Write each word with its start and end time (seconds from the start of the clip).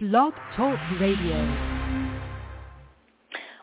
Blog 0.00 0.32
Talk 0.56 0.76
Radio. 0.98 1.84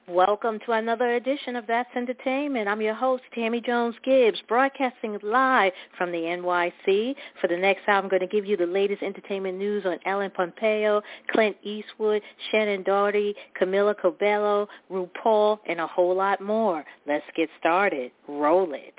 Welcome 0.08 0.60
to 0.66 0.72
another 0.72 1.16
edition 1.16 1.58
of 1.58 1.68
That's 1.68 1.90
Entertainment. 1.94 2.70
I'm 2.70 2.80
your 2.80 2.94
host, 2.94 3.24
Tammy 3.36 3.60
Jones 3.60 3.96
Gibbs, 4.02 4.42
broadcasting 4.48 5.20
live 5.24 5.74
from 5.98 6.10
the 6.14 6.20
NYC. 6.20 7.16
For 7.42 7.50
the 7.50 7.58
next 7.58 7.82
hour, 7.86 7.98
I'm 7.98 8.08
going 8.08 8.22
to 8.22 8.28
give 8.28 8.46
you 8.46 8.56
the 8.56 8.66
latest 8.66 9.04
entertainment 9.04 9.58
news 9.58 9.86
on 9.86 10.00
Ellen 10.06 10.32
Pompeo, 10.32 11.02
Clint 11.32 11.58
Eastwood, 11.64 12.22
Shannen 12.50 12.86
Doherty, 12.86 13.36
Camila 13.60 13.94
Cabello, 14.00 14.70
RuPaul, 14.90 15.60
and 15.68 15.82
a 15.82 15.88
whole 15.88 16.16
lot 16.16 16.40
more. 16.40 16.86
Let's 17.06 17.26
get 17.36 17.50
started. 17.60 18.10
Roll 18.30 18.74
it. 18.74 18.96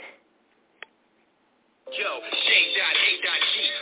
Yo, 1.86 2.20
J.A.G, 2.30 3.72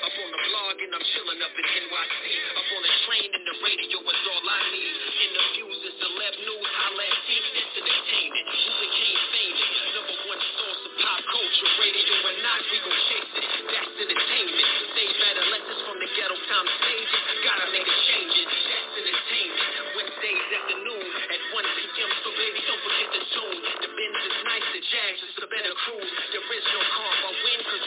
and 0.81 0.97
I'm 0.97 1.05
chilling 1.13 1.41
up 1.45 1.53
in 1.53 1.67
NYC. 1.69 2.25
Up 2.57 2.69
on 2.73 2.81
the 2.81 2.95
train 3.05 3.29
and 3.37 3.45
the 3.45 3.57
radio 3.61 4.01
is 4.01 4.23
all 4.33 4.45
I 4.49 4.61
need. 4.73 4.97
Interviews 5.29 5.81
and 5.85 5.97
celeb 6.01 6.35
news, 6.41 6.71
I 6.73 6.89
at 7.05 7.17
T, 7.29 7.29
that's 7.37 7.75
entertainment. 7.85 8.47
You 8.49 8.73
became 8.81 9.19
famous, 9.29 9.61
number 9.93 10.17
one 10.25 10.41
source 10.57 10.81
of 10.89 10.93
pop 11.05 11.21
culture. 11.29 11.69
Radio 11.85 12.17
and 12.33 12.41
not, 12.41 12.61
we 12.73 12.79
gon' 12.81 12.97
chase 13.13 13.29
it, 13.29 13.45
that's 13.69 13.93
entertainment. 13.93 14.69
Stage 14.97 15.19
adolescents 15.21 15.83
from 15.85 15.97
the 16.01 16.09
ghetto 16.17 16.37
time 16.49 16.69
stages, 16.81 17.21
gotta 17.45 17.67
make 17.77 17.85
a 17.85 17.99
change 18.09 18.35
it, 18.41 18.49
that's 18.49 18.95
entertainment. 19.05 19.81
Wednesdays 20.01 20.49
afternoon 20.49 21.07
at 21.29 21.41
1 21.61 21.77
p.m. 21.77 22.11
So 22.25 22.29
baby, 22.41 22.59
don't 22.65 22.83
forget 22.89 23.09
the 23.13 23.23
tune. 23.37 23.59
The 23.85 23.91
Benz 23.93 24.21
is 24.33 24.37
nice, 24.49 24.69
the 24.73 24.83
Jazz 24.87 25.19
is 25.29 25.37
a 25.45 25.49
better 25.51 25.75
cruise. 25.85 26.13
There 26.33 26.41
is 26.41 26.67
no 26.73 26.81
karma, 26.89 27.31
win 27.37 27.61
cause 27.69 27.85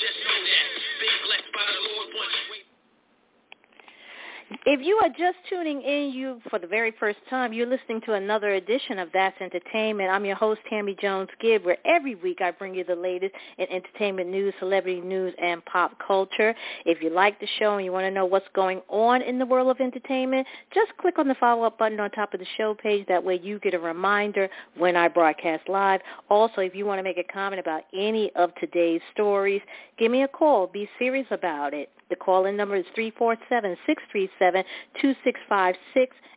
just 0.00 0.18
know 0.24 0.38
that. 0.44 0.66
Big 1.00 1.16
blessed 1.24 1.50
by 1.54 1.66
the 1.72 1.82
Lord 1.88 2.08
once. 2.16 2.65
If 4.68 4.80
you 4.84 4.98
are 5.00 5.08
just 5.10 5.38
tuning 5.48 5.80
in 5.80 6.10
you 6.10 6.40
for 6.50 6.58
the 6.58 6.66
very 6.66 6.92
first 6.98 7.20
time, 7.30 7.52
you're 7.52 7.68
listening 7.68 8.00
to 8.00 8.14
another 8.14 8.54
edition 8.54 8.98
of 8.98 9.08
That's 9.12 9.40
Entertainment. 9.40 10.10
I'm 10.10 10.24
your 10.24 10.34
host, 10.34 10.60
Tammy 10.68 10.96
Jones 11.00 11.28
Gibb, 11.40 11.64
where 11.64 11.76
every 11.84 12.16
week 12.16 12.40
I 12.40 12.50
bring 12.50 12.74
you 12.74 12.82
the 12.82 12.96
latest 12.96 13.32
in 13.58 13.68
entertainment 13.70 14.28
news, 14.28 14.52
celebrity 14.58 15.00
news, 15.00 15.32
and 15.40 15.64
pop 15.66 15.96
culture. 16.04 16.52
If 16.84 17.00
you 17.00 17.10
like 17.10 17.38
the 17.38 17.46
show 17.60 17.76
and 17.76 17.84
you 17.84 17.92
want 17.92 18.06
to 18.06 18.10
know 18.10 18.26
what's 18.26 18.48
going 18.56 18.82
on 18.88 19.22
in 19.22 19.38
the 19.38 19.46
world 19.46 19.70
of 19.70 19.80
entertainment, 19.80 20.48
just 20.74 20.90
click 20.96 21.20
on 21.20 21.28
the 21.28 21.36
follow-up 21.36 21.78
button 21.78 22.00
on 22.00 22.10
top 22.10 22.34
of 22.34 22.40
the 22.40 22.46
show 22.56 22.74
page. 22.74 23.06
That 23.06 23.22
way 23.22 23.38
you 23.40 23.60
get 23.60 23.72
a 23.72 23.78
reminder 23.78 24.48
when 24.76 24.96
I 24.96 25.06
broadcast 25.06 25.68
live. 25.68 26.00
Also, 26.28 26.60
if 26.60 26.74
you 26.74 26.86
want 26.86 26.98
to 26.98 27.04
make 27.04 27.18
a 27.18 27.32
comment 27.32 27.60
about 27.60 27.82
any 27.94 28.32
of 28.34 28.52
today's 28.56 29.00
stories, 29.12 29.62
give 29.96 30.10
me 30.10 30.24
a 30.24 30.28
call. 30.28 30.66
Be 30.66 30.88
serious 30.98 31.28
about 31.30 31.72
it. 31.72 31.88
The 32.08 32.16
call-in 32.16 32.56
number 32.56 32.76
is 32.76 32.86
347-637-2656 32.96 34.64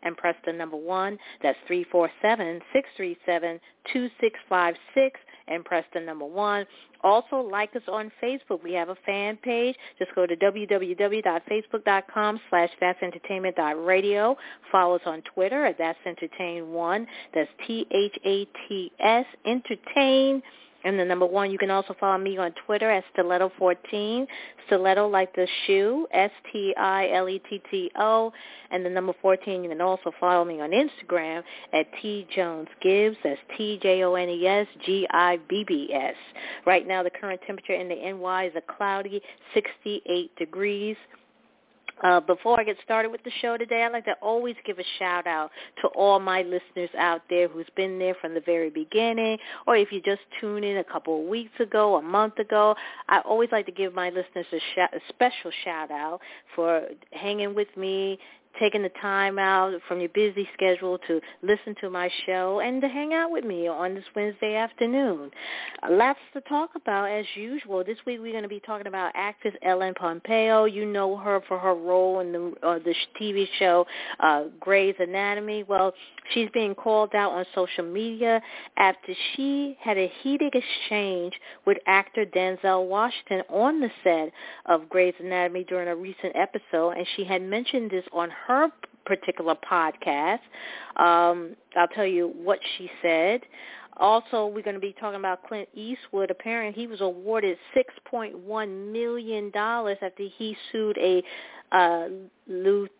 and 0.03 0.15
press 0.17 0.35
the 0.45 0.53
number 0.53 0.77
1. 0.77 1.17
That's 1.43 1.59
347-637-2656 1.69 3.59
and 5.47 5.65
press 5.65 5.83
the 5.93 5.99
number 5.99 6.25
1. 6.25 6.65
Also, 7.01 7.37
like 7.37 7.75
us 7.75 7.81
on 7.87 8.11
Facebook. 8.21 8.61
We 8.63 8.73
have 8.73 8.89
a 8.89 8.97
fan 9.05 9.37
page. 9.37 9.75
Just 9.97 10.13
go 10.15 10.25
to 10.25 10.35
www.facebook.com 10.35 12.39
slash 12.49 12.69
that'sentertainment.radio. 12.81 14.35
Follow 14.71 14.95
us 14.95 15.01
on 15.05 15.21
Twitter 15.33 15.65
at 15.65 15.77
That's 15.77 15.97
Entertain1. 16.05 17.07
That's 17.33 17.49
T-H-A-T-S, 17.65 19.25
Entertain 19.45 20.43
and 20.83 20.99
the 20.99 21.05
number 21.05 21.25
one, 21.25 21.51
you 21.51 21.57
can 21.57 21.71
also 21.71 21.93
follow 21.99 22.17
me 22.17 22.37
on 22.37 22.53
Twitter 22.65 22.89
at 22.89 23.03
Stiletto14. 23.15 24.25
Stiletto 24.67 25.07
like 25.07 25.35
the 25.35 25.47
shoe, 25.65 26.07
S-T-I-L-E-T-T-O. 26.11 26.73
And 28.71 28.85
the 28.85 28.89
number 28.89 29.13
14, 29.21 29.63
you 29.63 29.69
can 29.69 29.81
also 29.81 30.11
follow 30.19 30.45
me 30.45 30.61
on 30.61 30.71
Instagram 30.71 31.43
at 31.73 31.85
T 32.01 32.27
Jones 32.33 32.69
Gibbs. 32.81 33.17
That's 33.23 33.39
T-J-O-N-E-S 33.57 34.67
G-I-B-B-S. 34.85 36.15
Right 36.65 36.87
now, 36.87 37.03
the 37.03 37.09
current 37.09 37.41
temperature 37.45 37.73
in 37.73 37.89
the 37.89 37.95
NY 37.95 38.45
is 38.45 38.53
a 38.55 38.61
cloudy 38.61 39.21
68 39.53 40.35
degrees. 40.37 40.95
Uh, 42.03 42.19
before 42.19 42.59
I 42.59 42.63
get 42.63 42.77
started 42.83 43.11
with 43.11 43.23
the 43.23 43.31
show 43.41 43.57
today, 43.57 43.83
I'd 43.83 43.91
like 43.91 44.05
to 44.05 44.15
always 44.21 44.55
give 44.65 44.79
a 44.79 44.83
shout 44.97 45.27
out 45.27 45.51
to 45.81 45.87
all 45.89 46.19
my 46.19 46.41
listeners 46.43 46.89
out 46.97 47.21
there 47.29 47.47
who's 47.47 47.67
been 47.75 47.99
there 47.99 48.15
from 48.21 48.33
the 48.33 48.41
very 48.41 48.69
beginning, 48.69 49.37
or 49.67 49.75
if 49.75 49.91
you 49.91 50.01
just 50.01 50.21
tuned 50.39 50.65
in 50.65 50.77
a 50.77 50.83
couple 50.83 51.21
of 51.21 51.27
weeks 51.27 51.59
ago, 51.59 51.95
a 51.97 52.01
month 52.01 52.39
ago. 52.39 52.75
I 53.07 53.19
always 53.19 53.49
like 53.51 53.65
to 53.65 53.71
give 53.71 53.93
my 53.93 54.09
listeners 54.09 54.45
a, 54.51 54.59
sh- 54.59 54.93
a 54.93 54.99
special 55.09 55.51
shout 55.63 55.91
out 55.91 56.21
for 56.55 56.83
hanging 57.11 57.53
with 57.53 57.75
me, 57.75 58.19
taking 58.59 58.83
the 58.83 58.91
time 59.01 59.39
out 59.39 59.73
from 59.87 59.99
your 59.99 60.09
busy 60.09 60.47
schedule 60.53 60.97
to 61.07 61.21
listen 61.41 61.75
to 61.81 61.89
my 61.89 62.09
show 62.25 62.59
and 62.59 62.81
to 62.81 62.87
hang 62.87 63.13
out 63.13 63.31
with 63.31 63.45
me 63.45 63.67
on 63.67 63.95
this 63.95 64.03
Wednesday 64.15 64.55
afternoon. 64.55 65.31
Uh, 65.81 65.87
lots 65.91 66.19
to 66.33 66.41
talk 66.41 66.71
about 66.75 67.09
as 67.09 67.25
usual. 67.35 67.83
This 67.83 67.97
week 68.05 68.19
we're 68.21 68.31
going 68.31 68.43
to 68.43 68.49
be 68.49 68.59
talking 68.59 68.87
about 68.87 69.11
actress 69.15 69.53
Ellen 69.61 69.93
Pompeo. 69.93 70.65
You 70.65 70.85
know 70.85 71.15
her 71.17 71.41
for 71.47 71.57
her 71.57 71.73
role 71.73 72.19
in 72.19 72.31
the 72.31 72.53
uh, 72.61 72.79
the 72.79 72.93
TV 73.19 73.47
show 73.57 73.85
uh, 74.19 74.43
Grey's 74.59 74.95
Anatomy. 74.99 75.63
Well, 75.63 75.93
she's 76.33 76.49
being 76.53 76.75
called 76.75 77.15
out 77.15 77.31
on 77.31 77.45
social 77.55 77.85
media 77.85 78.41
after 78.77 79.13
she 79.35 79.77
had 79.79 79.97
a 79.97 80.11
heated 80.21 80.53
exchange 80.53 81.33
with 81.65 81.77
actor 81.87 82.25
Denzel 82.25 82.87
Washington 82.87 83.41
on 83.49 83.79
the 83.79 83.89
set 84.03 84.31
of 84.65 84.89
Grey's 84.89 85.13
Anatomy 85.19 85.63
during 85.63 85.87
a 85.87 85.95
recent 85.95 86.35
episode, 86.35 86.91
and 86.91 87.07
she 87.15 87.23
had 87.23 87.41
mentioned 87.41 87.91
this 87.91 88.05
on 88.11 88.29
her 88.47 88.48
particular 89.05 89.55
podcast. 89.55 90.39
Um, 90.97 91.55
I'll 91.75 91.87
tell 91.93 92.05
you 92.05 92.33
what 92.35 92.59
she 92.77 92.89
said. 93.01 93.41
Also, 93.97 94.47
we're 94.47 94.63
going 94.63 94.75
to 94.75 94.79
be 94.79 94.95
talking 94.97 95.19
about 95.19 95.45
Clint 95.45 95.67
Eastwood. 95.73 96.31
Apparently, 96.31 96.81
he 96.81 96.87
was 96.87 97.01
awarded 97.01 97.57
$6.1 97.75 98.91
million 98.91 99.51
after 99.53 100.23
he 100.37 100.55
sued 100.71 100.97
a 100.97 101.21
uh, 101.71 102.07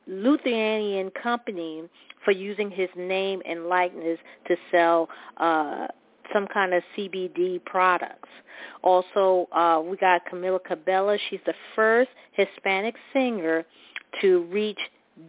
Lithuanian 0.08 1.10
company 1.12 1.84
for 2.26 2.32
using 2.32 2.70
his 2.70 2.90
name 2.98 3.42
and 3.46 3.68
likeness 3.68 4.20
to 4.48 4.58
sell 4.72 5.08
uh, 5.38 5.88
some 6.34 6.48
kind 6.48 6.74
of 6.74 6.84
CBD 6.98 7.64
products. 7.64 8.30
Also, 8.84 9.48
uh, 9.54 9.82
we 9.84 9.96
got 9.96 10.22
Camila 10.32 10.62
Cabello. 10.64 11.18
She's 11.30 11.40
the 11.46 11.54
first 11.76 12.10
Hispanic 12.34 12.96
singer 13.14 13.64
to 14.22 14.44
reach 14.52 14.80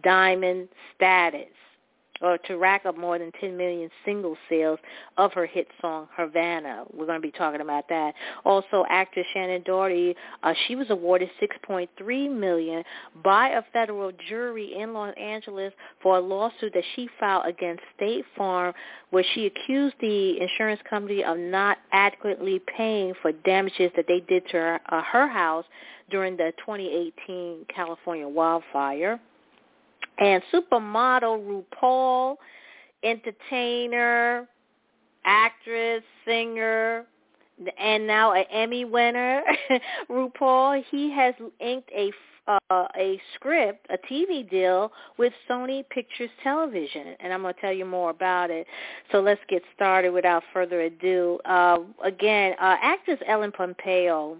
diamond 0.03 0.69
status 0.95 1.47
or 2.21 2.37
to 2.37 2.57
rack 2.57 2.85
up 2.85 2.97
more 2.97 3.17
than 3.17 3.31
10 3.39 3.57
million 3.57 3.89
single 4.05 4.37
sales 4.49 4.79
of 5.17 5.33
her 5.33 5.45
hit 5.45 5.67
song 5.81 6.07
Havana. 6.15 6.83
We're 6.93 7.05
going 7.05 7.21
to 7.21 7.27
be 7.27 7.31
talking 7.31 7.61
about 7.61 7.89
that. 7.89 8.13
Also, 8.45 8.85
actress 8.89 9.25
Shannen 9.35 9.65
Doherty, 9.65 10.15
uh, 10.43 10.53
she 10.67 10.75
was 10.75 10.89
awarded 10.89 11.29
6.3 11.41 12.31
million 12.31 12.83
by 13.23 13.49
a 13.49 13.61
federal 13.73 14.11
jury 14.29 14.73
in 14.77 14.93
Los 14.93 15.13
Angeles 15.19 15.73
for 16.01 16.17
a 16.17 16.21
lawsuit 16.21 16.73
that 16.73 16.83
she 16.95 17.09
filed 17.19 17.45
against 17.45 17.83
State 17.95 18.25
Farm, 18.37 18.73
where 19.09 19.25
she 19.33 19.47
accused 19.47 19.95
the 19.99 20.39
insurance 20.39 20.81
company 20.89 21.23
of 21.23 21.37
not 21.37 21.77
adequately 21.91 22.61
paying 22.77 23.13
for 23.21 23.31
damages 23.31 23.91
that 23.95 24.05
they 24.07 24.19
did 24.27 24.47
to 24.49 24.57
her, 24.57 24.79
uh, 24.89 25.01
her 25.01 25.27
house 25.27 25.65
during 26.09 26.37
the 26.37 26.51
2018 26.65 27.65
California 27.73 28.27
wildfire. 28.27 29.19
And 30.19 30.43
supermodel 30.53 31.63
RuPaul, 31.81 32.35
entertainer, 33.03 34.47
actress, 35.25 36.03
singer, 36.25 37.05
and 37.79 38.07
now 38.07 38.33
an 38.33 38.45
Emmy 38.51 38.85
winner, 38.85 39.41
RuPaul, 40.09 40.83
he 40.89 41.11
has 41.11 41.33
inked 41.59 41.89
a 41.91 42.11
uh, 42.47 42.87
a 42.97 43.21
script, 43.35 43.85
a 43.89 43.97
TV 44.11 44.49
deal 44.49 44.91
with 45.17 45.31
Sony 45.49 45.87
Pictures 45.89 46.29
Television, 46.43 47.15
and 47.19 47.31
I'm 47.31 47.43
going 47.43 47.53
to 47.53 47.61
tell 47.61 47.71
you 47.71 47.85
more 47.85 48.09
about 48.09 48.49
it. 48.49 48.67
So 49.11 49.21
let's 49.21 49.41
get 49.47 49.61
started 49.75 50.09
without 50.11 50.43
further 50.53 50.81
ado. 50.81 51.39
Uh, 51.45 51.79
again, 52.03 52.53
uh, 52.59 52.77
actress 52.81 53.19
Ellen 53.27 53.51
Pompeo 53.51 54.37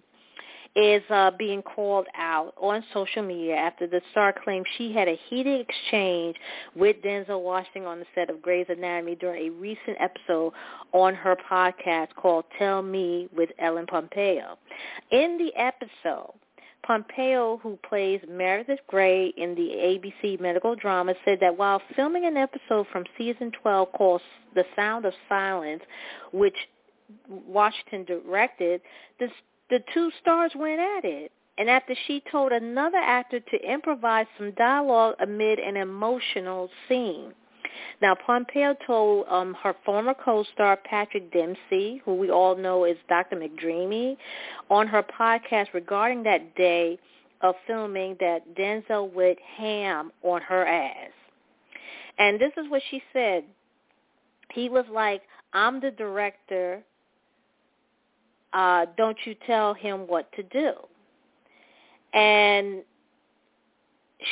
is 0.76 1.02
uh, 1.10 1.32
being 1.38 1.62
called 1.62 2.08
out 2.16 2.54
on 2.62 2.84
social 2.94 3.24
media 3.24 3.56
after 3.56 3.88
the 3.88 4.02
star 4.12 4.34
claimed 4.34 4.66
she 4.78 4.94
had 4.94 5.08
a 5.08 5.20
heated 5.30 5.60
exchange 5.60 6.38
with 6.76 6.98
Denzel 7.04 7.42
Washington 7.42 7.86
on 7.86 8.00
the 8.00 8.06
set 8.16 8.30
of 8.30 8.42
Grey's 8.42 8.68
Anatomy 8.70 9.16
during 9.16 9.48
a 9.48 9.56
recent 9.56 9.98
episode 10.00 10.54
on 10.94 11.14
her 11.14 11.36
podcast 11.50 12.16
called 12.16 12.46
Tell 12.58 12.82
Me 12.82 13.28
with 13.36 13.50
Ellen 13.60 13.86
Pompeo. 13.86 14.58
In 15.12 15.38
the 15.38 15.52
episode, 15.60 16.34
Pompeo, 16.84 17.58
who 17.62 17.78
plays 17.88 18.22
Meredith 18.28 18.80
Grey 18.88 19.34
in 19.38 19.54
the 19.56 19.62
ABC 19.62 20.40
medical 20.40 20.76
drama, 20.76 21.14
said 21.26 21.40
that 21.42 21.58
while 21.58 21.82
filming 21.96 22.26
an 22.26 22.38
episode 22.38 22.88
from 22.92 23.04
season 23.18 23.52
12 23.62 23.92
called 23.92 24.22
The 24.56 24.64
Sound 24.76 25.06
of 25.06 25.14
Silence, 25.30 25.84
which 26.32 26.56
Washington 27.30 28.06
directed, 28.06 28.82
the 29.20 29.28
the 29.72 29.80
two 29.94 30.12
stars 30.22 30.52
went 30.56 30.80
at 30.80 31.06
it. 31.06 31.32
and 31.58 31.70
after 31.70 31.94
she 32.08 32.24
told 32.32 32.52
another 32.52 32.98
actor 32.98 33.40
to 33.40 33.72
improvise 33.72 34.26
some 34.38 34.52
dialogue 34.52 35.16
amid 35.20 35.60
an 35.60 35.78
emotional 35.78 36.70
scene. 36.88 37.34
Now, 38.02 38.16
Pompeo 38.16 38.76
told 38.88 39.28
um, 39.30 39.54
her 39.62 39.76
former 39.86 40.14
co-star 40.14 40.78
Patrick 40.78 41.32
Dempsey, 41.32 42.02
who 42.04 42.16
we 42.16 42.32
all 42.32 42.56
know 42.56 42.86
is 42.86 42.98
Dr. 43.08 43.36
McDreamy, 43.36 44.18
on 44.70 44.88
her 44.88 45.04
podcast 45.04 45.68
regarding 45.74 46.24
that 46.24 46.56
day 46.56 46.98
of 47.42 47.56
filming 47.68 48.18
that 48.20 48.56
Denzel 48.56 49.12
went 49.14 49.40
ham 49.58 50.12
on 50.24 50.42
her 50.42 50.66
ass. 50.66 51.12
And 52.18 52.40
this 52.40 52.52
is 52.58 52.70
what 52.70 52.82
she 52.90 53.02
said. 53.14 53.44
He 54.52 54.68
was 54.70 54.86
like, 54.92 55.22
I'm 55.54 55.80
the 55.80 55.92
director. 55.92 56.82
Uh, 58.54 58.86
don't 58.98 59.18
you 59.26 59.36
tell 59.48 59.74
him 59.74 60.02
what 60.08 60.32
to 60.34 60.44
do. 60.44 60.74
And 62.14 62.84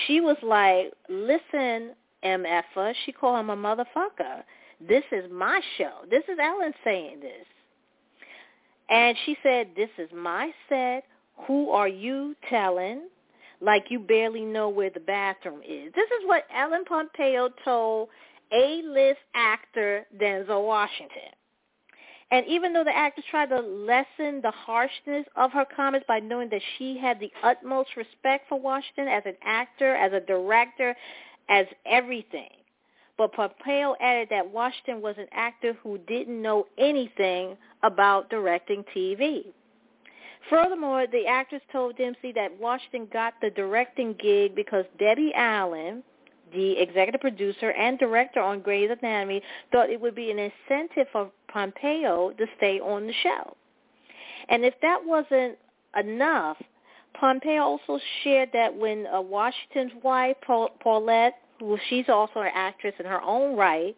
she 0.05 0.19
was 0.21 0.37
like, 0.43 0.93
listen, 1.07 1.91
MFer. 2.23 2.93
She 3.05 3.11
called 3.11 3.39
him 3.39 3.49
a 3.49 3.55
motherfucker. 3.55 4.43
This 4.87 5.03
is 5.11 5.29
my 5.31 5.61
show. 5.77 5.91
This 6.09 6.23
is 6.29 6.37
Ellen 6.41 6.73
saying 6.83 7.19
this. 7.21 7.45
And 8.89 9.15
she 9.25 9.37
said, 9.43 9.69
this 9.75 9.89
is 9.97 10.09
my 10.15 10.51
set. 10.67 11.03
Who 11.47 11.69
are 11.69 11.87
you 11.87 12.35
telling? 12.49 13.03
Like 13.61 13.85
you 13.89 13.99
barely 13.99 14.43
know 14.43 14.69
where 14.69 14.89
the 14.89 14.99
bathroom 14.99 15.61
is. 15.67 15.93
This 15.93 16.07
is 16.07 16.25
what 16.25 16.45
Ellen 16.55 16.85
Pompeo 16.85 17.49
told 17.63 18.09
A-list 18.51 19.19
actor 19.35 20.05
Denzel 20.17 20.65
Washington. 20.65 21.31
And 22.31 22.45
even 22.45 22.73
though 22.73 22.83
the 22.83 22.95
actress 22.95 23.25
tried 23.29 23.49
to 23.49 23.59
lessen 23.59 24.41
the 24.41 24.51
harshness 24.51 25.25
of 25.35 25.51
her 25.51 25.65
comments 25.65 26.05
by 26.07 26.19
knowing 26.19 26.49
that 26.49 26.61
she 26.77 26.97
had 26.97 27.19
the 27.19 27.31
utmost 27.43 27.89
respect 27.97 28.47
for 28.47 28.59
Washington 28.59 29.07
as 29.07 29.23
an 29.25 29.35
actor, 29.43 29.95
as 29.95 30.13
a 30.13 30.19
director, 30.19 30.95
as 31.49 31.65
everything. 31.85 32.49
But 33.17 33.33
Pompeo 33.33 33.95
added 33.99 34.29
that 34.29 34.49
Washington 34.49 35.01
was 35.01 35.15
an 35.17 35.27
actor 35.31 35.73
who 35.83 35.97
didn't 35.97 36.41
know 36.41 36.67
anything 36.77 37.57
about 37.83 38.29
directing 38.29 38.85
TV. 38.95 39.45
Furthermore, 40.49 41.05
the 41.11 41.25
actress 41.27 41.61
told 41.71 41.97
Dempsey 41.97 42.31
that 42.33 42.57
Washington 42.59 43.07
got 43.11 43.33
the 43.41 43.49
directing 43.49 44.13
gig 44.13 44.55
because 44.55 44.85
Debbie 44.97 45.33
Allen, 45.35 46.03
the 46.53 46.79
executive 46.79 47.21
producer 47.21 47.71
and 47.71 47.97
director 47.99 48.39
on 48.39 48.61
Grey's 48.61 48.89
Anatomy, 48.89 49.41
thought 49.71 49.89
it 49.89 49.99
would 49.99 50.15
be 50.15 50.31
an 50.31 50.39
incentive 50.39 51.07
for 51.11 51.31
Pompeo 51.47 52.31
to 52.31 52.45
stay 52.57 52.79
on 52.79 53.07
the 53.07 53.13
show. 53.23 53.55
And 54.49 54.63
if 54.65 54.73
that 54.81 54.99
wasn't 55.05 55.57
enough, 55.97 56.57
Pompeo 57.13 57.61
also 57.61 57.99
shared 58.23 58.49
that 58.53 58.75
when 58.75 59.07
uh, 59.07 59.21
Washington's 59.21 59.91
wife, 60.03 60.37
Paulette, 60.45 61.35
who 61.59 61.77
she's 61.89 62.07
also 62.07 62.41
an 62.41 62.51
actress 62.53 62.93
in 62.99 63.05
her 63.05 63.21
own 63.21 63.55
right, 63.55 63.95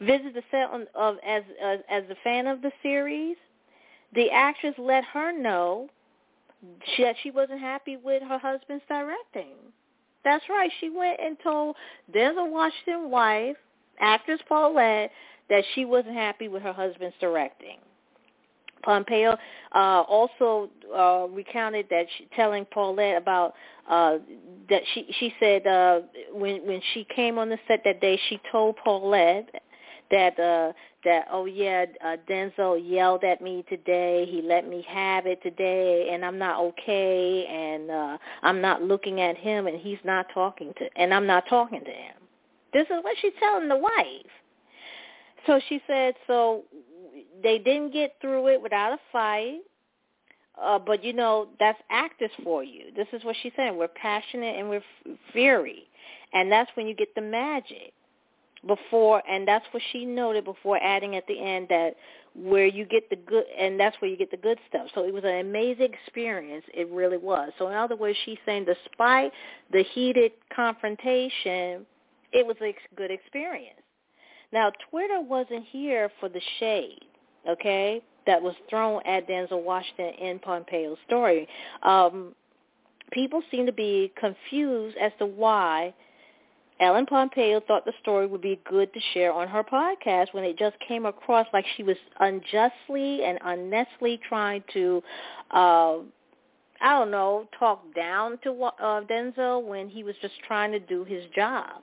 visited 0.00 0.34
the 0.34 0.42
set 0.50 0.70
on, 0.70 0.86
of 0.94 1.16
as 1.26 1.42
uh, 1.62 1.76
as 1.88 2.04
a 2.10 2.16
fan 2.24 2.46
of 2.46 2.62
the 2.62 2.72
series, 2.82 3.36
the 4.14 4.30
actress 4.30 4.74
let 4.78 5.04
her 5.04 5.32
know 5.32 5.88
that 6.98 7.14
she 7.22 7.30
wasn't 7.30 7.60
happy 7.60 7.96
with 7.96 8.22
her 8.22 8.38
husband's 8.38 8.84
directing. 8.88 9.54
That's 10.28 10.44
right. 10.50 10.70
She 10.78 10.90
went 10.90 11.18
and 11.20 11.38
told 11.42 11.74
Denzel 12.14 12.50
Washington's 12.50 13.10
wife, 13.10 13.56
actress 13.98 14.40
Paulette, 14.46 15.10
that 15.48 15.64
she 15.74 15.86
wasn't 15.86 16.14
happy 16.16 16.48
with 16.48 16.62
her 16.62 16.72
husband's 16.72 17.16
directing. 17.18 17.78
Pompeo 18.82 19.38
uh, 19.74 20.02
also 20.06 20.68
uh, 20.94 21.26
recounted 21.34 21.86
that 21.88 22.04
she, 22.16 22.28
telling 22.36 22.66
Paulette 22.66 23.16
about 23.16 23.54
uh, 23.88 24.18
that 24.68 24.82
she 24.92 25.06
she 25.18 25.32
said 25.40 25.66
uh, 25.66 26.00
when 26.32 26.66
when 26.66 26.82
she 26.92 27.04
came 27.04 27.38
on 27.38 27.48
the 27.48 27.58
set 27.66 27.80
that 27.84 28.02
day 28.02 28.20
she 28.28 28.38
told 28.52 28.76
Paulette 28.84 29.48
that 30.10 30.38
uh, 30.38 30.72
that 31.04 31.26
oh 31.30 31.44
yeah 31.46 31.86
uh, 32.04 32.16
Denzel 32.28 32.80
yelled 32.82 33.24
at 33.24 33.40
me 33.40 33.64
today 33.68 34.26
he 34.30 34.42
let 34.42 34.68
me 34.68 34.84
have 34.88 35.26
it 35.26 35.42
today 35.42 36.10
and 36.12 36.24
I'm 36.24 36.38
not 36.38 36.60
okay 36.60 37.46
and 37.46 37.90
uh, 37.90 38.18
I'm 38.42 38.60
not 38.60 38.82
looking 38.82 39.20
at 39.20 39.36
him 39.36 39.66
and 39.66 39.78
he's 39.78 39.98
not 40.04 40.26
talking 40.32 40.72
to 40.78 40.88
and 40.96 41.12
I'm 41.12 41.26
not 41.26 41.44
talking 41.48 41.80
to 41.84 41.90
him. 41.90 42.14
This 42.72 42.86
is 42.86 43.02
what 43.02 43.16
she's 43.20 43.32
telling 43.40 43.68
the 43.68 43.76
wife. 43.76 44.32
So 45.46 45.60
she 45.68 45.80
said 45.86 46.14
so 46.26 46.64
they 47.42 47.58
didn't 47.58 47.92
get 47.92 48.16
through 48.20 48.48
it 48.48 48.62
without 48.62 48.92
a 48.92 48.98
fight. 49.12 49.60
Uh, 50.60 50.78
but 50.78 51.04
you 51.04 51.12
know 51.12 51.48
that's 51.60 51.78
actors 51.88 52.32
for 52.42 52.64
you. 52.64 52.86
This 52.96 53.06
is 53.12 53.22
what 53.24 53.36
she's 53.42 53.52
saying. 53.56 53.76
We're 53.76 53.86
passionate 53.86 54.58
and 54.58 54.68
we're 54.68 54.82
fury, 55.32 55.84
and 56.32 56.50
that's 56.50 56.68
when 56.74 56.88
you 56.88 56.96
get 56.96 57.14
the 57.14 57.20
magic. 57.20 57.92
Before, 58.66 59.22
and 59.28 59.46
that's 59.46 59.64
what 59.70 59.82
she 59.92 60.04
noted 60.04 60.44
before 60.44 60.82
adding 60.82 61.14
at 61.14 61.26
the 61.28 61.40
end 61.40 61.68
that 61.68 61.94
where 62.34 62.66
you 62.66 62.84
get 62.84 63.08
the 63.08 63.16
good, 63.16 63.44
and 63.58 63.78
that's 63.78 63.96
where 64.00 64.10
you 64.10 64.16
get 64.16 64.32
the 64.32 64.36
good 64.36 64.58
stuff. 64.68 64.88
So 64.94 65.04
it 65.04 65.14
was 65.14 65.24
an 65.24 65.38
amazing 65.38 65.92
experience. 65.92 66.64
It 66.74 66.90
really 66.90 67.18
was. 67.18 67.52
So 67.58 67.68
in 67.68 67.74
other 67.74 67.94
words, 67.94 68.18
she's 68.24 68.38
saying 68.44 68.66
despite 68.66 69.32
the 69.72 69.84
heated 69.94 70.32
confrontation, 70.54 71.86
it 72.32 72.44
was 72.44 72.56
a 72.60 72.74
good 72.96 73.12
experience. 73.12 73.80
Now, 74.52 74.72
Twitter 74.90 75.20
wasn't 75.20 75.64
here 75.70 76.10
for 76.18 76.28
the 76.28 76.40
shade 76.58 77.04
okay, 77.48 78.02
that 78.26 78.40
was 78.42 78.54
thrown 78.68 79.00
at 79.06 79.28
Denzel 79.28 79.62
Washington 79.62 80.12
in 80.20 80.38
Pompeo's 80.38 80.98
story. 81.06 81.48
Um, 81.82 82.34
people 83.12 83.42
seem 83.50 83.66
to 83.66 83.72
be 83.72 84.12
confused 84.18 84.96
as 85.00 85.12
to 85.18 85.26
why 85.26 85.94
Ellen 86.80 87.06
Pompeo 87.06 87.60
thought 87.60 87.84
the 87.84 87.92
story 88.00 88.26
would 88.26 88.40
be 88.40 88.60
good 88.68 88.92
to 88.94 89.00
share 89.12 89.32
on 89.32 89.48
her 89.48 89.64
podcast 89.64 90.32
when 90.32 90.44
it 90.44 90.56
just 90.58 90.76
came 90.86 91.06
across 91.06 91.46
like 91.52 91.64
she 91.76 91.82
was 91.82 91.96
unjustly 92.20 93.24
and 93.24 93.38
unnecessarily 93.44 94.20
trying 94.28 94.62
to, 94.72 95.02
uh, 95.50 95.96
I 96.80 96.98
don't 96.98 97.10
know, 97.10 97.48
talk 97.58 97.82
down 97.96 98.38
to 98.44 98.52
uh, 98.62 99.00
Denzel 99.02 99.64
when 99.64 99.88
he 99.88 100.04
was 100.04 100.14
just 100.22 100.34
trying 100.46 100.70
to 100.72 100.78
do 100.78 101.04
his 101.04 101.24
job. 101.34 101.82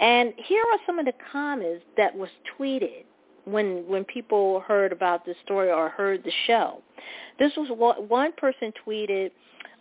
And 0.00 0.32
here 0.48 0.62
are 0.62 0.78
some 0.86 0.98
of 0.98 1.04
the 1.04 1.12
comments 1.30 1.84
that 1.96 2.16
was 2.16 2.30
tweeted 2.58 3.04
when 3.44 3.86
when 3.86 4.04
people 4.04 4.60
heard 4.60 4.92
about 4.92 5.24
this 5.24 5.36
story 5.44 5.70
or 5.70 5.88
heard 5.88 6.24
the 6.24 6.32
show. 6.46 6.82
This 7.38 7.52
was 7.56 7.68
what 7.70 8.08
one 8.08 8.32
person 8.32 8.72
tweeted. 8.86 9.30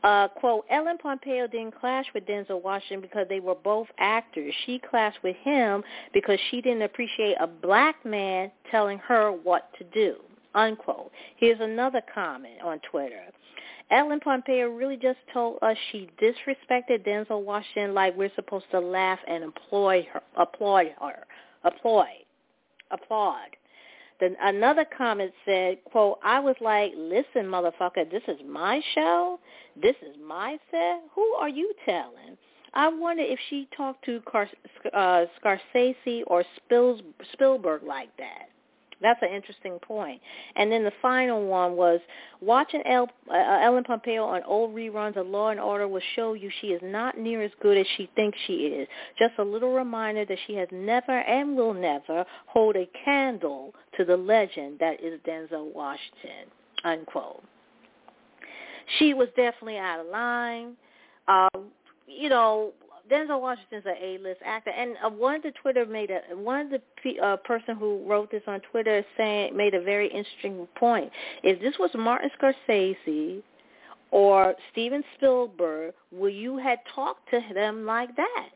Uh, 0.03 0.27
quote, 0.29 0.65
Ellen 0.69 0.97
Pompeo 0.97 1.47
didn't 1.47 1.79
clash 1.79 2.05
with 2.13 2.25
Denzel 2.25 2.63
Washington 2.63 3.01
because 3.01 3.27
they 3.27 3.39
were 3.39 3.55
both 3.55 3.87
actors. 3.97 4.53
She 4.65 4.79
clashed 4.79 5.21
with 5.23 5.35
him 5.37 5.83
because 6.13 6.39
she 6.49 6.61
didn't 6.61 6.83
appreciate 6.83 7.35
a 7.39 7.47
black 7.47 8.05
man 8.05 8.51
telling 8.71 8.97
her 8.99 9.31
what 9.31 9.69
to 9.77 9.83
do, 9.85 10.15
unquote. 10.55 11.11
Here's 11.35 11.59
another 11.59 12.01
comment 12.13 12.61
on 12.63 12.79
Twitter. 12.89 13.23
Ellen 13.91 14.19
Pompeo 14.19 14.69
really 14.69 14.97
just 14.97 15.17
told 15.33 15.57
us 15.61 15.75
she 15.91 16.09
disrespected 16.21 17.05
Denzel 17.05 17.43
Washington 17.43 17.93
like 17.93 18.15
we're 18.15 18.31
supposed 18.35 18.65
to 18.71 18.79
laugh 18.79 19.19
and 19.27 19.43
employ 19.43 20.07
her, 20.13 20.21
applaud 20.37 20.85
her, 21.01 21.25
applaud 21.63 22.05
applaud. 22.91 23.55
Then 24.19 24.35
another 24.41 24.85
comment 24.85 25.31
said, 25.45 25.77
quote, 25.85 26.19
I 26.23 26.39
was 26.39 26.55
like, 26.59 26.91
listen, 26.97 27.45
motherfucker, 27.45 28.09
this 28.11 28.23
is 28.27 28.37
my 28.47 28.81
show. 28.93 29.39
This 29.81 29.95
is 30.01 30.15
my 30.25 30.57
set. 30.71 31.01
Who 31.15 31.25
are 31.39 31.49
you 31.49 31.73
telling? 31.85 32.37
I 32.73 32.87
wonder 32.89 33.23
if 33.23 33.39
she 33.49 33.67
talked 33.75 34.05
to 34.05 34.21
Car- 34.21 34.49
uh, 34.93 35.25
Scorsese 35.41 36.23
or 36.27 36.43
Spils- 36.69 37.01
Spielberg 37.33 37.83
like 37.83 38.15
that. 38.17 38.49
That's 39.01 39.21
an 39.21 39.29
interesting 39.29 39.79
point. 39.79 40.21
And 40.55 40.71
then 40.71 40.83
the 40.83 40.91
final 41.01 41.45
one 41.45 41.77
was 41.77 41.99
watching 42.41 42.81
El, 42.85 43.09
uh, 43.31 43.59
Ellen 43.61 43.83
Pompeo 43.83 44.25
on 44.25 44.43
old 44.43 44.75
reruns 44.75 45.15
of 45.15 45.27
Law 45.27 45.49
and 45.49 45.59
Order 45.59 45.87
will 45.87 46.01
show 46.15 46.33
you 46.33 46.49
she 46.59 46.67
is 46.67 46.81
not 46.83 47.17
near 47.17 47.41
as 47.41 47.51
good 47.61 47.77
as 47.77 47.85
she 47.95 48.09
thinks 48.15 48.37
she 48.45 48.53
is. 48.53 48.87
Just 49.17 49.33
a 49.37 49.43
little 49.43 49.73
reminder 49.73 50.25
that 50.25 50.37
she 50.47 50.55
has 50.55 50.67
never 50.71 51.19
and 51.19 51.55
will 51.55 51.73
never 51.73 52.25
hold 52.47 52.75
a 52.75 52.89
candle 53.05 53.73
to 53.97 54.03
the 54.03 54.17
legend 54.17 54.79
that 54.79 55.03
is 55.03 55.19
Denzel 55.27 55.73
Washington. 55.73 56.51
Unquote. 56.83 57.43
She 58.97 59.13
was 59.13 59.27
definitely 59.35 59.77
out 59.77 59.99
of 59.99 60.07
line. 60.07 60.75
Um, 61.27 61.67
you 62.07 62.29
know, 62.29 62.73
Denzel 63.09 63.41
Washington's 63.41 63.85
an 63.85 63.95
A-list 64.01 64.41
actor, 64.45 64.71
and 64.71 64.95
uh, 65.03 65.09
one 65.09 65.35
of 65.35 65.43
the 65.43 65.51
Twitter 65.61 65.85
made 65.85 66.11
a 66.11 66.35
one 66.35 66.73
of 66.73 66.81
the 67.03 67.19
uh, 67.19 67.37
person 67.37 67.75
who 67.75 68.03
wrote 68.05 68.31
this 68.31 68.43
on 68.47 68.61
Twitter 68.71 69.03
saying 69.17 69.55
made 69.55 69.73
a 69.73 69.81
very 69.81 70.07
interesting 70.07 70.67
point. 70.75 71.11
If 71.43 71.59
this 71.59 71.73
was 71.79 71.91
Martin 71.95 72.29
Scorsese 72.39 73.41
or 74.11 74.55
Steven 74.71 75.03
Spielberg, 75.15 75.93
would 76.11 76.33
you 76.33 76.57
had 76.57 76.79
talked 76.93 77.29
to 77.31 77.41
them 77.53 77.85
like 77.85 78.15
that? 78.15 78.49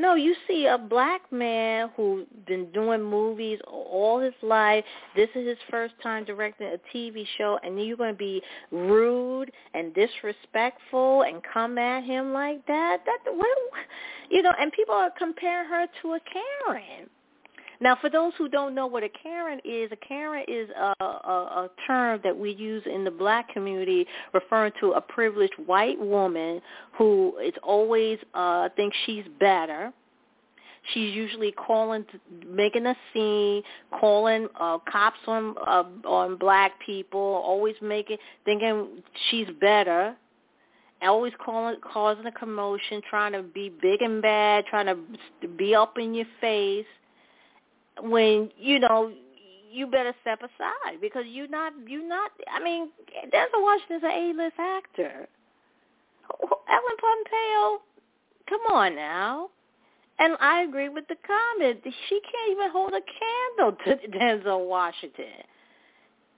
No, 0.00 0.14
you 0.14 0.34
see 0.48 0.64
a 0.64 0.78
black 0.78 1.30
man 1.30 1.90
who's 1.94 2.24
been 2.46 2.72
doing 2.72 3.02
movies 3.02 3.58
all 3.66 4.18
his 4.18 4.32
life. 4.40 4.82
This 5.14 5.28
is 5.34 5.46
his 5.46 5.58
first 5.70 5.92
time 6.02 6.24
directing 6.24 6.68
a 6.68 6.96
TV 6.96 7.26
show, 7.36 7.58
and 7.62 7.78
you're 7.78 7.98
going 7.98 8.14
to 8.14 8.18
be 8.18 8.40
rude 8.70 9.52
and 9.74 9.92
disrespectful 9.92 11.24
and 11.24 11.42
come 11.52 11.76
at 11.76 12.02
him 12.04 12.32
like 12.32 12.66
that. 12.66 13.02
That 13.04 13.18
what, 13.34 13.58
you 14.30 14.40
know? 14.40 14.54
And 14.58 14.72
people 14.72 14.94
are 14.94 15.10
comparing 15.18 15.68
her 15.68 15.86
to 16.00 16.12
a 16.14 16.20
Karen. 16.66 17.10
Now, 17.82 17.96
for 17.98 18.10
those 18.10 18.32
who 18.36 18.48
don't 18.48 18.74
know 18.74 18.86
what 18.86 19.02
a 19.02 19.08
Karen 19.08 19.58
is, 19.64 19.90
a 19.90 19.96
Karen 19.96 20.44
is 20.46 20.68
a, 20.70 20.94
a, 21.02 21.04
a 21.04 21.70
term 21.86 22.20
that 22.22 22.36
we 22.36 22.52
use 22.52 22.82
in 22.84 23.04
the 23.04 23.10
black 23.10 23.48
community 23.48 24.06
referring 24.34 24.72
to 24.80 24.92
a 24.92 25.00
privileged 25.00 25.54
white 25.64 25.98
woman 25.98 26.60
who 26.98 27.38
is 27.38 27.54
always 27.62 28.18
uh, 28.34 28.68
thinks 28.76 28.96
she's 29.06 29.24
better. 29.38 29.92
She's 30.92 31.14
usually 31.14 31.52
calling, 31.52 32.04
making 32.46 32.84
a 32.86 32.96
scene, 33.12 33.62
calling 33.98 34.48
uh, 34.58 34.78
cops 34.90 35.18
on 35.26 35.54
uh, 35.66 35.84
on 36.06 36.36
black 36.36 36.72
people, 36.84 37.20
always 37.20 37.74
making 37.82 38.16
thinking 38.44 39.02
she's 39.30 39.46
better 39.60 40.16
always 41.02 41.32
calling, 41.42 41.76
causing 41.80 42.26
a 42.26 42.32
commotion, 42.32 43.00
trying 43.08 43.32
to 43.32 43.42
be 43.42 43.72
big 43.80 44.02
and 44.02 44.20
bad, 44.20 44.66
trying 44.66 44.84
to 44.84 45.48
be 45.48 45.74
up 45.74 45.96
in 45.96 46.12
your 46.12 46.26
face 46.42 46.84
when 48.02 48.50
you 48.58 48.78
know 48.78 49.12
you 49.70 49.86
better 49.86 50.14
step 50.20 50.40
aside 50.40 51.00
because 51.00 51.24
you're 51.26 51.48
not 51.48 51.72
you're 51.86 52.06
not. 52.06 52.32
I 52.52 52.62
mean, 52.62 52.90
Denzel 53.32 53.62
Washington's 53.62 54.02
an 54.04 54.10
A-list 54.10 54.56
actor. 54.58 55.28
Ellen 56.42 56.96
Pompeo, 57.00 57.82
come 58.48 58.60
on 58.72 58.94
now. 58.94 59.50
And 60.18 60.36
I 60.38 60.62
agree 60.62 60.88
with 60.90 61.08
the 61.08 61.16
comment. 61.26 61.80
She 61.82 62.20
can't 62.20 62.52
even 62.52 62.70
hold 62.70 62.92
a 62.92 63.00
candle 63.00 63.76
to 63.84 64.08
Denzel 64.18 64.66
Washington. 64.68 65.24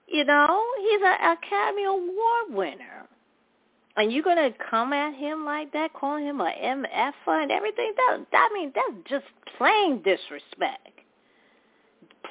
You 0.07 0.25
know, 0.25 0.65
he's 0.81 1.01
an 1.05 1.37
Academy 1.37 1.85
Award 1.85 2.51
winner. 2.51 3.09
And 3.97 4.13
you're 4.13 4.23
gonna 4.23 4.51
come 4.71 4.93
at 4.93 5.15
him 5.15 5.45
like 5.45 5.73
that, 5.73 5.93
calling 5.93 6.25
him 6.25 6.41
a 6.41 6.45
MF 6.45 7.13
and 7.27 7.51
everything? 7.51 7.93
That 7.97 8.25
I 8.33 8.49
mean, 8.55 8.73
that's 8.75 9.09
just 9.09 9.27
plain 9.59 10.03
disrespect 10.03 10.92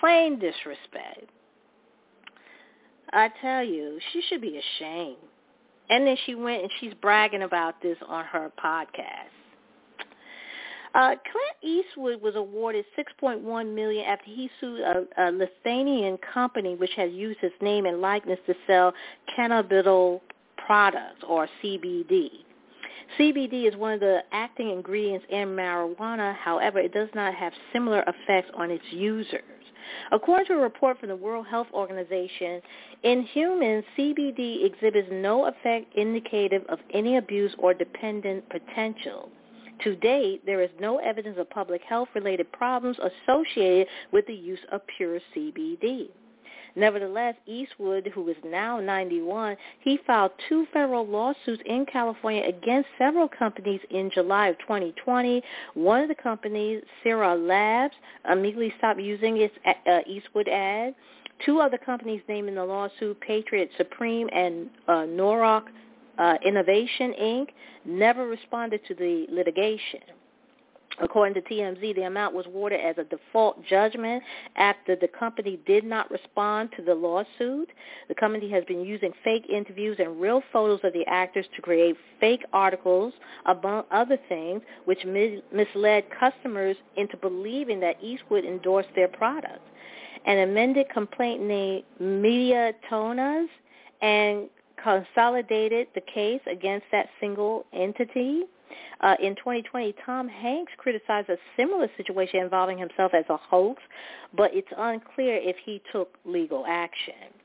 plain 0.02 0.40
disrespect. 0.40 1.30
I 3.14 3.30
tell 3.42 3.64
you, 3.64 4.00
she 4.12 4.22
should 4.28 4.42
be 4.42 4.60
ashamed. 4.60 5.18
And 5.90 6.08
then 6.08 6.18
she 6.26 6.36
went 6.36 6.64
and 6.64 6.72
she's 6.80 6.94
bragging 7.02 7.44
about 7.44 7.82
this 7.82 7.98
on 8.08 8.26
her 8.26 8.52
podcast. 8.64 9.32
Uh, 10.94 11.16
Clint 11.16 11.58
Eastwood 11.64 12.22
was 12.22 12.36
awarded 12.36 12.84
6.1 12.98 13.74
million 13.74 14.06
after 14.06 14.26
he 14.26 14.50
sued 14.60 14.82
a, 14.82 15.06
a 15.18 15.32
Lithuanian 15.32 16.18
company 16.34 16.76
which 16.76 16.92
has 16.98 17.12
used 17.12 17.40
his 17.40 17.52
name 17.62 17.86
and 17.86 18.02
likeness 18.02 18.40
to 18.46 18.54
sell 18.68 18.94
cannabidiol 19.38 20.20
products 20.66 21.24
or 21.28 21.48
CBD. 21.64 22.30
CBD 23.18 23.68
is 23.68 23.76
one 23.76 23.94
of 23.94 24.00
the 24.00 24.20
active 24.32 24.68
ingredients 24.68 25.26
in 25.30 25.50
marijuana. 25.50 26.36
However, 26.36 26.80
it 26.80 26.94
does 26.94 27.10
not 27.14 27.34
have 27.36 27.54
similar 27.72 28.04
effects 28.08 28.52
on 28.56 28.72
its 28.72 28.84
users. 28.92 29.44
According 30.12 30.48
to 30.48 30.54
a 30.54 30.58
report 30.58 31.00
from 31.00 31.10
the 31.10 31.16
World 31.16 31.48
Health 31.48 31.68
Organization, 31.74 32.62
in 33.04 33.24
humans, 33.24 33.84
CBD 33.98 34.66
exhibits 34.66 35.08
no 35.12 35.46
effect 35.46 35.96
indicative 35.96 36.64
of 36.70 36.80
any 36.94 37.18
abuse 37.18 37.54
or 37.58 37.74
dependent 37.74 38.48
potential. 38.50 39.30
To 39.84 39.96
date, 39.96 40.46
there 40.46 40.62
is 40.62 40.70
no 40.80 41.00
evidence 41.00 41.38
of 41.40 41.50
public 41.50 41.82
health-related 41.82 42.52
problems 42.52 42.98
associated 43.00 43.88
with 44.12 44.28
the 44.28 44.34
use 44.34 44.60
of 44.72 44.82
pure 44.98 45.20
CBD. 45.36 46.10
Nevertheless, 46.76 47.36
Eastwood, 47.46 48.12
who 48.14 48.28
is 48.30 48.38
now 48.46 48.80
91, 48.80 49.58
he 49.82 50.00
filed 50.08 50.32
two 50.48 50.66
federal 50.74 51.06
lawsuits 51.06 51.62
in 51.66 51.86
California 51.86 52.44
against 52.48 52.88
several 52.98 53.28
companies 53.28 53.82
in 53.90 54.10
July 54.14 54.48
of 54.48 54.60
2020. 54.60 55.42
One 55.74 56.02
of 56.02 56.08
the 56.08 56.16
companies, 56.16 56.84
Sera 57.04 57.36
Labs, 57.36 57.96
immediately 58.30 58.74
stopped 58.78 59.00
using 59.00 59.38
its 59.38 59.54
uh, 59.66 60.00
Eastwood 60.08 60.48
ad. 60.48 60.96
Two 61.46 61.60
other 61.60 61.78
companies 61.78 62.22
named 62.30 62.50
in 62.50 62.56
the 62.56 62.64
lawsuit, 62.64 63.20
Patriot 63.20 63.70
Supreme 63.78 64.30
and 64.32 64.70
uh, 64.88 65.06
Norrock 65.06 65.64
uh, 66.18 66.36
Innovation, 66.46 67.14
Inc., 67.20 67.48
never 67.84 68.28
responded 68.28 68.82
to 68.88 68.94
the 68.94 69.26
litigation. 69.32 70.02
According 71.02 71.34
to 71.34 71.42
TMZ, 71.42 71.96
the 71.96 72.04
amount 72.04 72.36
was 72.36 72.46
awarded 72.46 72.80
as 72.80 72.98
a 72.98 73.04
default 73.04 73.66
judgment 73.66 74.22
after 74.56 74.96
the 74.96 75.08
company 75.08 75.60
did 75.66 75.84
not 75.84 76.12
respond 76.12 76.70
to 76.78 76.84
the 76.84 76.94
lawsuit. 76.94 77.70
The 78.08 78.16
company 78.16 78.50
has 78.52 78.64
been 78.66 78.86
using 78.86 79.12
fake 79.24 79.46
interviews 79.50 79.98
and 80.00 80.22
real 80.22 80.44
photos 80.54 80.80
of 80.84 80.94
the 80.94 81.06
actors 81.08 81.48
to 81.56 81.62
create 81.62 81.98
fake 82.20 82.46
articles, 82.54 83.14
among 83.48 83.84
other 83.92 84.18
things, 84.30 84.62
which 84.86 85.04
misled 85.06 86.04
customers 86.20 86.78
into 86.98 87.18
believing 87.18 87.80
that 87.80 88.02
Eastwood 88.04 88.46
endorsed 88.46 88.90
their 88.96 89.08
product. 89.08 89.62
An 90.26 90.38
amended 90.38 90.88
complaint 90.90 91.42
named 91.42 91.84
Mediatonas 92.00 93.48
and 94.04 94.50
consolidated 94.82 95.88
the 95.96 96.02
case 96.02 96.42
against 96.50 96.86
that 96.92 97.08
single 97.20 97.66
entity. 97.74 98.44
Uh, 99.02 99.16
in 99.22 99.36
2020, 99.36 99.96
Tom 100.06 100.28
Hanks 100.28 100.72
criticized 100.78 101.30
a 101.30 101.38
similar 101.58 101.88
situation 101.98 102.40
involving 102.40 102.78
himself 102.78 103.14
as 103.14 103.26
a 103.30 103.38
hoax, 103.38 103.82
but 104.36 104.52
it's 104.54 104.68
unclear 104.78 105.38
if 105.38 105.56
he 105.64 105.82
took 105.92 106.18
legal 106.26 106.66
action. 106.68 107.41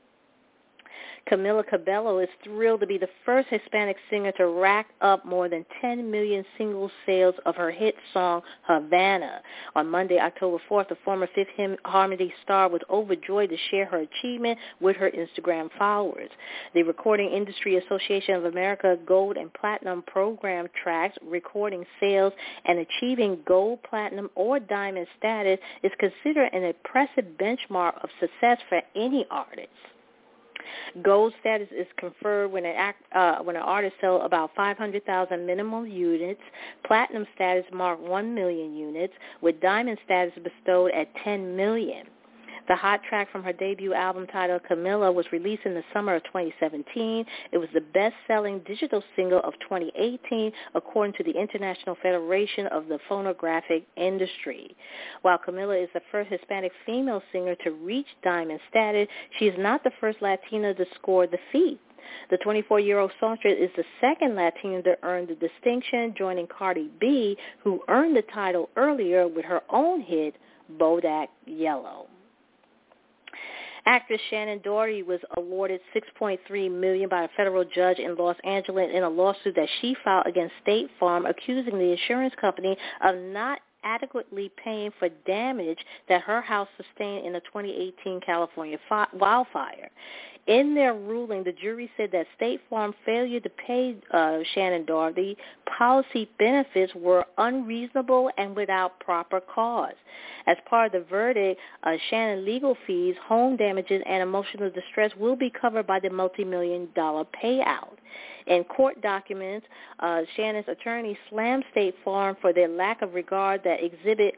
Camila 1.29 1.67
Cabello 1.67 2.19
is 2.19 2.29
thrilled 2.43 2.79
to 2.79 2.87
be 2.87 2.97
the 2.97 3.09
first 3.25 3.49
Hispanic 3.49 3.97
singer 4.09 4.31
to 4.33 4.47
rack 4.47 4.87
up 5.01 5.25
more 5.25 5.49
than 5.49 5.65
10 5.81 6.09
million 6.09 6.45
single 6.57 6.89
sales 7.05 7.35
of 7.45 7.55
her 7.55 7.69
hit 7.69 7.95
song 8.13 8.41
Havana. 8.63 9.41
On 9.75 9.89
Monday, 9.89 10.19
October 10.19 10.57
4th, 10.69 10.89
the 10.89 10.97
former 11.03 11.27
Fifth 11.35 11.49
Harmony 11.83 12.33
star 12.43 12.69
was 12.69 12.81
overjoyed 12.89 13.49
to 13.49 13.57
share 13.69 13.85
her 13.85 13.99
achievement 13.99 14.57
with 14.79 14.95
her 14.95 15.11
Instagram 15.11 15.69
followers. 15.77 16.29
The 16.73 16.83
Recording 16.83 17.29
Industry 17.31 17.77
Association 17.77 18.35
of 18.35 18.45
America 18.45 18.97
Gold 19.05 19.37
and 19.37 19.53
Platinum 19.53 20.03
program 20.03 20.67
tracks 20.81 21.17
recording 21.25 21.85
sales 21.99 22.33
and 22.65 22.79
achieving 22.79 23.39
gold, 23.45 23.83
platinum, 23.83 24.29
or 24.35 24.59
diamond 24.59 25.07
status 25.17 25.59
is 25.83 25.91
considered 25.99 26.49
an 26.53 26.63
impressive 26.63 27.25
benchmark 27.39 28.01
of 28.03 28.09
success 28.19 28.59
for 28.69 28.81
any 28.95 29.25
artist. 29.29 29.69
Gold 31.01 31.33
status 31.39 31.67
is 31.71 31.87
conferred 31.97 32.51
when 32.51 32.65
an 32.65 32.75
act, 32.75 33.03
uh, 33.13 33.37
when 33.39 33.55
an 33.55 33.61
artist 33.61 33.95
sells 34.01 34.21
about 34.23 34.51
500,000 34.55 35.45
minimum 35.45 35.87
units. 35.87 36.41
Platinum 36.85 37.25
status 37.35 37.65
mark 37.71 37.99
1 37.99 38.33
million 38.33 38.75
units, 38.75 39.13
with 39.41 39.59
diamond 39.61 39.97
status 40.05 40.33
bestowed 40.43 40.91
at 40.91 41.07
10 41.23 41.55
million. 41.55 42.07
The 42.67 42.75
hot 42.75 43.01
track 43.07 43.31
from 43.31 43.43
her 43.43 43.53
debut 43.53 43.93
album 43.93 44.27
titled 44.27 44.61
Camila 44.69 45.13
was 45.13 45.25
released 45.31 45.65
in 45.65 45.73
the 45.73 45.83
summer 45.93 46.15
of 46.15 46.23
2017. 46.25 47.25
It 47.53 47.57
was 47.57 47.69
the 47.73 47.79
best-selling 47.79 48.59
digital 48.67 49.01
single 49.15 49.39
of 49.39 49.53
2018 49.61 50.51
according 50.75 51.13
to 51.13 51.23
the 51.23 51.39
International 51.39 51.95
Federation 52.01 52.67
of 52.67 52.87
the 52.89 52.99
Phonographic 53.07 53.85
Industry. 53.95 54.75
While 55.21 55.37
Camila 55.37 55.81
is 55.81 55.89
the 55.93 56.01
first 56.11 56.29
Hispanic 56.29 56.73
female 56.85 57.23
singer 57.31 57.55
to 57.63 57.71
reach 57.71 58.07
diamond 58.21 58.59
status, 58.69 59.07
she 59.39 59.45
is 59.45 59.55
not 59.57 59.83
the 59.85 59.91
first 60.01 60.21
Latina 60.21 60.73
to 60.73 60.85
score 60.95 61.25
the 61.25 61.39
feat. 61.53 61.79
The 62.29 62.37
24-year-old 62.37 63.11
songstress 63.19 63.57
is 63.59 63.71
the 63.77 63.85
second 64.01 64.35
Latina 64.35 64.81
to 64.83 64.97
earn 65.03 65.27
the 65.27 65.35
distinction, 65.35 66.13
joining 66.17 66.47
Cardi 66.47 66.89
B, 66.99 67.37
who 67.63 67.81
earned 67.87 68.17
the 68.17 68.23
title 68.33 68.69
earlier 68.75 69.27
with 69.27 69.45
her 69.45 69.61
own 69.69 70.01
hit, 70.01 70.35
Bodak 70.77 71.27
Yellow. 71.45 72.07
Actress 73.87 74.19
Shannen 74.29 74.61
Doherty 74.63 75.01
was 75.01 75.21
awarded 75.37 75.79
$6.3 75.95 76.71
million 76.71 77.07
by 77.07 77.23
a 77.23 77.29
federal 77.37 77.63
judge 77.63 77.99
in 77.99 78.17
Los 78.17 78.35
Angeles 78.43 78.89
in 78.93 79.03
a 79.03 79.09
lawsuit 79.09 79.55
that 79.55 79.69
she 79.79 79.95
filed 80.03 80.27
against 80.27 80.53
State 80.61 80.89
Farm, 80.99 81.25
accusing 81.25 81.77
the 81.77 81.91
insurance 81.93 82.33
company 82.39 82.75
of 83.05 83.15
not 83.15 83.59
adequately 83.85 84.51
paying 84.61 84.91
for 84.99 85.07
damage 85.25 85.77
that 86.09 86.21
her 86.21 86.41
house 86.41 86.67
sustained 86.75 87.25
in 87.25 87.31
the 87.31 87.39
2018 87.39 88.19
California 88.25 88.77
fi- 88.89 89.07
wildfire. 89.13 89.89
In 90.47 90.75
their 90.75 90.93
ruling, 90.93 91.43
the 91.43 91.51
jury 91.51 91.91
said 91.97 92.11
that 92.13 92.25
State 92.37 92.61
Farm 92.69 92.93
failure 93.05 93.41
to 93.41 93.49
pay 93.49 93.97
uh, 94.13 94.39
Shannen 94.55 94.87
Doherty 94.87 95.37
policy 95.77 96.29
benefits 96.39 96.93
were 96.95 97.25
unreasonable 97.37 98.31
and 98.37 98.55
without 98.55 98.97
proper 99.01 99.41
cause. 99.41 99.93
As 100.45 100.55
part 100.65 100.95
of 100.95 101.03
the 101.03 101.09
verdict, 101.09 101.59
uh, 101.83 101.97
Shannen 102.09 102.45
legal 102.45 102.77
fees, 102.87 103.15
home 103.25 103.57
damages, 103.57 104.01
and 104.07 104.23
emotional 104.23 104.69
distress 104.69 105.11
will 105.19 105.35
be 105.35 105.49
covered 105.49 105.85
by 105.85 105.99
the 105.99 106.09
multi-million 106.09 106.87
dollar 106.95 107.25
payout. 107.43 107.97
In 108.47 108.63
court 108.63 109.01
documents, 109.01 109.67
uh, 109.99 110.21
Shannen's 110.37 110.69
attorney 110.69 111.17
slammed 111.29 111.65
State 111.71 111.95
Farm 112.05 112.37
for 112.39 112.53
their 112.53 112.69
lack 112.69 113.01
of 113.01 113.13
regard 113.13 113.61
that 113.65 113.83
exhibit 113.83 114.35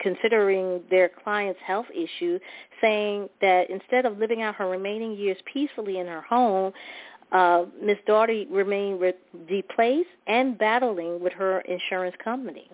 considering 0.00 0.82
their 0.90 1.08
client's 1.08 1.60
health 1.64 1.86
issue, 1.94 2.38
saying 2.80 3.28
that 3.40 3.70
instead 3.70 4.06
of 4.06 4.18
living 4.18 4.42
out 4.42 4.54
her 4.56 4.68
remaining 4.68 5.16
years 5.16 5.36
peacefully 5.52 5.98
in 5.98 6.06
her 6.06 6.22
home, 6.22 6.72
uh, 7.32 7.64
Ms. 7.82 7.98
Doherty 8.06 8.46
remained 8.50 9.00
re- 9.00 9.62
and 10.26 10.58
battling 10.58 11.20
with 11.20 11.32
her 11.34 11.60
insurance 11.60 12.16
company. 12.22 12.68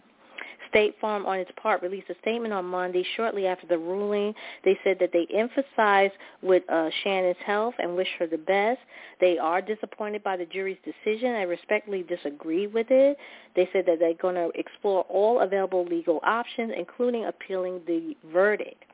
State 0.68 0.96
Farm, 1.00 1.26
on 1.26 1.38
its 1.38 1.50
part, 1.60 1.82
released 1.82 2.10
a 2.10 2.14
statement 2.20 2.52
on 2.52 2.64
Monday 2.64 3.04
shortly 3.16 3.46
after 3.46 3.66
the 3.66 3.78
ruling. 3.78 4.34
They 4.64 4.78
said 4.84 4.98
that 5.00 5.10
they 5.12 5.26
emphasized 5.34 6.14
with 6.42 6.62
uh, 6.68 6.90
Shannen's 7.04 7.36
health 7.44 7.74
and 7.78 7.96
wish 7.96 8.08
her 8.18 8.26
the 8.26 8.38
best. 8.38 8.80
They 9.20 9.38
are 9.38 9.60
disappointed 9.60 10.22
by 10.22 10.36
the 10.36 10.46
jury's 10.46 10.78
decision 10.84 11.34
and 11.34 11.48
respectfully 11.48 12.02
disagree 12.02 12.66
with 12.66 12.86
it. 12.90 13.16
They 13.54 13.68
said 13.72 13.84
that 13.86 13.98
they're 13.98 14.14
going 14.14 14.34
to 14.34 14.50
explore 14.58 15.02
all 15.08 15.40
available 15.40 15.84
legal 15.84 16.20
options, 16.22 16.72
including 16.76 17.26
appealing 17.26 17.80
the 17.86 18.16
verdict. 18.32 18.84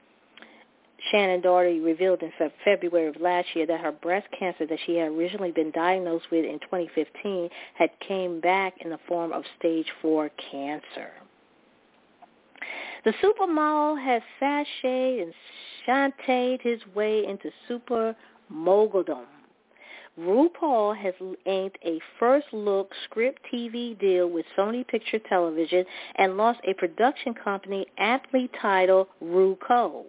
Shannen 1.11 1.43
Doherty 1.43 1.81
revealed 1.81 2.23
in 2.23 2.33
February 2.65 3.09
of 3.09 3.21
last 3.21 3.49
year 3.55 3.67
that 3.67 3.81
her 3.81 3.93
breast 3.93 4.29
cancer 4.39 4.67
that 4.67 4.79
she 4.87 4.97
had 4.97 5.09
originally 5.11 5.51
been 5.51 5.71
diagnosed 5.73 6.27
with 6.31 6.45
in 6.45 6.61
2015 6.61 7.49
had 7.75 7.91
came 8.07 8.41
back 8.41 8.75
in 8.81 8.91
the 8.91 8.99
form 9.09 9.33
of 9.33 9.43
stage 9.59 9.87
4 10.01 10.31
cancer. 10.51 11.11
The 13.05 13.13
supermodel 13.15 14.01
has 14.01 14.23
sashayed 14.41 15.23
and 15.23 15.35
shantaed 15.85 16.61
his 16.63 16.81
way 16.95 17.27
into 17.27 17.51
super 17.67 18.15
moguldom. 18.53 19.27
RuPaul 20.21 20.97
has 20.97 21.15
inked 21.47 21.79
a 21.85 21.99
first-look 22.21 22.93
script 23.05 23.41
TV 23.53 23.99
deal 23.99 24.29
with 24.29 24.47
Sony 24.57 24.87
Picture 24.87 25.19
Television 25.19 25.85
and 26.17 26.37
launched 26.37 26.61
a 26.65 26.75
production 26.75 27.35
company 27.35 27.87
aptly 27.99 28.49
titled 28.61 29.09
RuCo. 29.21 30.05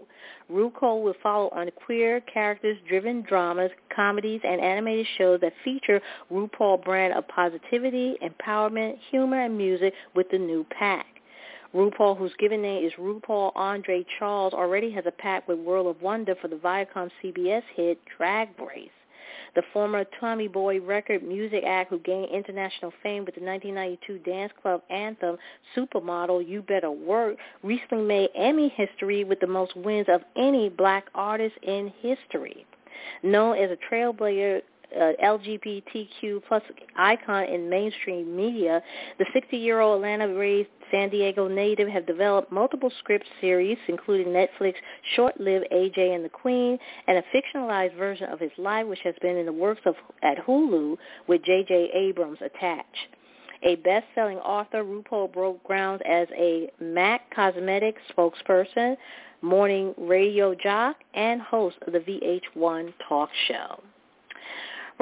RuCo 0.51 1.01
will 1.01 1.15
follow 1.23 1.49
on 1.49 1.71
queer 1.85 2.21
characters-driven 2.21 3.23
dramas, 3.23 3.71
comedies, 3.95 4.41
and 4.43 4.61
animated 4.61 5.07
shows 5.17 5.39
that 5.41 5.53
feature 5.63 6.01
RuPaul 6.31 6.83
brand 6.83 7.13
of 7.13 7.27
positivity, 7.29 8.17
empowerment, 8.21 8.99
humor, 9.09 9.41
and 9.41 9.57
music 9.57 9.93
with 10.13 10.29
the 10.29 10.37
new 10.37 10.63
pack. 10.77 11.12
RuPaul, 11.73 12.17
whose 12.17 12.33
given 12.37 12.61
name 12.61 12.85
is 12.85 12.93
RuPaul 12.99 13.51
Andre 13.55 14.05
Charles, 14.19 14.53
already 14.53 14.91
has 14.91 15.05
a 15.07 15.11
pact 15.11 15.47
with 15.47 15.57
World 15.57 15.87
of 15.87 16.01
Wonder 16.03 16.35
for 16.39 16.47
the 16.47 16.55
Viacom 16.55 17.09
CBS 17.21 17.63
hit 17.75 17.97
Drag 18.17 18.49
Race. 18.59 18.89
The 19.55 19.63
former 19.71 20.05
Tommy 20.19 20.47
Boy 20.47 20.79
record 20.81 21.23
music 21.23 21.63
act 21.65 21.89
who 21.89 21.99
gained 21.99 22.29
international 22.29 22.93
fame 23.01 23.25
with 23.25 23.35
the 23.35 23.41
1992 23.41 24.19
dance 24.19 24.51
club 24.61 24.81
anthem 24.91 25.37
Supermodel 25.75 26.47
You 26.47 26.61
Better 26.61 26.91
Work 26.91 27.37
recently 27.63 28.05
made 28.05 28.29
Emmy 28.35 28.69
history 28.69 29.23
with 29.23 29.39
the 29.39 29.47
most 29.47 29.75
wins 29.75 30.07
of 30.09 30.21
any 30.35 30.69
black 30.69 31.05
artist 31.15 31.55
in 31.63 31.91
history. 32.01 32.65
Known 33.23 33.57
as 33.57 33.69
a 33.71 33.77
trailblazer 33.93 34.61
uh, 34.95 35.11
LGBTQ 35.23 36.41
plus 36.47 36.63
icon 36.97 37.45
in 37.45 37.69
mainstream 37.69 38.35
media, 38.35 38.81
the 39.17 39.25
60-year-old 39.35 39.97
Atlanta-raised 39.97 40.69
San 40.91 41.09
Diego 41.09 41.47
native 41.47 41.87
have 41.87 42.05
developed 42.05 42.51
multiple 42.51 42.91
script 42.99 43.25
series, 43.41 43.77
including 43.87 44.27
Netflix 44.27 44.75
short-lived 45.15 45.65
AJ 45.71 46.15
and 46.15 46.23
the 46.23 46.29
Queen, 46.29 46.77
and 47.07 47.17
a 47.17 47.23
fictionalized 47.35 47.97
version 47.97 48.29
of 48.29 48.39
his 48.39 48.51
life, 48.57 48.85
which 48.85 48.99
has 49.03 49.15
been 49.21 49.37
in 49.37 49.45
the 49.45 49.53
works 49.53 49.81
of 49.85 49.95
at 50.21 50.37
Hulu 50.45 50.97
with 51.27 51.43
J.J. 51.43 51.89
Abrams 51.93 52.39
attached. 52.41 53.07
A 53.63 53.75
best-selling 53.77 54.39
author, 54.39 54.83
RuPaul 54.83 55.31
broke 55.31 55.63
ground 55.63 56.01
as 56.05 56.27
a 56.37 56.69
MAC 56.81 57.33
Cosmetics 57.33 58.01
spokesperson, 58.15 58.97
morning 59.41 59.93
radio 59.97 60.53
jock, 60.53 60.97
and 61.13 61.41
host 61.41 61.77
of 61.87 61.93
the 61.93 61.99
VH1 61.99 62.93
talk 63.07 63.29
show. 63.47 63.81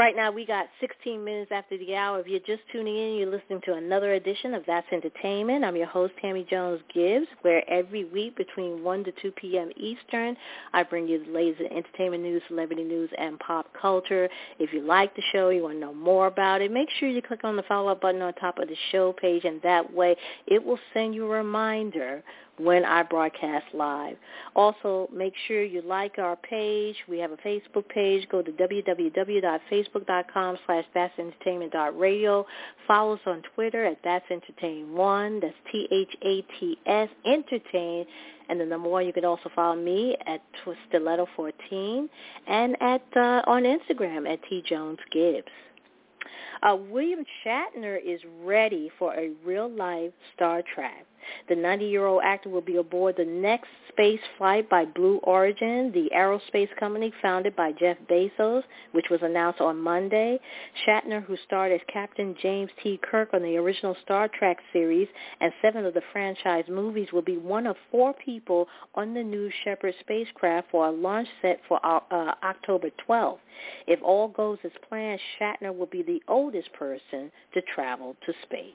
Right 0.01 0.15
now, 0.15 0.31
we 0.31 0.47
got 0.47 0.65
16 0.79 1.23
minutes 1.23 1.51
after 1.53 1.77
the 1.77 1.95
hour. 1.95 2.19
If 2.19 2.25
you're 2.25 2.39
just 2.39 2.63
tuning 2.71 2.97
in, 2.97 3.17
you're 3.17 3.29
listening 3.29 3.61
to 3.65 3.75
another 3.75 4.13
edition 4.13 4.55
of 4.55 4.63
That's 4.65 4.87
Entertainment. 4.91 5.63
I'm 5.63 5.75
your 5.75 5.85
host, 5.85 6.13
Tammy 6.19 6.43
Jones 6.49 6.81
Gibbs, 6.91 7.27
where 7.43 7.63
every 7.69 8.05
week 8.05 8.35
between 8.35 8.83
1 8.83 9.03
to 9.03 9.11
2 9.21 9.31
p.m. 9.33 9.69
Eastern, 9.77 10.35
I 10.73 10.81
bring 10.81 11.07
you 11.07 11.23
the 11.23 11.31
latest 11.31 11.61
entertainment 11.71 12.23
news, 12.23 12.41
celebrity 12.47 12.83
news, 12.83 13.11
and 13.19 13.37
pop 13.37 13.67
culture. 13.79 14.27
If 14.57 14.73
you 14.73 14.81
like 14.81 15.15
the 15.15 15.21
show, 15.31 15.49
you 15.49 15.61
want 15.61 15.75
to 15.75 15.79
know 15.79 15.93
more 15.93 16.25
about 16.25 16.63
it, 16.63 16.71
make 16.71 16.89
sure 16.99 17.07
you 17.07 17.21
click 17.21 17.43
on 17.43 17.55
the 17.55 17.61
follow-up 17.61 18.01
button 18.01 18.23
on 18.23 18.33
top 18.33 18.57
of 18.57 18.69
the 18.69 18.77
show 18.91 19.13
page, 19.13 19.43
and 19.45 19.61
that 19.61 19.93
way 19.93 20.15
it 20.47 20.65
will 20.65 20.79
send 20.95 21.13
you 21.13 21.25
a 21.25 21.29
reminder 21.29 22.23
when 22.57 22.85
I 22.85 23.03
broadcast 23.03 23.65
live. 23.73 24.17
Also, 24.55 25.09
make 25.13 25.33
sure 25.47 25.63
you 25.63 25.81
like 25.81 26.19
our 26.19 26.35
page. 26.35 26.95
We 27.07 27.19
have 27.19 27.31
a 27.31 27.37
Facebook 27.37 27.87
page. 27.89 28.27
Go 28.29 28.41
to 28.41 28.51
www.facebook.com 28.51 30.57
slash 30.65 30.85
that'sentertainment.radio. 30.95 32.45
Follow 32.87 33.13
us 33.13 33.19
on 33.25 33.41
Twitter 33.55 33.85
at 33.85 33.97
That's 34.03 34.25
Entertain 34.29 34.93
One. 34.93 35.39
That's 35.39 35.55
T-H-A-T-S, 35.71 37.09
Entertain. 37.25 38.05
And 38.49 38.59
the 38.59 38.65
number 38.65 38.89
one, 38.89 39.05
you 39.05 39.13
can 39.13 39.25
also 39.25 39.49
follow 39.55 39.75
me 39.75 40.17
at 40.27 40.41
Stiletto14 40.93 42.09
and 42.47 42.75
at 42.81 43.03
uh, 43.15 43.41
on 43.47 43.63
Instagram 43.63 44.31
at 44.31 44.39
T 44.49 44.63
Jones 44.67 44.99
Gibbs. 45.11 45.47
Uh, 46.61 46.75
William 46.75 47.25
Shatner 47.43 47.97
is 48.05 48.21
ready 48.43 48.91
for 48.99 49.15
a 49.15 49.31
real-life 49.43 50.11
Star 50.35 50.61
Trek. 50.75 51.07
The 51.49 51.55
90-year-old 51.55 52.21
actor 52.23 52.49
will 52.49 52.61
be 52.61 52.77
aboard 52.77 53.15
the 53.17 53.25
next 53.25 53.67
space 53.89 54.19
flight 54.37 54.69
by 54.69 54.85
Blue 54.85 55.17
Origin, 55.23 55.91
the 55.93 56.09
aerospace 56.15 56.69
company 56.79 57.13
founded 57.21 57.55
by 57.55 57.71
Jeff 57.73 57.97
Bezos, 58.09 58.63
which 58.93 59.07
was 59.09 59.19
announced 59.21 59.61
on 59.61 59.77
Monday. 59.77 60.39
Shatner, 60.85 61.23
who 61.23 61.35
starred 61.45 61.71
as 61.71 61.81
Captain 61.91 62.35
James 62.41 62.71
T. 62.81 62.99
Kirk 63.03 63.33
on 63.33 63.41
the 63.41 63.57
original 63.57 63.95
Star 64.03 64.27
Trek 64.27 64.57
series 64.71 65.07
and 65.39 65.51
seven 65.61 65.85
of 65.85 65.93
the 65.93 66.01
franchise 66.11 66.65
movies, 66.69 67.11
will 67.11 67.21
be 67.21 67.37
one 67.37 67.67
of 67.67 67.75
four 67.91 68.13
people 68.13 68.67
on 68.95 69.13
the 69.13 69.23
New 69.23 69.51
Shepard 69.63 69.93
spacecraft 69.99 70.69
for 70.71 70.87
a 70.87 70.91
launch 70.91 71.27
set 71.41 71.59
for 71.67 71.79
uh, 71.85 71.99
October 72.43 72.89
12th. 73.07 73.39
If 73.87 74.01
all 74.01 74.29
goes 74.29 74.59
as 74.63 74.71
planned, 74.87 75.19
Shatner 75.39 75.75
will 75.75 75.87
be 75.87 76.03
the 76.03 76.21
oldest 76.27 76.71
person 76.73 77.31
to 77.53 77.61
travel 77.73 78.15
to 78.25 78.33
space. 78.43 78.73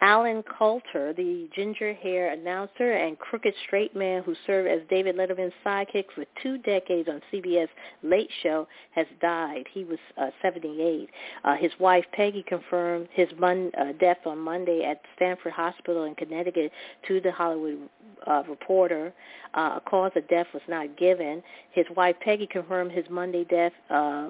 Alan 0.00 0.42
Kalter, 0.42 1.14
the 1.14 1.48
ginger-hair 1.54 2.32
announcer 2.32 2.92
and 2.92 3.18
crooked 3.18 3.54
straight 3.66 3.94
man 3.94 4.22
who 4.22 4.34
served 4.46 4.68
as 4.68 4.80
David 4.88 5.16
Letterman's 5.16 5.52
sidekick 5.64 6.06
for 6.14 6.24
two 6.42 6.58
decades 6.58 7.08
on 7.08 7.20
CBS 7.32 7.68
Late 8.02 8.30
Show, 8.42 8.66
has 8.92 9.06
died. 9.20 9.66
He 9.72 9.84
was 9.84 9.98
uh, 10.16 10.30
78. 10.42 11.08
Uh, 11.44 11.56
his 11.56 11.72
wife 11.78 12.04
Peggy 12.12 12.42
confirmed 12.46 13.08
his 13.12 13.28
mon- 13.38 13.72
uh, 13.78 13.92
death 13.98 14.18
on 14.26 14.38
Monday 14.38 14.84
at 14.84 15.00
Stamford 15.16 15.52
Hospital 15.52 16.04
in 16.04 16.14
Connecticut 16.14 16.72
to 17.08 17.20
the 17.20 17.32
Hollywood 17.32 17.88
uh, 18.26 18.42
Reporter. 18.48 19.12
Uh, 19.54 19.74
a 19.76 19.82
cause 19.84 20.12
of 20.16 20.26
death 20.28 20.46
was 20.52 20.62
not 20.68 20.96
given. 20.96 21.42
His 21.72 21.86
wife 21.96 22.16
Peggy 22.20 22.46
confirmed 22.46 22.92
his 22.92 23.04
Monday 23.10 23.44
death 23.44 23.72
uh, 23.90 24.28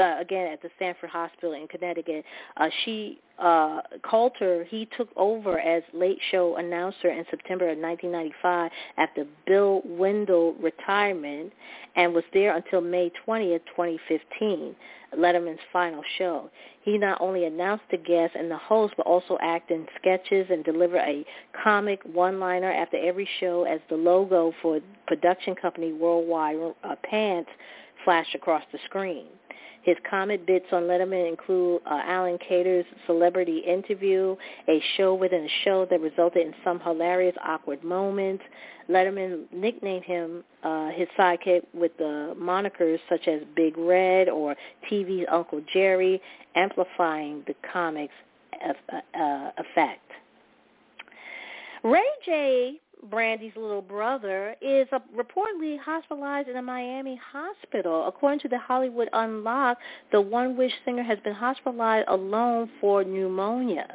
uh, 0.00 0.20
again 0.20 0.52
at 0.52 0.62
the 0.62 0.70
Stamford 0.76 1.10
Hospital 1.10 1.52
in 1.52 1.66
Connecticut. 1.68 2.24
Uh, 2.56 2.68
she 2.84 3.18
uh, 3.38 3.80
Kalter 4.04 4.64
he 4.66 4.88
took 4.96 5.08
over 5.16 5.58
as 5.58 5.82
late 5.92 6.18
show 6.30 6.56
announcer 6.56 7.08
in 7.08 7.24
September 7.30 7.68
of 7.70 7.78
1995 7.78 8.70
after 8.96 9.24
Bill 9.46 9.82
Wendell 9.84 10.54
retirement, 10.54 11.52
and 11.96 12.14
was 12.14 12.24
there 12.32 12.56
until 12.56 12.80
May 12.80 13.10
20th, 13.26 13.60
2015. 13.76 14.76
Letterman's 15.16 15.60
final 15.72 16.02
show. 16.18 16.50
He 16.82 16.98
not 16.98 17.20
only 17.20 17.44
announced 17.44 17.84
the 17.90 17.96
guests 17.96 18.36
and 18.38 18.50
the 18.50 18.58
host, 18.58 18.94
but 18.96 19.06
also 19.06 19.38
acted 19.40 19.80
in 19.80 19.86
sketches 20.00 20.46
and 20.50 20.64
delivered 20.64 20.98
a 20.98 21.24
comic 21.62 22.00
one-liner 22.04 22.70
after 22.70 22.96
every 22.96 23.28
show 23.40 23.64
as 23.64 23.80
the 23.88 23.96
logo 23.96 24.52
for 24.60 24.80
production 25.06 25.54
company 25.54 25.92
Worldwide 25.92 26.56
uh, 26.82 26.94
Pants 27.08 27.50
flashed 28.04 28.34
across 28.34 28.62
the 28.72 28.78
screen. 28.84 29.26
His 29.84 29.96
comment 30.08 30.46
bits 30.46 30.64
on 30.72 30.84
Letterman 30.84 31.28
include 31.28 31.82
uh, 31.84 32.00
Alan 32.06 32.38
Kalter's 32.38 32.86
celebrity 33.06 33.58
interview, 33.58 34.34
a 34.66 34.82
show 34.96 35.14
within 35.14 35.44
a 35.44 35.48
show 35.62 35.86
that 35.90 36.00
resulted 36.00 36.46
in 36.46 36.54
some 36.64 36.80
hilarious, 36.80 37.36
awkward 37.44 37.84
moments. 37.84 38.42
Letterman 38.88 39.44
nicknamed 39.52 40.04
him 40.04 40.42
uh, 40.62 40.88
his 40.90 41.06
sidekick 41.18 41.62
with 41.74 41.94
the 41.98 42.34
monikers 42.38 42.98
such 43.10 43.28
as 43.28 43.42
Big 43.54 43.76
Red 43.76 44.30
or 44.30 44.56
TV's 44.90 45.26
Uncle 45.30 45.60
Jerry, 45.70 46.20
amplifying 46.54 47.42
the 47.46 47.54
comic's 47.70 48.14
uh, 48.54 49.50
effect. 49.58 50.00
Ray 51.82 52.00
J 52.24 52.80
Brandy's 53.10 53.52
little 53.56 53.82
brother, 53.82 54.54
is 54.60 54.86
uh, 54.92 54.98
reportedly 55.16 55.78
hospitalized 55.78 56.48
in 56.48 56.56
a 56.56 56.62
Miami 56.62 57.20
hospital. 57.32 58.06
According 58.06 58.40
to 58.40 58.48
the 58.48 58.58
Hollywood 58.58 59.08
Unlocked, 59.12 59.82
the 60.12 60.20
One 60.20 60.56
Wish 60.56 60.72
singer 60.84 61.02
has 61.02 61.18
been 61.20 61.34
hospitalized 61.34 62.08
alone 62.08 62.70
for 62.80 63.04
pneumonia. 63.04 63.86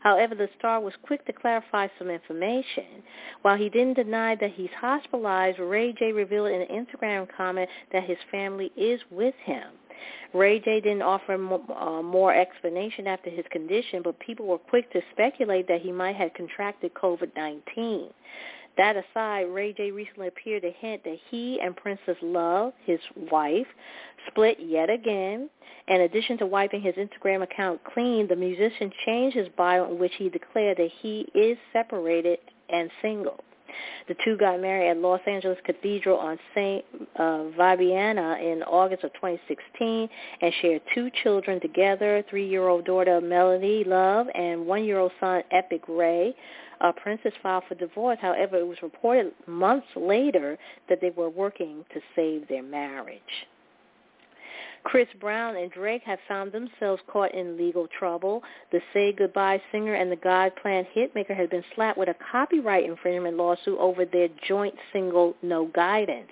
However, 0.00 0.34
the 0.34 0.48
star 0.58 0.80
was 0.80 0.92
quick 1.02 1.24
to 1.26 1.32
clarify 1.32 1.88
some 1.98 2.10
information. 2.10 3.02
While 3.42 3.56
he 3.56 3.68
didn't 3.68 3.94
deny 3.94 4.34
that 4.36 4.52
he's 4.52 4.70
hospitalized, 4.78 5.58
Ray 5.58 5.92
J 5.92 6.12
revealed 6.12 6.50
in 6.50 6.62
an 6.62 6.86
Instagram 6.86 7.26
comment 7.36 7.68
that 7.92 8.04
his 8.04 8.18
family 8.30 8.70
is 8.76 9.00
with 9.10 9.34
him. 9.44 9.64
Ray 10.34 10.60
J 10.60 10.80
didn't 10.80 11.02
offer 11.02 11.34
uh, 11.34 12.02
more 12.02 12.34
explanation 12.34 13.06
after 13.06 13.30
his 13.30 13.44
condition, 13.50 14.02
but 14.02 14.18
people 14.20 14.46
were 14.46 14.58
quick 14.58 14.92
to 14.92 15.00
speculate 15.12 15.66
that 15.68 15.80
he 15.80 15.90
might 15.90 16.16
have 16.16 16.34
contracted 16.34 16.92
COVID-19. 16.94 18.10
That 18.78 18.96
aside, 18.96 19.48
Ray 19.50 19.72
J 19.72 19.90
recently 19.90 20.28
appeared 20.28 20.62
to 20.62 20.70
hint 20.70 21.02
that 21.04 21.18
he 21.30 21.60
and 21.60 21.76
Princess 21.76 22.16
Love, 22.22 22.72
his 22.86 23.00
wife, 23.30 23.66
split 24.28 24.58
yet 24.60 24.88
again. 24.88 25.50
In 25.88 26.02
addition 26.02 26.38
to 26.38 26.46
wiping 26.46 26.80
his 26.80 26.94
Instagram 26.94 27.42
account 27.42 27.82
clean, 27.82 28.28
the 28.28 28.36
musician 28.36 28.92
changed 29.04 29.36
his 29.36 29.48
bio 29.56 29.90
in 29.90 29.98
which 29.98 30.12
he 30.16 30.28
declared 30.28 30.78
that 30.78 30.90
he 31.02 31.26
is 31.34 31.58
separated 31.72 32.38
and 32.70 32.88
single. 33.02 33.42
The 34.06 34.14
two 34.24 34.36
got 34.36 34.60
married 34.60 34.90
at 34.90 34.98
Los 34.98 35.20
Angeles 35.26 35.58
Cathedral 35.64 36.16
on 36.16 36.38
St. 36.54 36.84
Uh, 37.18 37.42
in 37.60 38.62
August 38.66 39.04
of 39.04 39.12
2016 39.14 40.08
and 40.40 40.52
shared 40.62 40.82
two 40.94 41.10
children 41.22 41.60
together, 41.60 42.24
three-year-old 42.30 42.84
daughter 42.84 43.20
Melody 43.20 43.84
Love 43.84 44.26
and 44.34 44.66
one-year-old 44.66 45.12
son 45.20 45.42
Epic 45.50 45.82
Ray 45.88 46.34
uh, 46.80 46.92
Princess 46.92 47.32
filed 47.42 47.64
for 47.68 47.74
divorce. 47.74 48.18
However, 48.20 48.56
it 48.56 48.66
was 48.66 48.78
reported 48.82 49.32
months 49.46 49.86
later 49.96 50.58
that 50.88 51.00
they 51.00 51.10
were 51.10 51.30
working 51.30 51.84
to 51.92 52.00
save 52.14 52.48
their 52.48 52.62
marriage. 52.62 53.20
Chris 54.84 55.08
Brown 55.20 55.56
and 55.56 55.70
Drake 55.70 56.02
have 56.04 56.18
found 56.28 56.52
themselves 56.52 57.02
caught 57.08 57.34
in 57.34 57.58
legal 57.58 57.88
trouble. 57.98 58.42
The 58.72 58.80
Say 58.94 59.12
Goodbye 59.12 59.60
singer 59.72 59.94
and 59.94 60.10
the 60.10 60.16
God 60.16 60.52
Plan 60.62 60.86
hitmaker 60.96 61.36
have 61.36 61.50
been 61.50 61.64
slapped 61.74 61.98
with 61.98 62.08
a 62.08 62.16
copyright 62.30 62.84
infringement 62.84 63.36
lawsuit 63.36 63.78
over 63.78 64.04
their 64.04 64.28
joint 64.46 64.74
single 64.92 65.34
No 65.42 65.66
Guidance. 65.66 66.30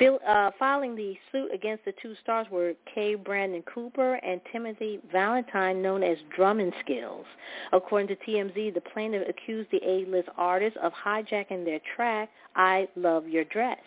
Uh, 0.00 0.50
filing 0.60 0.94
the 0.94 1.16
suit 1.32 1.52
against 1.52 1.84
the 1.84 1.92
two 2.00 2.14
stars 2.22 2.46
were 2.52 2.74
K. 2.94 3.16
Brandon 3.16 3.62
Cooper 3.62 4.14
and 4.14 4.40
Timothy 4.52 5.00
Valentine, 5.10 5.82
known 5.82 6.04
as 6.04 6.16
Drumming 6.36 6.72
Skills. 6.84 7.26
According 7.72 8.08
to 8.08 8.16
TMZ, 8.24 8.74
the 8.74 8.80
plaintiff 8.80 9.28
accused 9.28 9.70
the 9.72 9.80
A-list 9.84 10.28
artist 10.36 10.76
of 10.76 10.92
hijacking 10.92 11.64
their 11.64 11.80
track, 11.96 12.30
I 12.54 12.88
Love 12.94 13.26
Your 13.26 13.44
Dress. 13.44 13.78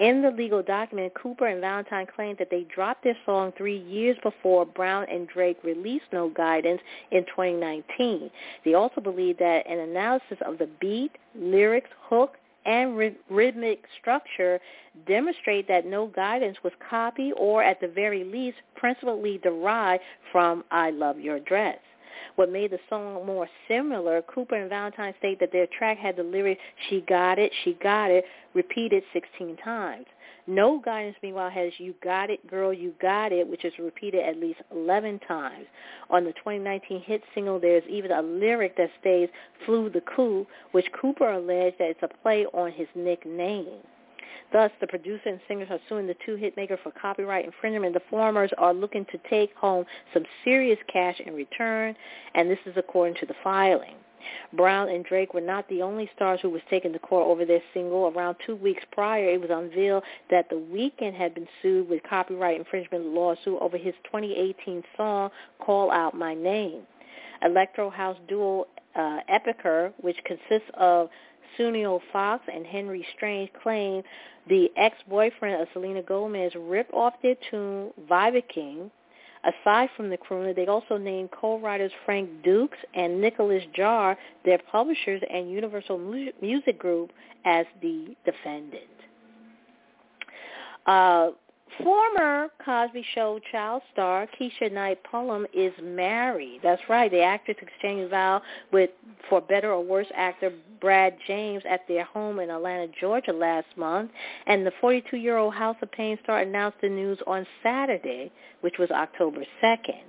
In 0.00 0.22
the 0.22 0.30
legal 0.30 0.62
document, 0.62 1.14
Cooper 1.14 1.46
and 1.46 1.60
Valentine 1.60 2.06
claimed 2.06 2.38
that 2.38 2.50
they 2.50 2.64
dropped 2.64 3.04
their 3.04 3.16
song 3.24 3.52
three 3.56 3.78
years 3.78 4.16
before 4.22 4.66
Brown 4.66 5.06
and 5.08 5.28
Drake 5.28 5.58
released 5.64 6.06
No 6.12 6.28
Guidance 6.28 6.80
in 7.12 7.24
2019. 7.26 8.30
They 8.64 8.74
also 8.74 9.00
believe 9.00 9.38
that 9.38 9.68
an 9.68 9.78
analysis 9.78 10.38
of 10.44 10.58
the 10.58 10.68
beat, 10.80 11.12
lyrics, 11.34 11.90
hook, 12.08 12.36
and 12.64 12.96
rhythmic 13.28 13.84
structure 14.00 14.60
demonstrate 15.06 15.68
that 15.68 15.86
no 15.86 16.06
guidance 16.06 16.56
was 16.62 16.72
copied 16.88 17.32
or 17.36 17.62
at 17.62 17.80
the 17.80 17.88
very 17.88 18.24
least 18.24 18.58
principally 18.76 19.38
derived 19.38 20.02
from 20.32 20.64
I 20.70 20.90
Love 20.90 21.18
Your 21.18 21.40
Dress. 21.40 21.78
What 22.36 22.50
made 22.50 22.70
the 22.70 22.78
song 22.88 23.24
more 23.26 23.48
similar, 23.68 24.22
Cooper 24.22 24.56
and 24.56 24.68
Valentine 24.68 25.14
state 25.18 25.40
that 25.40 25.52
their 25.52 25.66
track 25.66 25.98
had 25.98 26.16
the 26.16 26.22
lyric, 26.22 26.58
she 26.88 27.00
got 27.02 27.38
it, 27.38 27.52
she 27.64 27.74
got 27.74 28.10
it, 28.10 28.24
repeated 28.54 29.02
16 29.12 29.56
times. 29.56 30.06
No 30.46 30.78
Guidance, 30.78 31.16
meanwhile, 31.22 31.48
has 31.48 31.72
You 31.78 31.94
Got 32.02 32.28
It, 32.28 32.46
Girl, 32.46 32.72
You 32.72 32.92
Got 33.00 33.32
It, 33.32 33.48
which 33.48 33.64
is 33.64 33.72
repeated 33.78 34.24
at 34.24 34.36
least 34.36 34.60
11 34.70 35.20
times. 35.20 35.66
On 36.10 36.24
the 36.24 36.32
2019 36.32 37.00
hit 37.00 37.22
single, 37.34 37.58
there's 37.58 37.84
even 37.88 38.12
a 38.12 38.20
lyric 38.20 38.76
that 38.76 38.90
states, 39.00 39.32
Flew 39.64 39.88
the 39.88 40.02
Coup, 40.02 40.46
which 40.72 40.86
Cooper 40.92 41.30
alleged 41.30 41.78
that 41.78 41.90
it's 41.90 42.02
a 42.02 42.08
play 42.22 42.44
on 42.52 42.72
his 42.72 42.88
nickname. 42.94 43.80
Thus, 44.52 44.70
the 44.80 44.86
producer 44.86 45.28
and 45.28 45.40
singers 45.48 45.68
are 45.70 45.80
suing 45.88 46.06
the 46.06 46.16
two 46.24 46.36
hitmakers 46.36 46.82
for 46.82 46.92
copyright 46.92 47.44
infringement. 47.44 47.94
The 47.94 48.02
formers 48.10 48.50
are 48.58 48.74
looking 48.74 49.04
to 49.06 49.18
take 49.28 49.54
home 49.54 49.84
some 50.12 50.24
serious 50.44 50.78
cash 50.92 51.20
in 51.24 51.34
return, 51.34 51.96
and 52.34 52.50
this 52.50 52.58
is 52.66 52.74
according 52.76 53.16
to 53.20 53.26
the 53.26 53.34
filing. 53.42 53.96
Brown 54.54 54.88
and 54.88 55.04
Drake 55.04 55.34
were 55.34 55.40
not 55.40 55.68
the 55.68 55.82
only 55.82 56.10
stars 56.14 56.40
who 56.40 56.50
was 56.50 56.62
taken 56.70 56.92
to 56.92 56.98
court 56.98 57.26
over 57.26 57.44
their 57.44 57.62
single. 57.72 58.08
Around 58.08 58.36
two 58.46 58.56
weeks 58.56 58.82
prior, 58.92 59.28
it 59.28 59.40
was 59.40 59.50
unveiled 59.50 60.02
that 60.30 60.48
The 60.48 60.56
Weeknd 60.56 61.14
had 61.14 61.34
been 61.34 61.48
sued 61.60 61.88
with 61.88 62.02
copyright 62.08 62.58
infringement 62.58 63.06
lawsuit 63.06 63.58
over 63.60 63.76
his 63.76 63.94
2018 64.04 64.82
song 64.96 65.30
Call 65.58 65.90
Out 65.90 66.14
My 66.14 66.34
Name. 66.34 66.82
Electro 67.42 67.90
house 67.90 68.16
duo 68.28 68.66
uh, 68.94 69.18
Epikur, 69.28 69.92
which 70.00 70.16
consists 70.24 70.70
of 70.74 71.10
Suniel 71.58 72.00
Fox 72.12 72.44
and 72.52 72.66
Henry 72.66 73.06
Strange, 73.16 73.50
claim 73.62 74.02
the 74.48 74.70
ex-boyfriend 74.76 75.62
of 75.62 75.68
Selena 75.72 76.02
Gomez 76.02 76.52
ripped 76.56 76.92
off 76.92 77.14
their 77.22 77.36
tune 77.50 77.92
Viking 78.08 78.90
Aside 79.44 79.90
from 79.94 80.08
the 80.08 80.16
crooner, 80.16 80.56
they 80.56 80.66
also 80.66 80.96
named 80.96 81.30
co-writers 81.30 81.92
Frank 82.06 82.30
Dukes 82.42 82.78
and 82.94 83.20
Nicolas 83.20 83.62
Jaar, 83.76 84.16
their 84.44 84.58
publishers 84.58 85.20
and 85.30 85.50
Universal 85.50 85.98
Music 86.40 86.78
Group, 86.78 87.12
as 87.44 87.66
the 87.82 88.16
defendant. 88.24 88.84
Uh, 90.86 91.30
Former 91.82 92.48
Cosby 92.64 93.04
Show 93.14 93.40
child 93.50 93.82
star 93.92 94.28
Keshia 94.38 94.70
Knight 94.70 94.98
Pulliam 95.10 95.44
is 95.52 95.72
married. 95.82 96.60
That's 96.62 96.82
right. 96.88 97.10
The 97.10 97.22
actress 97.22 97.56
exchanged 97.60 98.10
vows 98.10 98.42
with, 98.72 98.90
for 99.28 99.40
better 99.40 99.72
or 99.72 99.82
worse, 99.82 100.06
actor 100.14 100.52
Brad 100.80 101.16
James 101.26 101.62
at 101.68 101.80
their 101.88 102.04
home 102.04 102.38
in 102.38 102.50
Atlanta, 102.50 102.92
Georgia 103.00 103.32
last 103.32 103.66
month. 103.76 104.12
And 104.46 104.64
the 104.64 104.72
42-year-old 104.82 105.54
House 105.54 105.76
of 105.82 105.90
Payne 105.90 106.18
star 106.22 106.40
announced 106.40 106.78
the 106.80 106.88
news 106.88 107.18
on 107.26 107.46
Saturday, 107.62 108.30
which 108.60 108.78
was 108.78 108.90
October 108.90 109.44
2nd. 109.62 110.02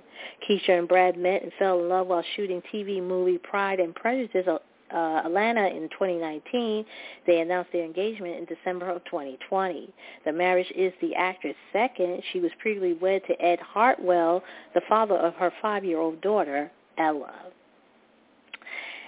Keisha 0.48 0.78
and 0.78 0.88
Brad 0.88 1.18
met 1.18 1.42
and 1.42 1.52
fell 1.58 1.80
in 1.80 1.88
love 1.88 2.06
while 2.06 2.24
shooting 2.36 2.62
TV 2.72 3.02
movie 3.02 3.38
Pride 3.38 3.80
and 3.80 3.94
Prejudice 3.94 4.46
uh, 4.92 5.22
Atlanta 5.24 5.66
in 5.68 5.88
2019. 5.90 6.84
They 7.26 7.40
announced 7.40 7.72
their 7.72 7.84
engagement 7.84 8.36
in 8.36 8.44
December 8.44 8.90
of 8.90 9.04
2020. 9.04 9.88
The 10.24 10.32
marriage 10.32 10.72
is 10.74 10.92
the 11.00 11.14
actress' 11.14 11.56
second. 11.72 12.22
She 12.32 12.40
was 12.40 12.50
previously 12.60 12.94
wed 12.94 13.22
to 13.28 13.40
Ed 13.42 13.58
Hartwell, 13.60 14.42
the 14.74 14.82
father 14.88 15.16
of 15.16 15.34
her 15.34 15.52
five-year-old 15.62 16.20
daughter, 16.20 16.70
Ella. 16.98 17.34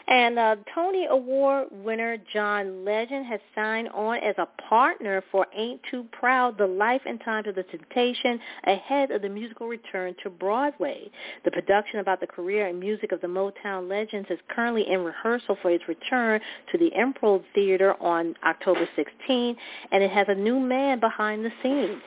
And 0.08 0.38
uh, 0.38 0.56
Tony 0.74 1.06
Award 1.10 1.68
winner 1.70 2.16
John 2.32 2.82
Legend 2.82 3.26
has 3.26 3.40
signed 3.54 3.88
on 3.90 4.16
as 4.18 4.34
a 4.38 4.48
partner 4.68 5.22
for 5.30 5.46
Ain't 5.54 5.82
Too 5.90 6.06
Proud, 6.12 6.56
The 6.56 6.66
Life 6.66 7.02
and 7.04 7.20
Times 7.20 7.46
of 7.46 7.54
the 7.54 7.62
Temptation, 7.64 8.40
ahead 8.64 9.10
of 9.10 9.20
the 9.20 9.28
musical 9.28 9.68
return 9.68 10.14
to 10.22 10.30
Broadway. 10.30 11.10
The 11.44 11.50
production 11.50 12.00
about 12.00 12.20
the 12.20 12.26
career 12.26 12.68
and 12.68 12.80
music 12.80 13.12
of 13.12 13.20
the 13.20 13.26
Motown 13.26 13.86
legends 13.90 14.28
is 14.30 14.38
currently 14.48 14.90
in 14.90 15.04
rehearsal 15.04 15.58
for 15.60 15.70
its 15.70 15.86
return 15.86 16.40
to 16.72 16.78
the 16.78 16.90
Imperial 16.98 17.42
Theater 17.54 17.94
on 18.00 18.34
October 18.46 18.88
16, 18.96 19.56
and 19.92 20.02
it 20.02 20.10
has 20.10 20.26
a 20.30 20.34
new 20.34 20.58
man 20.58 21.00
behind 21.00 21.44
the 21.44 21.52
scenes. 21.62 22.00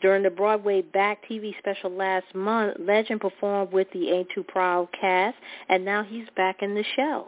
During 0.00 0.22
the 0.22 0.30
Broadway 0.30 0.82
Back 0.82 1.18
TV 1.28 1.56
special 1.58 1.90
last 1.90 2.26
month, 2.34 2.76
Legend 2.78 3.20
performed 3.20 3.72
with 3.72 3.88
the 3.92 4.10
Ain't 4.10 4.28
Too 4.34 4.42
Proud 4.42 4.88
cast, 4.98 5.36
and 5.68 5.84
now 5.84 6.02
he's 6.02 6.26
back 6.36 6.62
in 6.62 6.74
the 6.74 6.84
show. 6.96 7.26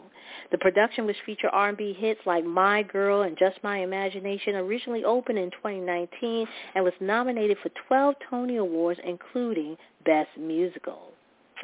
The 0.51 0.57
production, 0.57 1.05
which 1.05 1.17
featured 1.25 1.51
R&B 1.53 1.93
hits 1.93 2.21
like 2.25 2.43
My 2.45 2.83
Girl 2.83 3.23
and 3.23 3.37
Just 3.37 3.57
My 3.63 3.79
Imagination, 3.79 4.55
originally 4.55 5.03
opened 5.03 5.39
in 5.39 5.51
2019 5.51 6.47
and 6.75 6.83
was 6.83 6.93
nominated 6.99 7.57
for 7.61 7.69
12 7.87 8.15
Tony 8.29 8.57
Awards, 8.57 8.99
including 9.03 9.77
Best 10.05 10.29
Musical. 10.37 11.11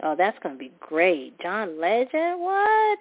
Oh, 0.04 0.16
that's 0.18 0.38
going 0.40 0.56
to 0.56 0.60
be 0.60 0.72
great. 0.80 1.40
John 1.40 1.80
Legend, 1.80 2.42
what? 2.42 3.00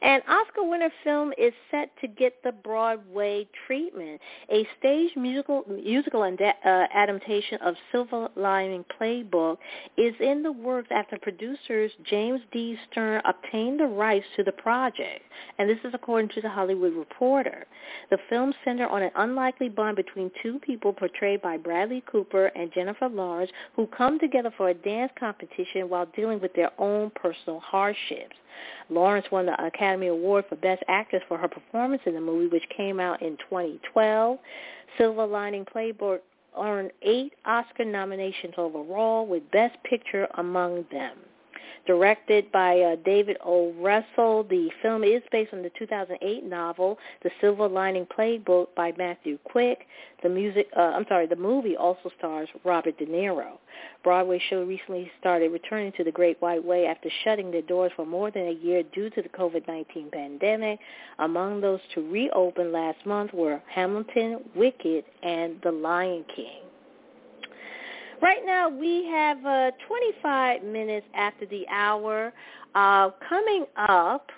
An 0.00 0.20
Oscar-winner 0.28 0.90
film 1.04 1.32
is 1.38 1.52
set 1.70 1.90
to 2.00 2.08
get 2.08 2.42
the 2.42 2.52
Broadway 2.52 3.46
treatment. 3.66 4.20
A 4.50 4.66
stage 4.78 5.10
musical 5.16 5.64
musical 5.68 6.22
uh, 6.22 6.68
adaptation 6.92 7.58
of 7.62 7.74
Silver 7.90 8.28
Lining 8.34 8.84
Playbook 9.00 9.58
is 9.96 10.14
in 10.20 10.42
the 10.42 10.52
works 10.52 10.88
after 10.90 11.18
producers 11.18 11.92
James 12.04 12.40
D. 12.52 12.76
Stern 12.90 13.22
obtained 13.24 13.80
the 13.80 13.86
rights 13.86 14.26
to 14.36 14.42
the 14.42 14.52
project, 14.52 15.22
and 15.58 15.68
this 15.68 15.78
is 15.84 15.94
according 15.94 16.30
to 16.30 16.40
the 16.40 16.48
Hollywood 16.48 16.94
Reporter. 16.94 17.66
The 18.10 18.18
film 18.28 18.52
centered 18.64 18.88
on 18.88 19.02
an 19.02 19.12
unlikely 19.14 19.68
bond 19.68 19.96
between 19.96 20.30
two 20.42 20.58
people 20.58 20.92
portrayed 20.92 21.42
by 21.42 21.56
Bradley 21.56 22.02
Cooper 22.10 22.46
and 22.46 22.72
Jennifer 22.72 23.08
Lawrence 23.08 23.50
who 23.76 23.86
come 23.86 24.18
together 24.18 24.52
for 24.56 24.70
a 24.70 24.74
dance 24.74 25.12
competition 25.18 25.88
while 25.88 26.06
dealing 26.16 26.40
with 26.40 26.54
their 26.54 26.70
own 26.78 27.10
personal 27.10 27.60
hardships. 27.60 28.36
Lawrence 28.90 29.26
won 29.30 29.46
the 29.46 29.64
Academy 29.64 30.08
Award 30.08 30.44
for 30.48 30.56
Best 30.56 30.82
Actress 30.88 31.22
for 31.28 31.38
her 31.38 31.48
performance 31.48 32.02
in 32.06 32.14
the 32.14 32.20
movie, 32.20 32.48
which 32.48 32.68
came 32.76 33.00
out 33.00 33.22
in 33.22 33.36
2012. 33.48 34.38
Silver 34.98 35.26
Lining 35.26 35.64
Playbook 35.64 36.20
earned 36.58 36.90
eight 37.02 37.32
Oscar 37.46 37.84
nominations 37.84 38.54
overall, 38.58 39.26
with 39.26 39.50
Best 39.50 39.76
Picture 39.84 40.28
among 40.34 40.84
them. 40.90 41.16
Directed 41.86 42.50
by 42.52 42.78
uh, 42.80 42.96
David 43.04 43.36
O. 43.44 43.72
Russell, 43.72 44.44
the 44.44 44.70
film 44.82 45.02
is 45.04 45.22
based 45.32 45.52
on 45.52 45.62
the 45.62 45.70
2008 45.78 46.44
novel 46.44 46.98
The 47.22 47.30
Silver 47.40 47.68
Lining 47.68 48.06
Playbook 48.06 48.68
by 48.76 48.92
Matthew 48.96 49.38
Quick. 49.44 49.86
The 50.22 50.28
music, 50.28 50.68
uh, 50.76 50.80
I'm 50.80 51.04
sorry, 51.08 51.26
the 51.26 51.36
movie 51.36 51.76
also 51.76 52.10
stars 52.18 52.48
Robert 52.64 52.96
De 52.98 53.06
Niro. 53.06 53.58
Broadway 54.04 54.40
show 54.48 54.62
recently 54.62 55.10
started 55.18 55.50
returning 55.50 55.92
to 55.96 56.04
the 56.04 56.12
Great 56.12 56.40
White 56.40 56.64
Way 56.64 56.86
after 56.86 57.08
shutting 57.24 57.50
their 57.50 57.62
doors 57.62 57.92
for 57.96 58.06
more 58.06 58.30
than 58.30 58.46
a 58.46 58.52
year 58.52 58.82
due 58.94 59.10
to 59.10 59.22
the 59.22 59.28
COVID-19 59.28 60.12
pandemic. 60.12 60.78
Among 61.18 61.60
those 61.60 61.80
to 61.94 62.08
reopen 62.10 62.72
last 62.72 63.04
month 63.04 63.32
were 63.32 63.60
Hamilton, 63.68 64.40
Wicked, 64.54 65.04
and 65.22 65.60
The 65.62 65.72
Lion 65.72 66.24
King. 66.34 66.71
Right 68.22 68.46
now 68.46 68.68
we 68.68 69.04
have 69.06 69.44
uh, 69.44 69.72
25 69.88 70.62
minutes 70.62 71.06
after 71.12 71.44
the 71.44 71.66
hour. 71.68 72.32
Uh, 72.72 73.10
coming 73.28 73.64
up, 73.76 74.30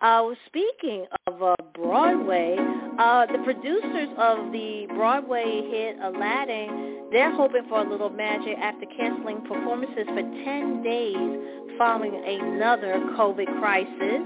uh, 0.00 0.30
speaking 0.46 1.04
of 1.26 1.42
uh, 1.42 1.54
Broadway, 1.74 2.56
uh, 2.98 3.26
the 3.26 3.36
producers 3.44 4.08
of 4.16 4.50
the 4.52 4.86
Broadway 4.96 5.68
hit 5.70 5.98
Aladdin, 6.02 7.08
they're 7.12 7.30
hoping 7.36 7.68
for 7.68 7.82
a 7.86 7.90
little 7.90 8.08
magic 8.08 8.56
after 8.56 8.86
canceling 8.96 9.42
performances 9.42 10.06
for 10.06 10.22
10 10.22 10.82
days 10.82 11.76
following 11.76 12.14
another 12.14 13.00
COVID 13.18 13.60
crisis. 13.60 14.22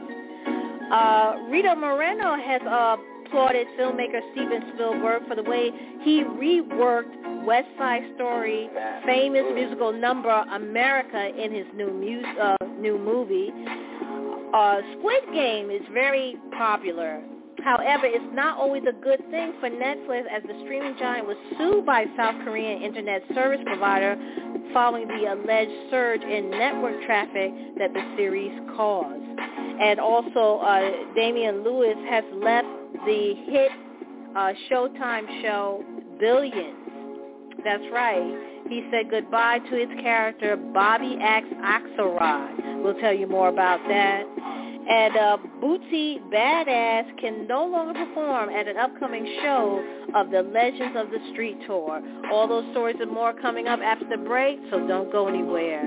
Uh, 0.92 1.34
Rita 1.50 1.74
Moreno 1.74 2.36
has 2.36 2.62
uh, 2.62 2.96
applauded 3.26 3.66
filmmaker 3.78 4.20
Steven 4.32 4.62
Spielberg 4.74 5.26
for 5.28 5.34
the 5.34 5.42
way 5.42 5.70
he 6.02 6.22
reworked 6.22 7.44
West 7.44 7.68
Side 7.78 8.02
Story 8.14 8.68
famous 9.04 9.44
musical 9.54 9.92
number 9.92 10.30
America 10.30 11.28
in 11.28 11.52
his 11.52 11.66
new 11.74 11.90
mu- 11.90 12.40
uh, 12.40 12.56
new 12.78 12.98
movie. 12.98 13.52
Uh, 14.54 14.80
Squid 14.98 15.24
Game 15.32 15.70
is 15.70 15.82
very 15.92 16.36
popular. 16.56 17.22
However, 17.62 18.04
it's 18.04 18.34
not 18.34 18.58
always 18.58 18.82
a 18.88 18.92
good 18.92 19.20
thing 19.30 19.54
for 19.58 19.70
Netflix 19.70 20.24
as 20.30 20.42
the 20.42 20.54
streaming 20.64 20.96
giant 20.98 21.26
was 21.26 21.36
sued 21.56 21.86
by 21.86 22.04
South 22.16 22.34
Korean 22.44 22.82
internet 22.82 23.22
service 23.34 23.60
provider 23.64 24.16
following 24.72 25.08
the 25.08 25.32
alleged 25.32 25.90
surge 25.90 26.20
in 26.22 26.50
network 26.50 27.02
traffic 27.06 27.52
that 27.78 27.92
the 27.94 28.14
series 28.16 28.52
caused. 28.76 29.24
And 29.80 29.98
also, 29.98 30.58
uh, 30.58 31.14
Damian 31.14 31.64
Lewis 31.64 31.96
has 32.10 32.24
left 32.34 32.68
the 33.06 33.34
hit 33.46 33.70
uh, 34.36 34.52
Showtime 34.70 35.42
show 35.42 35.84
Billions 36.18 36.84
that's 37.64 37.84
right. 37.92 38.22
He 38.68 38.86
said 38.90 39.10
goodbye 39.10 39.58
to 39.58 39.76
his 39.76 39.88
character, 40.00 40.56
Bobby 40.56 41.16
X 41.20 41.46
Axelrod. 41.64 42.82
We'll 42.82 43.00
tell 43.00 43.14
you 43.14 43.26
more 43.26 43.48
about 43.48 43.80
that. 43.88 44.24
And 44.86 45.16
uh, 45.16 45.38
Boosie 45.62 46.20
Badazz 46.30 47.18
can 47.18 47.46
no 47.46 47.64
longer 47.64 47.94
perform 48.04 48.50
at 48.50 48.68
an 48.68 48.76
upcoming 48.76 49.24
show 49.42 49.82
of 50.14 50.30
the 50.30 50.42
Legends 50.42 50.94
of 50.94 51.10
the 51.10 51.18
Street 51.32 51.56
Tour. 51.66 52.02
All 52.30 52.46
those 52.46 52.70
stories 52.72 52.96
and 53.00 53.10
more 53.10 53.32
coming 53.32 53.66
up 53.66 53.80
after 53.80 54.06
the 54.08 54.22
break, 54.22 54.58
so 54.70 54.86
don't 54.86 55.10
go 55.10 55.26
anywhere. 55.26 55.82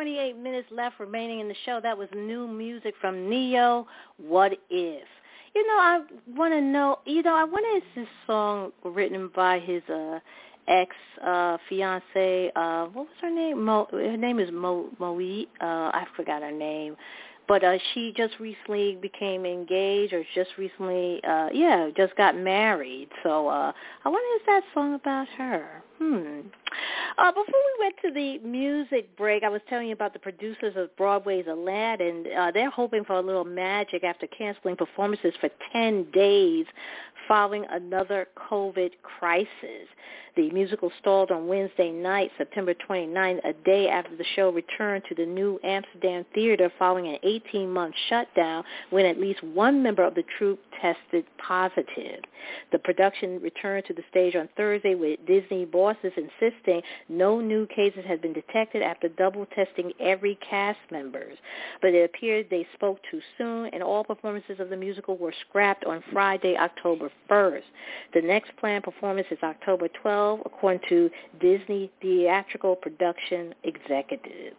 28 0.00 0.38
minutes 0.38 0.66
left 0.70 0.98
remaining 0.98 1.40
in 1.40 1.48
the 1.48 1.54
show. 1.66 1.78
That 1.78 1.98
was 1.98 2.08
new 2.16 2.48
music 2.48 2.94
from 3.02 3.28
Ne-Yo, 3.28 3.86
What 4.16 4.52
If. 4.70 5.04
You 5.54 5.66
know, 5.66 5.74
I 5.74 6.00
want 6.26 6.54
to 6.54 6.60
know, 6.62 7.00
you 7.04 7.22
know, 7.22 7.34
I 7.34 7.44
wonder 7.44 7.68
if 7.72 7.84
this 7.94 8.08
song 8.26 8.72
written 8.82 9.30
by 9.36 9.58
his 9.58 9.82
uh 9.90 10.18
ex 10.68 10.96
uh 11.22 11.58
fiance 11.68 12.50
uh 12.56 12.86
what 12.86 13.04
was 13.06 13.14
her 13.20 13.30
name 13.30 13.62
mo 13.62 13.88
her 13.90 14.16
name 14.16 14.38
is 14.38 14.50
mo 14.52 14.88
moe 14.98 15.18
uh 15.60 15.64
i 15.92 16.06
forgot 16.16 16.42
her 16.42 16.52
name 16.52 16.96
but 17.48 17.64
uh 17.64 17.76
she 17.92 18.12
just 18.16 18.34
recently 18.38 18.96
became 19.02 19.44
engaged 19.44 20.12
or 20.12 20.22
just 20.34 20.50
recently 20.58 21.20
uh 21.24 21.48
yeah 21.52 21.88
just 21.96 22.14
got 22.16 22.36
married 22.36 23.08
so 23.22 23.48
uh 23.48 23.72
i 24.04 24.08
wonder 24.08 24.28
if 24.36 24.46
that 24.46 24.62
song 24.74 24.94
about 24.94 25.26
her 25.36 25.82
hmm. 26.00 26.40
Uh 27.18 27.30
before 27.30 27.44
we 27.44 27.84
went 27.84 27.94
to 28.02 28.10
the 28.12 28.38
music 28.46 29.16
break 29.16 29.42
i 29.42 29.48
was 29.48 29.60
telling 29.68 29.88
you 29.88 29.92
about 29.92 30.12
the 30.12 30.18
producers 30.18 30.74
of 30.76 30.94
broadway's 30.96 31.46
aladdin. 31.48 32.24
Uh 32.36 32.50
they're 32.50 32.70
hoping 32.70 33.04
for 33.04 33.14
a 33.14 33.20
little 33.20 33.44
magic 33.44 34.02
after 34.04 34.26
canceling 34.26 34.76
performances 34.76 35.34
for 35.40 35.50
10 35.72 36.10
days 36.12 36.66
following 37.30 37.64
another 37.70 38.26
covid 38.50 38.90
crisis 39.04 39.86
the 40.36 40.50
musical 40.50 40.92
stalled 41.00 41.30
on 41.30 41.48
Wednesday 41.48 41.90
night, 41.90 42.30
September 42.38 42.72
29, 42.72 43.40
a 43.44 43.52
day 43.64 43.88
after 43.88 44.16
the 44.16 44.24
show 44.36 44.50
returned 44.50 45.02
to 45.08 45.14
the 45.14 45.26
New 45.26 45.58
Amsterdam 45.64 46.24
Theater 46.34 46.72
following 46.78 47.08
an 47.08 47.18
18-month 47.24 47.94
shutdown 48.08 48.62
when 48.90 49.06
at 49.06 49.18
least 49.18 49.42
one 49.42 49.82
member 49.82 50.04
of 50.04 50.14
the 50.14 50.22
troupe 50.38 50.60
tested 50.80 51.24
positive. 51.36 52.22
The 52.72 52.78
production 52.78 53.40
returned 53.42 53.84
to 53.86 53.92
the 53.92 54.02
stage 54.08 54.36
on 54.36 54.48
Thursday 54.56 54.94
with 54.94 55.18
Disney 55.26 55.64
bosses 55.64 56.12
insisting 56.16 56.80
no 57.08 57.40
new 57.40 57.66
cases 57.66 58.04
had 58.06 58.22
been 58.22 58.32
detected 58.32 58.82
after 58.82 59.08
double 59.08 59.46
testing 59.46 59.92
every 60.00 60.38
cast 60.48 60.78
members. 60.90 61.36
But 61.82 61.92
it 61.92 62.04
appeared 62.04 62.46
they 62.50 62.66
spoke 62.74 62.98
too 63.10 63.20
soon 63.36 63.66
and 63.72 63.82
all 63.82 64.04
performances 64.04 64.60
of 64.60 64.70
the 64.70 64.76
musical 64.76 65.18
were 65.18 65.34
scrapped 65.48 65.84
on 65.84 66.02
Friday, 66.12 66.56
October 66.56 67.10
1st. 67.28 67.62
The 68.14 68.22
next 68.22 68.56
planned 68.56 68.84
performance 68.84 69.26
is 69.30 69.38
October 69.42 69.88
12 69.88 70.40
according 70.44 70.88
to 70.88 71.10
Disney 71.40 71.90
theatrical 72.00 72.76
production 72.76 73.54
executives. 73.64 74.56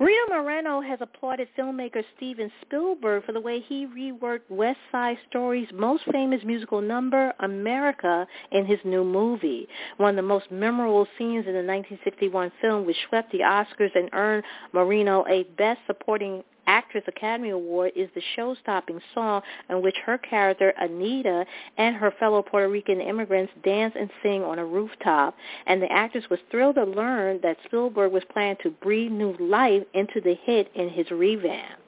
Rita 0.00 0.26
Moreno 0.28 0.80
has 0.80 0.98
applauded 1.00 1.46
filmmaker 1.56 2.02
Steven 2.16 2.50
Spielberg 2.62 3.24
for 3.24 3.30
the 3.30 3.40
way 3.40 3.60
he 3.60 3.86
reworked 3.86 4.40
West 4.48 4.80
Side 4.90 5.16
Story's 5.30 5.68
most 5.72 6.02
famous 6.10 6.40
musical 6.44 6.80
number, 6.80 7.32
America, 7.38 8.26
in 8.50 8.66
his 8.66 8.80
new 8.84 9.04
movie. 9.04 9.68
One 9.98 10.10
of 10.10 10.16
the 10.16 10.22
most 10.22 10.50
memorable 10.50 11.06
scenes 11.16 11.46
in 11.46 11.52
the 11.52 11.62
1961 11.62 12.50
film, 12.60 12.86
which 12.86 12.96
swept 13.08 13.30
the 13.30 13.38
Oscars 13.38 13.94
and 13.94 14.10
earned 14.12 14.42
Moreno 14.72 15.24
a 15.28 15.44
Best 15.56 15.78
Supporting 15.86 16.42
Actress 16.66 17.04
Academy 17.06 17.50
Award 17.50 17.92
is 17.96 18.08
the 18.14 18.22
show-stopping 18.36 19.00
song 19.14 19.42
in 19.68 19.82
which 19.82 19.96
her 20.04 20.18
character, 20.18 20.72
Anita, 20.78 21.44
and 21.78 21.96
her 21.96 22.12
fellow 22.18 22.42
Puerto 22.42 22.68
Rican 22.68 23.00
immigrants 23.00 23.52
dance 23.62 23.94
and 23.98 24.10
sing 24.22 24.42
on 24.42 24.58
a 24.58 24.64
rooftop. 24.64 25.36
And 25.66 25.80
the 25.80 25.90
actress 25.92 26.24
was 26.30 26.40
thrilled 26.50 26.76
to 26.76 26.84
learn 26.84 27.40
that 27.42 27.56
Spielberg 27.64 28.12
was 28.12 28.22
planning 28.32 28.56
to 28.62 28.70
breathe 28.70 29.12
new 29.12 29.36
life 29.38 29.82
into 29.94 30.20
the 30.20 30.34
hit 30.44 30.70
in 30.74 30.88
his 30.88 31.10
revamp. 31.10 31.80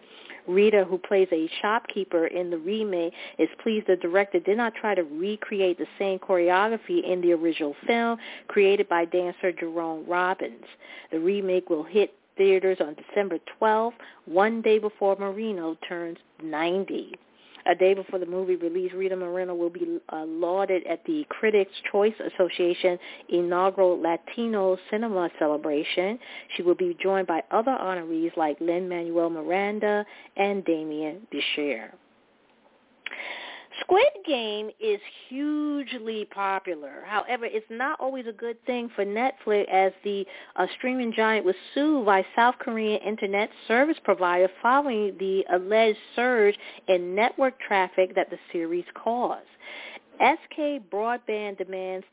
Rita, 0.46 0.84
who 0.88 0.98
plays 0.98 1.28
a 1.32 1.50
shopkeeper 1.60 2.26
in 2.26 2.50
the 2.50 2.58
remake, 2.58 3.12
is 3.38 3.48
pleased 3.62 3.88
the 3.88 3.96
director 3.96 4.38
did 4.38 4.56
not 4.56 4.74
try 4.74 4.94
to 4.94 5.02
recreate 5.02 5.78
the 5.78 5.86
same 5.98 6.18
choreography 6.18 7.02
in 7.04 7.20
the 7.20 7.32
original 7.32 7.74
film 7.86 8.18
created 8.48 8.88
by 8.88 9.04
dancer 9.04 9.52
Jerome 9.52 10.06
Robbins. 10.06 10.64
The 11.10 11.18
remake 11.18 11.68
will 11.68 11.82
hit 11.82 12.14
theaters 12.36 12.78
on 12.80 12.94
December 12.94 13.38
12th, 13.60 13.94
one 14.26 14.62
day 14.62 14.78
before 14.78 15.16
Moreno 15.16 15.76
turns 15.88 16.18
90. 16.42 17.12
A 17.68 17.74
day 17.74 17.94
before 17.94 18.20
the 18.20 18.26
movie 18.26 18.54
release, 18.54 18.92
Rita 18.92 19.16
Moreno 19.16 19.52
will 19.52 19.70
be 19.70 19.98
uh, 20.10 20.24
lauded 20.24 20.86
at 20.86 21.04
the 21.04 21.26
Critics' 21.30 21.72
Choice 21.90 22.14
Association 22.34 22.96
inaugural 23.28 24.00
Latino 24.00 24.78
Cinema 24.88 25.30
Celebration. 25.38 26.16
She 26.56 26.62
will 26.62 26.76
be 26.76 26.96
joined 27.02 27.26
by 27.26 27.42
other 27.50 27.76
honorees 27.80 28.36
like 28.36 28.60
Lin-Manuel 28.60 29.30
Miranda 29.30 30.06
and 30.36 30.64
Demián 30.64 31.18
Bichir. 31.34 31.90
Squid 33.80 34.06
Game 34.26 34.70
is 34.80 35.00
hugely 35.28 36.24
popular. 36.26 37.04
However, 37.06 37.44
it's 37.44 37.66
not 37.70 38.00
always 38.00 38.26
a 38.26 38.32
good 38.32 38.56
thing 38.64 38.90
for 38.94 39.04
Netflix 39.04 39.68
as 39.68 39.92
the 40.02 40.26
uh, 40.56 40.66
streaming 40.76 41.12
giant 41.12 41.44
was 41.44 41.54
sued 41.74 42.06
by 42.06 42.24
South 42.34 42.54
Korean 42.58 43.00
internet 43.02 43.50
service 43.68 43.98
provider 44.02 44.48
following 44.62 45.16
the 45.18 45.44
alleged 45.52 45.98
surge 46.14 46.56
in 46.88 47.14
network 47.14 47.60
traffic 47.60 48.14
that 48.14 48.30
the 48.30 48.38
series 48.52 48.84
caused. 48.94 49.46
SK 50.20 50.82
Broadband 50.90 51.58
demands 51.58 52.06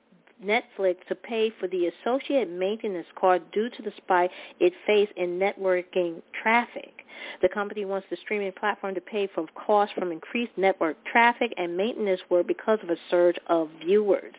Netflix 0.43 0.97
to 1.07 1.15
pay 1.15 1.51
for 1.59 1.67
the 1.67 1.87
associated 1.87 2.49
maintenance 2.49 3.07
cost 3.15 3.43
due 3.53 3.69
to 3.69 3.81
the 3.81 3.93
spike 3.97 4.31
it 4.59 4.73
faced 4.85 5.13
in 5.15 5.39
networking 5.39 6.21
traffic. 6.41 7.02
The 7.41 7.49
company 7.49 7.85
wants 7.85 8.07
the 8.09 8.17
streaming 8.17 8.51
platform 8.51 8.95
to 8.95 9.01
pay 9.01 9.27
for 9.33 9.45
costs 9.55 9.93
from 9.97 10.11
increased 10.11 10.51
network 10.57 10.97
traffic 11.05 11.53
and 11.57 11.75
maintenance 11.75 12.21
work 12.29 12.47
because 12.47 12.79
of 12.83 12.89
a 12.89 12.97
surge 13.09 13.37
of 13.47 13.69
viewers. 13.83 14.33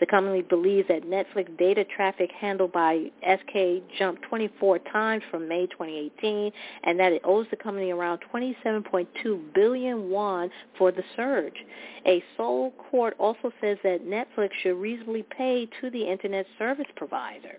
The 0.00 0.06
company 0.06 0.42
believes 0.42 0.88
that 0.88 1.04
Netflix 1.04 1.56
data 1.58 1.84
traffic 1.84 2.30
handled 2.32 2.72
by 2.72 3.10
SK 3.22 3.82
jumped 3.98 4.22
24 4.22 4.78
times 4.80 5.22
from 5.30 5.48
May 5.48 5.66
2018 5.66 6.52
and 6.84 6.98
that 6.98 7.12
it 7.12 7.22
owes 7.24 7.46
the 7.50 7.56
company 7.56 7.90
around 7.90 8.20
27.2 8.32 9.54
billion 9.54 10.10
won 10.10 10.50
for 10.76 10.92
the 10.92 11.04
surge. 11.16 11.64
A 12.06 12.22
Seoul 12.36 12.72
court 12.90 13.14
also 13.18 13.52
says 13.60 13.78
that 13.82 14.06
Netflix 14.06 14.50
should 14.62 14.76
reasonably 14.76 15.22
pay 15.22 15.68
to 15.80 15.90
the 15.90 16.02
internet 16.02 16.46
service 16.58 16.86
provider. 16.96 17.58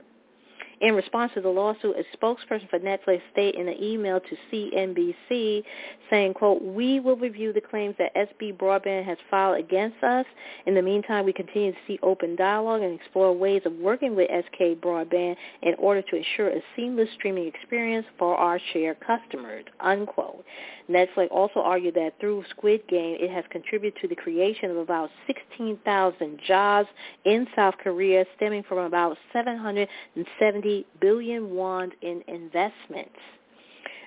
In 0.82 0.96
response 0.96 1.34
to 1.34 1.42
the 1.42 1.50
lawsuit, 1.50 1.96
a 1.98 2.18
spokesperson 2.18 2.70
for 2.70 2.80
Netflix 2.80 3.22
stated 3.34 3.60
in 3.60 3.68
an 3.68 3.84
email 3.84 4.22
to 4.22 4.38
CNBC 4.50 5.64
saying, 6.10 6.34
quote, 6.34 6.64
we 6.64 7.02
will 7.02 7.18
review 7.18 7.52
the 7.52 7.60
claims 7.60 7.96
that 8.00 8.16
SB 8.16 8.58
Broadband 8.58 9.06
has 9.06 9.18
filed 9.30 9.60
against 9.60 10.02
us. 10.04 10.26
In 10.66 10.76
the 10.76 10.82
meantime, 10.82 11.26
we 11.26 11.34
continue 11.34 11.74
to 11.74 11.78
see 11.86 12.00
open 12.02 12.38
dialogue 12.38 12.82
and 12.82 12.98
explore 12.98 13.34
ways 13.34 13.62
of 13.66 13.74
working 13.74 14.16
with 14.16 14.30
SK 14.30 14.80
Broadband 14.82 15.36
in 15.64 15.76
order 15.80 16.02
to 16.02 16.16
ensure 16.16 16.50
a 16.50 16.62
seamless 16.76 17.10
streaming 17.16 17.48
experience 17.48 18.06
for 18.18 18.38
our 18.38 18.60
shared 18.72 18.98
customers, 19.02 19.66
unquote. 19.82 20.46
Netflix 20.90 21.28
also 21.30 21.60
argued 21.60 21.94
that 21.96 22.14
through 22.20 22.44
Squid 22.50 22.88
Game, 22.88 23.18
it 23.20 23.30
has 23.30 23.44
contributed 23.52 24.02
to 24.02 24.08
the 24.08 24.16
creation 24.16 24.72
of 24.72 24.78
about 24.78 25.10
16,000 25.28 26.40
jobs 26.48 26.88
in 27.26 27.46
South 27.56 27.76
Korea, 27.84 28.26
stemming 28.38 28.64
from 28.64 28.80
about 28.80 29.18
770 29.34 30.69
billion 31.00 31.52
won 31.52 31.92
in 32.02 32.24
investments. 32.28 33.20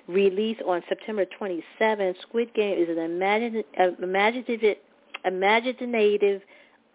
Released 0.07 0.61
on 0.63 0.81
September 0.89 1.25
27, 1.37 2.15
Squid 2.21 2.53
Game 2.53 2.77
is 2.77 2.89
an 2.89 3.63
uh, 3.79 4.03
imaginative, 4.03 4.77
imaginative 5.23 6.41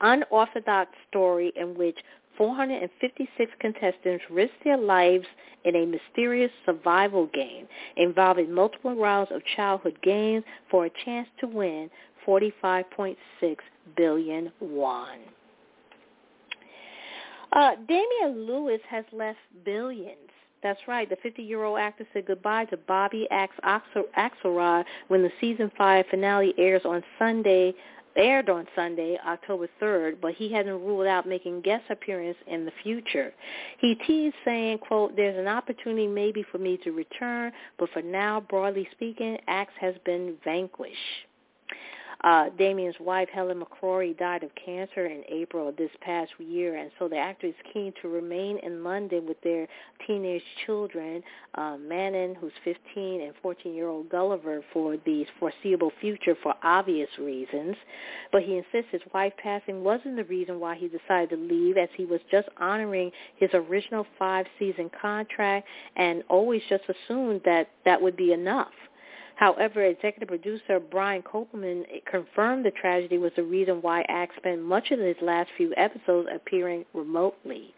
unorthodox 0.00 0.90
story 1.08 1.52
in 1.56 1.74
which 1.74 1.96
456 2.36 3.50
contestants 3.58 4.24
risk 4.30 4.52
their 4.62 4.76
lives 4.76 5.26
in 5.64 5.74
a 5.74 5.86
mysterious 5.86 6.52
survival 6.64 7.26
game 7.34 7.66
involving 7.96 8.52
multiple 8.52 8.94
rounds 8.94 9.30
of 9.32 9.42
childhood 9.56 9.98
games 10.02 10.44
for 10.70 10.86
a 10.86 10.90
chance 11.04 11.28
to 11.40 11.46
win 11.46 11.90
45.6 12.26 13.16
billion 13.96 14.52
won. 14.60 15.18
Uh, 17.52 17.72
Damian 17.88 18.46
Lewis 18.46 18.80
has 18.88 19.04
left 19.12 19.38
billions. 19.64 20.16
That's 20.62 20.80
right. 20.88 21.08
The 21.08 21.16
50-year-old 21.16 21.78
actor 21.78 22.06
said 22.12 22.26
goodbye 22.26 22.64
to 22.66 22.76
Bobby 22.76 23.28
Axe 23.30 23.54
Axelrod 23.64 24.84
when 25.06 25.22
the 25.22 25.30
season 25.40 25.70
five 25.78 26.04
finale 26.10 26.52
airs 26.58 26.82
on 26.84 27.02
Sunday 27.18 27.74
aired 28.18 28.48
on 28.48 28.66
Sunday, 28.74 29.16
October 29.26 29.68
3rd, 29.80 30.16
but 30.20 30.34
he 30.34 30.52
hasn't 30.52 30.80
ruled 30.80 31.06
out 31.06 31.26
making 31.26 31.60
guest 31.60 31.84
appearance 31.88 32.36
in 32.46 32.64
the 32.64 32.72
future. 32.82 33.32
He 33.78 33.94
teased 33.94 34.34
saying, 34.44 34.78
quote, 34.78 35.16
there's 35.16 35.38
an 35.38 35.46
opportunity 35.46 36.06
maybe 36.06 36.44
for 36.50 36.58
me 36.58 36.78
to 36.84 36.90
return, 36.90 37.52
but 37.78 37.88
for 37.90 38.02
now, 38.02 38.40
broadly 38.40 38.88
speaking, 38.92 39.38
Axe 39.46 39.72
has 39.80 39.94
been 40.04 40.36
vanquished. 40.44 40.96
Uh, 42.24 42.48
Damien's 42.58 42.96
wife, 42.98 43.28
Helen 43.32 43.62
McCrory, 43.62 44.18
died 44.18 44.42
of 44.42 44.50
cancer 44.54 45.06
in 45.06 45.22
April 45.28 45.68
of 45.68 45.76
this 45.76 45.90
past 46.00 46.32
year, 46.38 46.76
and 46.76 46.90
so 46.98 47.08
the 47.08 47.16
actor 47.16 47.46
is 47.46 47.54
keen 47.72 47.92
to 48.02 48.08
remain 48.08 48.58
in 48.64 48.82
London 48.82 49.24
with 49.26 49.40
their 49.42 49.68
teenage 50.04 50.42
children, 50.66 51.22
uh, 51.54 51.76
Manon, 51.76 52.34
who's 52.34 52.52
15, 52.64 53.20
and 53.20 53.32
14-year-old 53.44 54.08
Gulliver, 54.08 54.64
for 54.72 54.96
the 55.06 55.26
foreseeable 55.38 55.92
future 56.00 56.34
for 56.42 56.54
obvious 56.64 57.08
reasons. 57.20 57.76
But 58.32 58.42
he 58.42 58.56
insists 58.56 58.90
his 58.90 59.02
wife 59.14 59.32
passing 59.40 59.84
wasn't 59.84 60.16
the 60.16 60.24
reason 60.24 60.58
why 60.58 60.74
he 60.74 60.88
decided 60.88 61.30
to 61.30 61.36
leave, 61.36 61.76
as 61.76 61.88
he 61.96 62.04
was 62.04 62.20
just 62.32 62.48
honoring 62.58 63.12
his 63.36 63.50
original 63.54 64.04
five-season 64.18 64.90
contract 65.00 65.68
and 65.94 66.24
always 66.28 66.62
just 66.68 66.82
assumed 66.88 67.42
that 67.44 67.68
that 67.84 68.02
would 68.02 68.16
be 68.16 68.32
enough. 68.32 68.72
However, 69.38 69.84
executive 69.84 70.26
producer 70.26 70.80
Brian 70.80 71.22
Koppelman 71.22 71.84
confirmed 72.10 72.64
the 72.64 72.72
tragedy 72.72 73.18
was 73.18 73.30
the 73.36 73.44
reason 73.44 73.80
why 73.82 74.04
Axe 74.08 74.34
spent 74.36 74.60
much 74.62 74.90
of 74.90 74.98
his 74.98 75.14
last 75.22 75.48
few 75.56 75.72
episodes 75.76 76.28
appearing 76.34 76.84
remotely. 76.92 77.72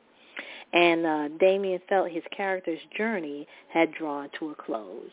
And 0.72 1.04
uh, 1.04 1.28
Damien 1.38 1.82
felt 1.86 2.10
his 2.10 2.22
character's 2.34 2.80
journey 2.96 3.46
had 3.68 3.92
drawn 3.92 4.30
to 4.38 4.52
a 4.52 4.54
close. 4.54 5.10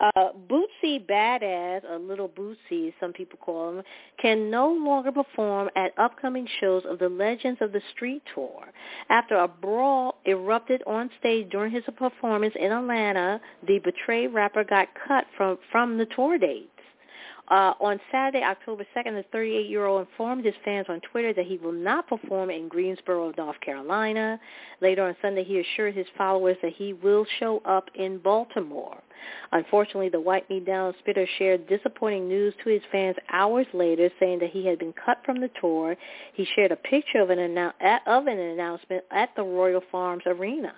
Uh, 0.00 0.30
Boosie 0.48 1.04
Badazz, 1.04 1.82
a 1.90 1.98
little 1.98 2.28
Boosie, 2.28 2.92
some 3.00 3.12
people 3.12 3.38
call 3.42 3.78
him, 3.78 3.82
can 4.20 4.50
no 4.50 4.72
longer 4.72 5.10
perform 5.10 5.68
at 5.74 5.92
upcoming 5.98 6.46
shows 6.60 6.84
of 6.88 6.98
the 6.98 7.08
Legends 7.08 7.60
of 7.60 7.72
the 7.72 7.82
Street 7.92 8.22
Tour. 8.34 8.70
After 9.08 9.36
a 9.36 9.48
brawl 9.48 10.18
erupted 10.24 10.82
on 10.86 11.10
stage 11.18 11.50
during 11.50 11.72
his 11.72 11.82
performance 11.96 12.54
in 12.58 12.70
Atlanta, 12.70 13.40
the 13.66 13.80
betrayed 13.80 14.32
rapper 14.32 14.62
got 14.62 14.88
cut 15.06 15.26
from, 15.36 15.58
from 15.72 15.98
the 15.98 16.06
tour 16.06 16.38
dates. 16.38 16.68
Uh, 17.50 17.72
on 17.80 17.98
Saturday, 18.12 18.44
October 18.44 18.84
2nd, 18.94 19.22
the 19.22 19.36
38-year-old 19.36 20.06
informed 20.06 20.44
his 20.44 20.54
fans 20.64 20.86
on 20.90 21.00
Twitter 21.00 21.32
that 21.32 21.46
he 21.46 21.56
will 21.56 21.72
not 21.72 22.06
perform 22.06 22.50
in 22.50 22.68
Greensboro, 22.68 23.32
North 23.38 23.58
Carolina. 23.60 24.38
Later 24.82 25.04
on 25.04 25.16
Sunday, 25.22 25.44
he 25.44 25.58
assured 25.60 25.94
his 25.94 26.06
followers 26.16 26.58
that 26.62 26.74
he 26.74 26.92
will 26.92 27.24
show 27.40 27.62
up 27.64 27.88
in 27.94 28.18
Baltimore. 28.18 29.02
Unfortunately, 29.52 30.10
the 30.10 30.20
Wipe 30.20 30.48
Me 30.50 30.60
Down 30.60 30.94
spitter 31.00 31.26
shared 31.38 31.66
disappointing 31.68 32.28
news 32.28 32.54
to 32.62 32.70
his 32.70 32.82
fans 32.92 33.16
hours 33.30 33.66
later, 33.72 34.10
saying 34.20 34.40
that 34.40 34.50
he 34.50 34.66
had 34.66 34.78
been 34.78 34.92
cut 34.92 35.18
from 35.24 35.40
the 35.40 35.50
tour. 35.60 35.96
He 36.34 36.46
shared 36.54 36.72
a 36.72 36.76
picture 36.76 37.20
of 37.20 37.30
an, 37.30 37.38
annou- 37.38 38.00
of 38.06 38.26
an 38.26 38.38
announcement 38.38 39.04
at 39.10 39.30
the 39.36 39.42
Royal 39.42 39.82
Farms 39.90 40.22
Arena. 40.26 40.74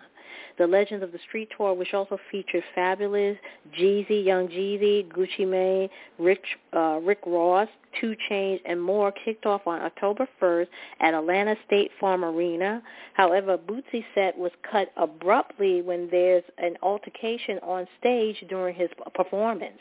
The 0.59 0.67
Legends 0.67 1.03
of 1.03 1.13
the 1.13 1.19
Street 1.29 1.49
Tour, 1.57 1.75
which 1.75 1.95
also 1.95 2.19
featured 2.31 2.63
Fabolous, 2.77 3.37
Jeezy, 3.79 4.25
Young 4.25 4.49
Jeezy, 4.49 5.07
Gucci 5.13 5.47
Mane, 5.47 5.89
Rich, 6.19 6.45
uh, 6.75 7.01
Rick 7.03 7.21
Ross, 7.27 7.69
2 8.01 8.15
Chainz, 8.29 8.61
and 8.65 8.81
more 8.81 9.13
kicked 9.13 9.47
off 9.47 9.67
on 9.67 9.81
October 9.81 10.29
1st 10.41 10.69
at 11.01 11.15
Atlanta 11.15 11.57
State 11.67 11.91
Farm 11.99 12.25
Arena. 12.25 12.83
However, 13.15 13.59
Boosie's 13.59 14.05
set 14.15 14.37
was 14.37 14.53
cut 14.71 14.91
abruptly 14.97 15.83
when 15.83 16.09
there's 16.11 16.45
an 16.59 16.77
altercation 16.83 17.59
on 17.63 17.87
stage 17.99 18.45
during 18.49 18.75
his 18.75 18.91
performance. 19.15 19.79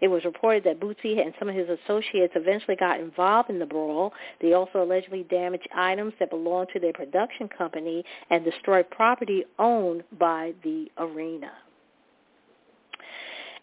It 0.00 0.08
was 0.08 0.24
reported 0.24 0.64
that 0.64 0.80
Bootsy 0.80 1.20
and 1.24 1.34
some 1.38 1.48
of 1.48 1.54
his 1.54 1.68
associates 1.68 2.34
eventually 2.36 2.76
got 2.76 3.00
involved 3.00 3.50
in 3.50 3.58
the 3.58 3.66
brawl. 3.66 4.12
They 4.40 4.52
also 4.52 4.82
allegedly 4.82 5.24
damaged 5.24 5.68
items 5.74 6.14
that 6.18 6.30
belonged 6.30 6.68
to 6.72 6.80
their 6.80 6.92
production 6.92 7.48
company 7.48 8.04
and 8.30 8.44
destroyed 8.44 8.90
property 8.90 9.44
owned 9.58 10.04
by 10.18 10.52
the 10.62 10.90
arena. 10.98 11.52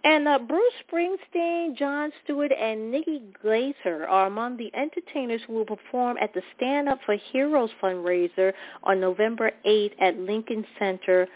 And 0.03 0.27
uh, 0.27 0.39
Bruce 0.39 0.73
Springsteen, 0.87 1.77
Jon 1.77 2.11
Stewart, 2.23 2.53
and 2.53 2.89
Nikki 2.89 3.21
Glaser 3.41 4.07
are 4.07 4.27
among 4.27 4.55
the 4.55 4.73
entertainers 4.73 5.41
who 5.45 5.53
will 5.53 5.65
perform 5.65 6.17
at 6.21 6.33
the 6.33 6.41
Stand 6.55 6.87
Up 6.87 6.99
for 7.05 7.17
Heroes 7.33 7.69
fundraiser 7.83 8.53
on 8.83 9.01
November 9.01 9.51
8th 9.65 9.91
at 9.99 10.17
Lincoln 10.17 10.65
Center 10.77 11.27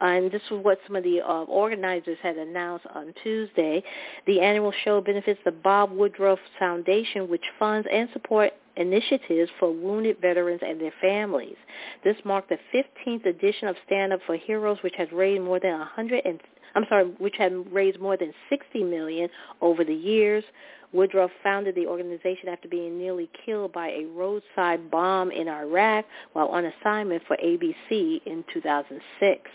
and 0.00 0.30
this 0.30 0.42
is 0.50 0.58
what 0.62 0.78
some 0.86 0.96
of 0.96 1.04
the 1.04 1.20
uh, 1.20 1.44
organizers 1.44 2.18
had 2.22 2.36
announced 2.36 2.84
on 2.94 3.14
Tuesday. 3.22 3.82
The 4.26 4.40
annual 4.40 4.72
show 4.84 5.00
benefits 5.00 5.40
the 5.44 5.52
Bob 5.52 5.92
Woodruff 5.92 6.38
Foundation, 6.58 7.28
which 7.28 7.44
funds 7.58 7.86
and 7.90 8.08
supports 8.12 8.54
initiatives 8.76 9.50
for 9.58 9.72
wounded 9.72 10.18
veterans 10.20 10.60
and 10.66 10.80
their 10.80 10.92
families. 11.00 11.56
This 12.02 12.16
marked 12.24 12.50
the 12.50 12.58
15th 12.74 13.24
edition 13.24 13.68
of 13.68 13.76
Stand 13.86 14.12
Up 14.12 14.20
for 14.26 14.36
Heroes, 14.36 14.78
which 14.82 14.94
has 14.98 15.08
raised 15.12 15.42
more 15.42 15.60
than 15.60 15.78
100 15.78 16.26
and 16.26 16.40
I'm 16.74 16.84
sorry, 16.88 17.04
which 17.18 17.36
had 17.38 17.72
raised 17.72 18.00
more 18.00 18.16
than 18.16 18.32
60 18.50 18.82
million 18.84 19.28
over 19.60 19.84
the 19.84 19.94
years. 19.94 20.44
Woodruff 20.92 21.30
founded 21.42 21.74
the 21.74 21.86
organization 21.86 22.48
after 22.48 22.68
being 22.68 22.96
nearly 22.98 23.28
killed 23.44 23.72
by 23.72 23.88
a 23.88 24.06
roadside 24.06 24.90
bomb 24.90 25.30
in 25.32 25.48
Iraq 25.48 26.04
while 26.34 26.48
on 26.48 26.64
assignment 26.66 27.22
for 27.26 27.36
ABC 27.36 28.20
in 28.26 28.44
2006. 28.52 29.50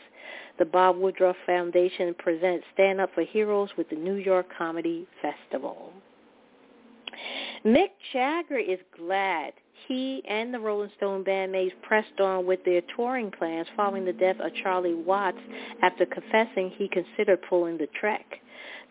The 0.58 0.66
Bob 0.66 0.98
Woodruff 0.98 1.38
Foundation 1.46 2.14
presents 2.20 2.66
Stand 2.74 3.00
Up 3.00 3.14
for 3.16 3.24
Heroes 3.24 3.70
with 3.78 3.90
the 3.90 3.96
New 3.96 4.16
York 4.16 4.48
Comedy 4.58 5.08
Festival. 5.22 5.94
Mick 7.66 7.92
Jagger 8.12 8.58
is 8.58 8.80
glad 8.98 9.54
he 9.88 10.22
and 10.28 10.54
the 10.54 10.60
Rolling 10.60 10.92
Stone 10.98 11.24
bandmates 11.24 11.74
pressed 11.82 12.20
on 12.20 12.46
with 12.46 12.64
their 12.66 12.82
touring 12.96 13.32
plans 13.32 13.68
following 13.76 14.06
the 14.06 14.14
death 14.14 14.38
of 14.40 14.52
Charlie 14.64 14.94
Watts 14.94 15.40
after 15.82 16.06
confessing 16.06 16.72
he 16.72 16.88
considered 16.88 17.40
pulling 17.50 17.78
the 17.78 17.88
trek. 18.00 18.26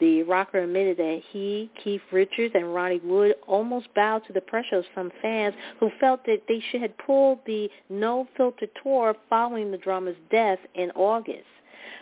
The 0.00 0.22
rocker 0.22 0.60
admitted 0.60 0.96
that 0.98 1.22
he, 1.30 1.70
Keith 1.82 2.00
Richards, 2.12 2.54
and 2.54 2.72
Ronnie 2.72 3.00
Wood 3.02 3.34
almost 3.46 3.92
bowed 3.94 4.24
to 4.26 4.32
the 4.32 4.40
pressure 4.40 4.76
of 4.76 4.84
some 4.94 5.10
fans 5.20 5.54
who 5.80 5.90
felt 5.98 6.24
that 6.26 6.42
they 6.46 6.62
should 6.70 6.82
have 6.82 6.96
pulled 6.98 7.40
the 7.46 7.68
No 7.90 8.28
Filter 8.36 8.66
tour 8.82 9.16
following 9.28 9.70
the 9.70 9.78
drummer's 9.78 10.16
death 10.30 10.60
in 10.74 10.90
August. 10.92 11.44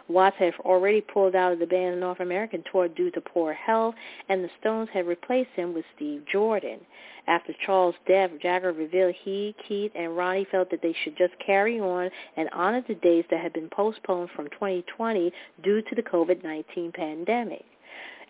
Watts 0.09 0.37
had 0.39 0.55
already 0.61 1.01
pulled 1.01 1.35
out 1.35 1.53
of 1.53 1.59
the 1.59 1.67
band's 1.67 2.01
North 2.01 2.21
American 2.21 2.63
tour 2.71 2.89
due 2.89 3.11
to 3.11 3.21
poor 3.21 3.53
health, 3.53 3.95
and 4.29 4.43
the 4.43 4.51
Stones 4.61 4.89
had 4.93 5.07
replaced 5.07 5.51
him 5.51 5.75
with 5.75 5.85
Steve 5.97 6.25
Jordan. 6.31 6.79
After 7.27 7.53
Charles' 7.65 7.97
death, 8.07 8.31
Jagger 8.41 8.73
revealed 8.73 9.17
he, 9.25 9.55
Keith, 9.67 9.91
and 9.97 10.17
Ronnie 10.17 10.47
felt 10.51 10.71
that 10.71 10.81
they 10.81 10.93
should 11.03 11.17
just 11.17 11.35
carry 11.45 11.81
on 11.81 12.11
and 12.37 12.49
honor 12.53 12.85
the 12.87 12.95
dates 12.95 13.27
that 13.31 13.41
had 13.41 13.53
been 13.53 13.69
postponed 13.69 14.31
from 14.31 14.49
2020 14.51 15.33
due 15.63 15.83
to 15.83 15.95
the 15.97 16.03
COVID-19 16.03 16.95
pandemic. 16.95 17.65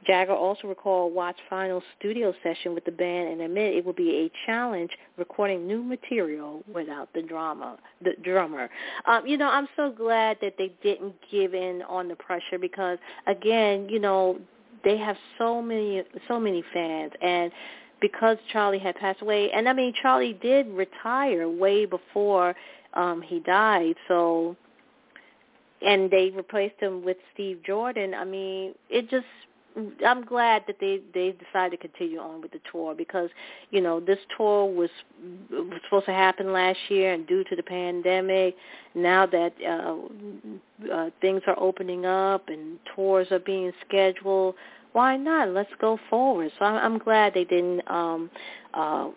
Jagger 0.04 0.32
also 0.32 0.68
recalled 0.68 1.14
Watt's 1.14 1.38
final 1.48 1.82
studio 1.98 2.32
session 2.42 2.74
with 2.74 2.84
the 2.84 2.92
band 2.92 3.28
and 3.28 3.40
admitted 3.40 3.76
it 3.76 3.84
would 3.84 3.96
be 3.96 4.10
a 4.26 4.46
challenge 4.46 4.90
recording 5.16 5.66
new 5.66 5.82
material 5.82 6.62
without 6.72 7.08
the 7.14 7.22
drama, 7.22 7.78
the 8.02 8.12
drummer. 8.22 8.68
Um, 9.06 9.26
you 9.26 9.36
know, 9.36 9.48
I'm 9.48 9.68
so 9.76 9.90
glad 9.90 10.38
that 10.42 10.54
they 10.58 10.72
didn't 10.82 11.14
give 11.30 11.54
in 11.54 11.82
on 11.88 12.08
the 12.08 12.16
pressure 12.16 12.58
because, 12.60 12.98
again, 13.26 13.88
you 13.88 13.98
know, 13.98 14.38
they 14.84 14.96
have 14.98 15.16
so 15.38 15.60
many, 15.60 16.02
so 16.28 16.38
many 16.38 16.62
fans, 16.72 17.12
and 17.20 17.50
because 18.00 18.36
Charlie 18.52 18.78
had 18.78 18.94
passed 18.96 19.22
away, 19.22 19.50
and 19.50 19.68
I 19.68 19.72
mean, 19.72 19.92
Charlie 20.00 20.38
did 20.40 20.68
retire 20.68 21.48
way 21.48 21.86
before 21.86 22.54
um, 22.94 23.22
he 23.22 23.40
died, 23.40 23.96
so 24.06 24.56
and 25.82 26.10
they 26.10 26.30
replaced 26.30 26.80
him 26.80 27.04
with 27.04 27.16
Steve 27.34 27.60
Jordan. 27.64 28.14
I 28.14 28.24
mean, 28.24 28.74
it 28.88 29.10
just 29.10 29.26
I'm 30.06 30.24
glad 30.24 30.64
that 30.66 30.76
they 30.80 31.00
they 31.12 31.32
decided 31.32 31.80
to 31.80 31.88
continue 31.88 32.18
on 32.18 32.40
with 32.40 32.52
the 32.52 32.60
tour 32.70 32.94
because 32.94 33.30
you 33.70 33.80
know 33.80 34.00
this 34.00 34.18
tour 34.36 34.66
was 34.66 34.90
was 35.50 35.80
supposed 35.84 36.06
to 36.06 36.12
happen 36.12 36.52
last 36.52 36.78
year 36.88 37.12
and 37.12 37.26
due 37.26 37.44
to 37.44 37.56
the 37.56 37.62
pandemic 37.62 38.56
now 38.94 39.26
that 39.26 39.52
uh, 39.62 40.92
uh 40.92 41.10
things 41.20 41.42
are 41.46 41.58
opening 41.58 42.06
up 42.06 42.48
and 42.48 42.78
tours 42.94 43.26
are 43.30 43.38
being 43.38 43.72
scheduled 43.86 44.54
why 44.96 45.18
not? 45.18 45.50
Let's 45.50 45.68
go 45.78 45.98
forward. 46.08 46.50
So 46.58 46.64
I'm, 46.64 46.92
I'm 46.92 46.98
glad 46.98 47.34
they 47.34 47.44
didn't 47.44 47.82
um 47.90 48.30
uh 48.72 49.10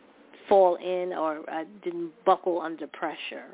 fall 0.50 0.76
in 0.76 1.14
or 1.14 1.50
uh, 1.50 1.64
didn't 1.86 2.12
buckle 2.26 2.60
under 2.60 2.86
pressure. 2.86 3.46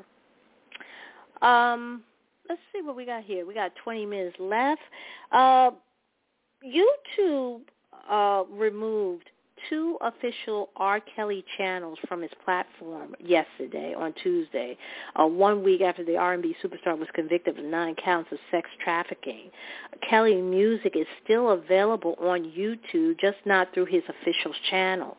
Um 1.40 2.02
let's 2.48 2.60
see 2.72 2.82
what 2.82 2.96
we 2.96 3.06
got 3.06 3.22
here. 3.22 3.46
We 3.46 3.54
got 3.54 3.70
20 3.84 4.06
minutes 4.06 4.36
left. 4.40 4.80
Uh 5.30 5.70
YouTube 6.64 7.60
uh, 8.08 8.44
removed 8.50 9.30
two 9.70 9.98
official 10.00 10.70
R. 10.76 11.00
Kelly 11.00 11.44
channels 11.56 11.98
from 12.08 12.22
his 12.22 12.30
platform 12.44 13.14
yesterday 13.18 13.94
on 13.94 14.14
Tuesday, 14.22 14.76
uh, 15.18 15.26
one 15.26 15.62
week 15.62 15.80
after 15.80 16.04
the 16.04 16.16
R&B 16.16 16.54
superstar 16.62 16.98
was 16.98 17.08
convicted 17.14 17.58
of 17.58 17.64
nine 17.64 17.94
counts 18.02 18.30
of 18.32 18.38
sex 18.50 18.68
trafficking. 18.82 19.50
Kelly 20.08 20.40
music 20.40 20.94
is 20.94 21.06
still 21.24 21.50
available 21.50 22.16
on 22.20 22.44
YouTube, 22.44 23.18
just 23.18 23.38
not 23.44 23.72
through 23.72 23.86
his 23.86 24.02
official 24.08 24.52
channels. 24.70 25.16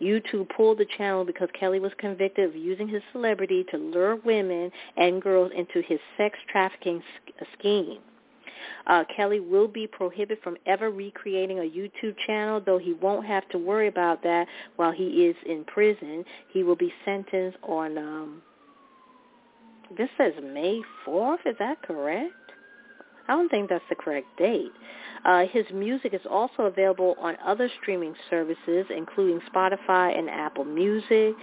YouTube 0.00 0.48
pulled 0.56 0.78
the 0.78 0.86
channel 0.96 1.24
because 1.24 1.48
Kelly 1.58 1.78
was 1.78 1.92
convicted 1.98 2.48
of 2.48 2.56
using 2.56 2.88
his 2.88 3.02
celebrity 3.12 3.64
to 3.70 3.76
lure 3.76 4.16
women 4.16 4.70
and 4.96 5.22
girls 5.22 5.52
into 5.56 5.82
his 5.86 6.00
sex 6.16 6.36
trafficking 6.50 7.02
scheme. 7.58 7.98
Uh, 8.86 9.04
Kelly 9.14 9.40
will 9.40 9.68
be 9.68 9.86
prohibited 9.86 10.42
from 10.42 10.56
ever 10.66 10.90
recreating 10.90 11.58
a 11.58 11.62
YouTube 11.62 12.16
channel, 12.26 12.60
though 12.64 12.78
he 12.78 12.92
won't 12.94 13.26
have 13.26 13.48
to 13.50 13.58
worry 13.58 13.88
about 13.88 14.22
that 14.22 14.46
while 14.76 14.92
he 14.92 15.26
is 15.26 15.36
in 15.46 15.64
prison. 15.64 16.24
He 16.52 16.62
will 16.62 16.76
be 16.76 16.92
sentenced 17.04 17.58
on, 17.62 17.98
um, 17.98 18.42
this 19.96 20.08
says 20.18 20.32
May 20.42 20.80
4th, 21.06 21.46
is 21.46 21.56
that 21.58 21.82
correct? 21.82 22.32
I 23.28 23.32
don't 23.32 23.48
think 23.50 23.68
that's 23.68 23.84
the 23.88 23.94
correct 23.94 24.26
date. 24.38 24.72
Uh, 25.24 25.44
his 25.46 25.66
music 25.72 26.14
is 26.14 26.20
also 26.28 26.62
available 26.62 27.16
on 27.20 27.36
other 27.44 27.68
streaming 27.80 28.14
services, 28.30 28.86
including 28.94 29.40
Spotify 29.52 30.16
and 30.18 30.30
Apple 30.30 30.64
Music. 30.64 31.34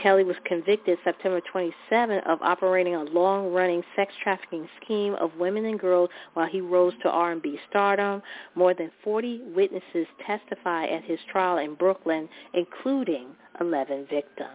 Kelly 0.00 0.24
was 0.24 0.36
convicted 0.44 0.98
September 1.02 1.40
27 1.50 2.20
of 2.26 2.40
operating 2.42 2.94
a 2.94 3.04
long-running 3.04 3.82
sex 3.96 4.12
trafficking 4.22 4.68
scheme 4.82 5.14
of 5.14 5.34
women 5.36 5.64
and 5.64 5.78
girls 5.78 6.10
while 6.34 6.46
he 6.46 6.60
rose 6.60 6.92
to 7.02 7.08
R&B 7.08 7.58
stardom. 7.68 8.22
More 8.54 8.74
than 8.74 8.90
40 9.02 9.42
witnesses 9.54 10.06
testified 10.26 10.90
at 10.90 11.04
his 11.04 11.18
trial 11.30 11.58
in 11.58 11.74
Brooklyn, 11.74 12.28
including 12.54 13.28
11 13.60 14.06
victims. 14.10 14.50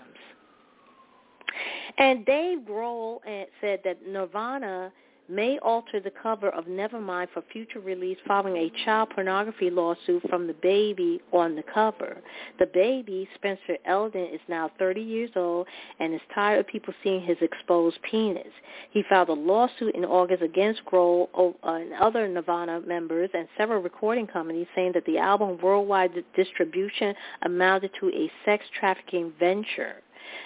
And 1.98 2.26
Dave 2.26 2.60
Grohl 2.60 3.20
eh, 3.26 3.46
said 3.62 3.80
that 3.86 4.06
Nirvana 4.06 4.92
may 5.28 5.58
alter 5.60 6.00
the 6.00 6.12
cover 6.12 6.50
of 6.50 6.66
Nevermind 6.66 7.28
for 7.34 7.44
future 7.52 7.80
release 7.80 8.18
following 8.28 8.58
a 8.58 8.86
child 8.86 9.10
pornography 9.10 9.70
lawsuit 9.70 10.22
from 10.30 10.48
the 10.48 10.54
baby 10.54 11.22
on 11.32 11.56
the 11.56 11.64
cover. 11.74 12.22
The 12.60 12.68
baby, 12.68 13.28
Spencer 13.36 13.78
Elden, 13.86 14.30
is 14.34 14.42
now 14.48 14.72
30 14.78 15.02
years 15.02 15.32
old 15.36 15.68
and 16.00 16.14
is 16.14 16.22
tired 16.34 16.60
of 16.60 16.68
people 16.68 16.94
seeing 17.04 17.22
his 17.22 17.38
exposed 17.42 17.98
penis. 18.10 18.48
He 18.92 19.04
filed 19.10 19.30
a 19.30 19.34
lawsuit 19.34 19.96
in 19.96 20.06
August 20.06 20.44
against 20.44 20.86
Grohl 20.86 21.28
uh, 21.38 21.52
and 21.68 21.94
other 21.94 22.28
Nirvana 22.28 22.82
members 22.82 23.30
and 23.34 23.48
several 23.58 23.82
recording 23.82 24.28
companies 24.28 24.68
saying 24.76 24.92
that 24.94 25.06
the 25.06 25.18
album 25.18 25.58
worldwide 25.62 26.12
distribution 26.36 27.16
amounted 27.44 27.92
to 28.00 28.10
a 28.10 28.32
sex 28.46 28.64
trafficking 28.80 29.34
venture. 29.40 29.96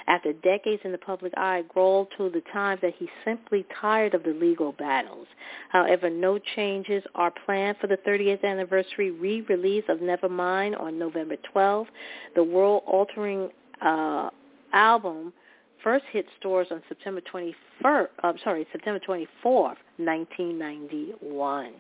After 0.08 0.34
decades 0.34 0.82
in 0.84 0.92
the 0.92 0.98
public 0.98 1.34
eye, 1.38 1.64
Grohl 1.74 2.08
told 2.18 2.34
the 2.34 2.42
Times 2.52 2.82
that 2.82 2.94
he's 2.98 3.10
simply 3.24 3.66
tired 3.80 4.14
of 4.14 4.24
the 4.24 4.34
legal 4.34 4.72
battles. 4.74 5.28
However, 5.70 6.10
no 6.10 6.40
changes 6.56 7.04
are 7.16 7.32
planned 7.46 7.78
for 7.80 7.88
the 7.88 7.98
30th 7.98 8.44
anniversary 8.44 9.12
re-release 9.12 9.86
of 9.88 10.00
Nevermind 10.00 10.80
on 10.80 10.98
November 10.98 11.36
12th. 11.54 11.88
The 12.36 12.44
world-altering 12.44 13.50
uh, 13.82 14.30
album 14.74 15.34
first 15.84 16.06
hit 16.12 16.26
stores 16.40 16.68
on 16.72 16.82
September 16.88 17.22
21st, 17.22 18.08
I'm 18.24 18.38
sorry, 18.44 18.68
September 18.72 19.00
24th, 19.00 19.78
1991. 19.98 21.74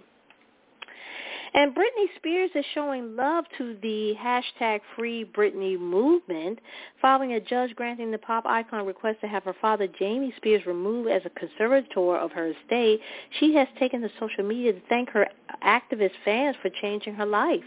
And 1.53 1.73
Britney 1.73 2.05
Spears 2.15 2.51
is 2.53 2.65
showing 2.73 3.15
love 3.15 3.45
to 3.57 3.75
the 3.81 4.13
hashtag 4.19 4.81
Free 4.95 5.25
Britney 5.25 5.79
movement 5.79 6.59
following 7.01 7.33
a 7.33 7.39
judge 7.39 7.75
granting 7.75 8.11
the 8.11 8.17
pop 8.19 8.45
icon 8.45 8.85
request 8.85 9.21
to 9.21 9.27
have 9.27 9.43
her 9.43 9.55
father 9.59 9.87
Jamie 9.87 10.33
Spears 10.37 10.65
removed 10.67 11.09
as 11.09 11.23
a 11.25 11.29
conservator 11.31 12.17
of 12.17 12.31
her 12.31 12.47
estate. 12.47 12.99
She 13.39 13.55
has 13.55 13.67
taken 13.79 14.01
to 14.01 14.09
social 14.19 14.43
media 14.43 14.73
to 14.73 14.81
thank 14.89 15.09
her 15.09 15.27
activist 15.63 16.11
fans 16.23 16.55
for 16.61 16.69
changing 16.69 17.15
her 17.15 17.25
life. 17.25 17.63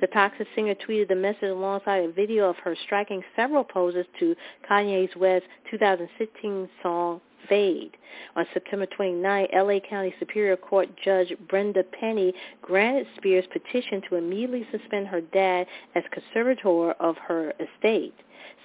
The 0.00 0.06
Toxic 0.06 0.46
singer 0.54 0.74
tweeted 0.74 1.08
the 1.08 1.14
message 1.14 1.50
alongside 1.50 2.04
a 2.04 2.12
video 2.12 2.48
of 2.48 2.56
her 2.56 2.74
striking 2.84 3.22
several 3.36 3.64
poses 3.64 4.06
to 4.20 4.34
Kanye's 4.68 5.14
West 5.16 5.44
2016 5.70 6.68
song 6.82 7.20
Fade. 7.48 7.96
On 8.36 8.46
September 8.52 8.86
29, 8.86 9.48
L.A. 9.52 9.80
County 9.80 10.14
Superior 10.18 10.56
Court 10.56 10.88
Judge 11.02 11.32
Brenda 11.48 11.82
Penny 11.84 12.32
granted 12.62 13.06
Spears' 13.16 13.46
petition 13.52 14.02
to 14.08 14.16
immediately 14.16 14.66
suspend 14.70 15.08
her 15.08 15.20
dad 15.20 15.66
as 15.94 16.04
conservator 16.12 16.92
of 16.92 17.16
her 17.18 17.52
estate, 17.60 18.14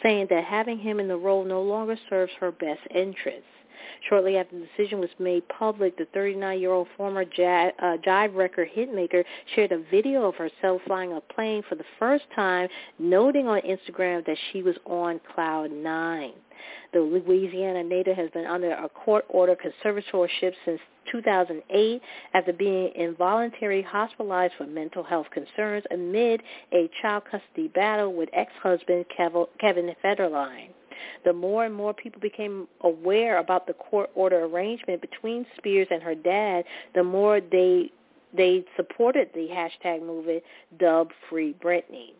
saying 0.01 0.27
that 0.29 0.43
having 0.43 0.77
him 0.77 0.99
in 0.99 1.07
the 1.07 1.17
role 1.17 1.43
no 1.43 1.61
longer 1.61 1.97
serves 2.09 2.31
her 2.39 2.51
best 2.51 2.81
interests. 2.93 3.45
Shortly 4.09 4.37
after 4.37 4.59
the 4.59 4.65
decision 4.77 4.99
was 4.99 5.09
made 5.19 5.47
public, 5.49 5.97
the 5.97 6.07
39-year-old 6.15 6.87
former 6.97 7.21
uh, 7.21 7.97
Jive 8.05 8.35
record 8.35 8.69
hitmaker 8.75 9.23
shared 9.55 9.71
a 9.71 9.83
video 9.89 10.25
of 10.25 10.35
herself 10.35 10.81
flying 10.85 11.13
a 11.13 11.21
plane 11.21 11.63
for 11.67 11.75
the 11.75 11.85
first 11.99 12.25
time, 12.35 12.67
noting 12.99 13.47
on 13.47 13.61
Instagram 13.61 14.25
that 14.25 14.37
she 14.51 14.61
was 14.61 14.75
on 14.85 15.19
cloud 15.33 15.71
nine. 15.71 16.33
The 16.93 16.99
Louisiana 16.99 17.83
native 17.83 18.15
has 18.15 18.29
been 18.29 18.45
under 18.45 18.71
a 18.71 18.87
court-ordered 18.87 19.57
conservatorship 19.59 20.53
since 20.63 20.79
2008 21.11 22.01
after 22.33 22.53
being 22.53 22.89
involuntarily 22.95 23.81
hospitalized 23.81 24.53
for 24.57 24.65
mental 24.65 25.03
health 25.03 25.27
concerns 25.31 25.83
amid 25.91 26.41
a 26.71 26.89
child 27.01 27.23
custody 27.29 27.67
battle 27.69 28.13
with 28.13 28.29
ex-husband 28.33 29.05
Kevin 29.17 29.93
Federline. 30.03 30.69
The 31.25 31.33
more 31.33 31.65
and 31.65 31.73
more 31.73 31.93
people 31.93 32.21
became 32.21 32.67
aware 32.81 33.37
about 33.39 33.67
the 33.67 33.73
court 33.73 34.09
order 34.15 34.45
arrangement 34.45 35.01
between 35.01 35.45
Spears 35.57 35.87
and 35.91 36.01
her 36.01 36.15
dad, 36.15 36.65
the 36.93 37.03
more 37.03 37.39
they 37.41 37.91
they 38.35 38.65
supported 38.75 39.29
the 39.33 39.47
hashtag 39.47 40.01
movement 40.01 40.43
dubbed 40.79 41.13
Free 41.29 41.53
Britney. 41.63 42.13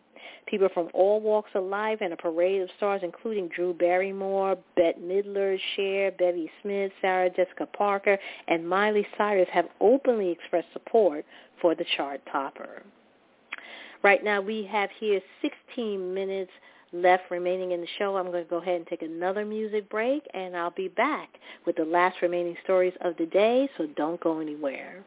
People 0.46 0.68
from 0.72 0.88
all 0.94 1.20
walks 1.20 1.50
of 1.54 1.64
life 1.64 1.98
and 2.00 2.12
a 2.12 2.16
parade 2.16 2.62
of 2.62 2.68
stars, 2.76 3.00
including 3.02 3.48
Drew 3.48 3.74
Barrymore, 3.74 4.56
Bette 4.76 5.00
Midler, 5.00 5.58
Cher, 5.74 6.12
Bevy 6.12 6.50
Smith, 6.62 6.92
Sarah 7.00 7.30
Jessica 7.30 7.66
Parker, 7.66 8.18
and 8.46 8.68
Miley 8.68 9.06
Cyrus 9.18 9.48
have 9.52 9.66
openly 9.80 10.30
expressed 10.30 10.68
support 10.72 11.24
for 11.60 11.74
the 11.74 11.84
chart 11.96 12.20
topper. 12.30 12.82
Right 14.02 14.22
now 14.22 14.40
we 14.40 14.64
have 14.70 14.90
here 15.00 15.20
16 15.40 16.12
minutes 16.14 16.50
left 16.94 17.30
remaining 17.30 17.72
in 17.72 17.80
the 17.80 17.88
show. 17.98 18.16
I'm 18.16 18.30
going 18.30 18.44
to 18.44 18.48
go 18.48 18.58
ahead 18.58 18.76
and 18.76 18.86
take 18.86 19.02
another 19.02 19.44
music 19.44 19.90
break, 19.90 20.22
and 20.32 20.56
I'll 20.56 20.70
be 20.70 20.88
back 20.88 21.28
with 21.66 21.76
the 21.76 21.84
last 21.84 22.22
remaining 22.22 22.56
stories 22.64 22.94
of 23.00 23.16
the 23.16 23.26
day, 23.26 23.68
so 23.76 23.86
don't 23.96 24.20
go 24.20 24.40
anywhere. 24.40 25.04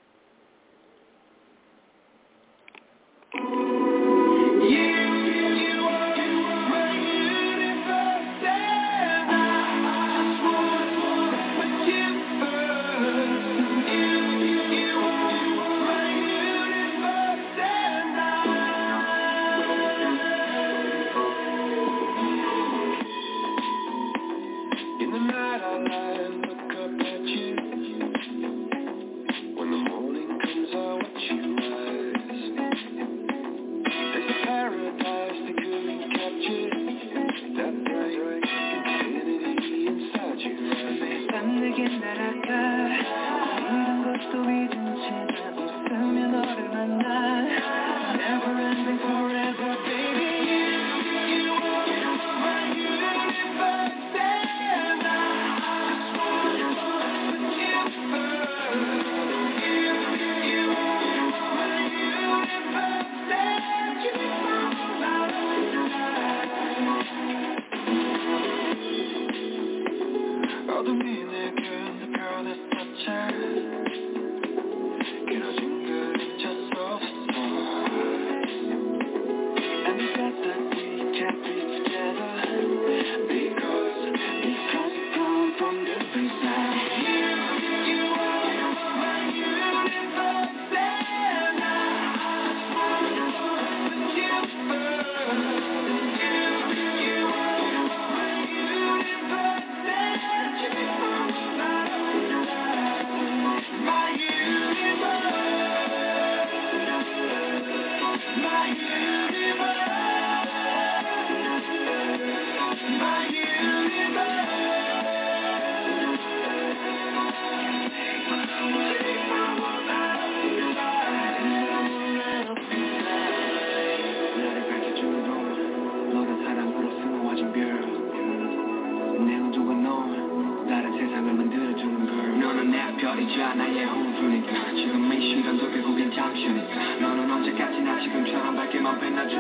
지금처럼 138.67 138.67
밝게만 138.67 138.99
빛나줘 138.99 139.37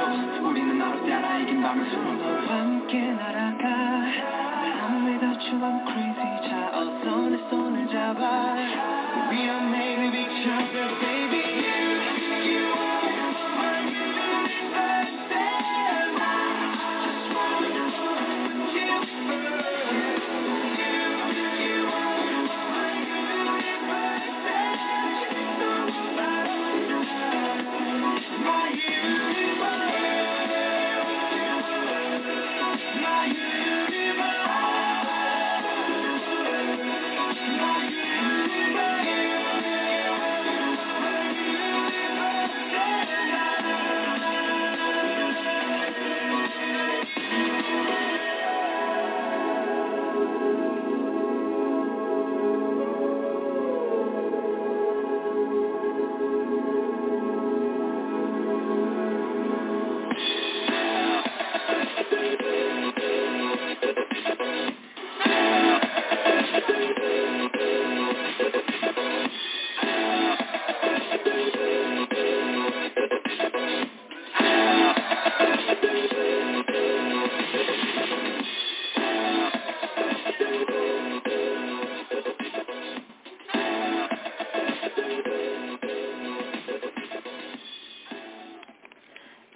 우리는 0.48 0.78
너로 0.78 1.04
따라 1.06 1.36
이긴 1.38 1.60
밤을 1.60 1.90
서로 1.90 2.14
너와 2.14 2.60
함께 2.60 3.12
날아 3.12 3.35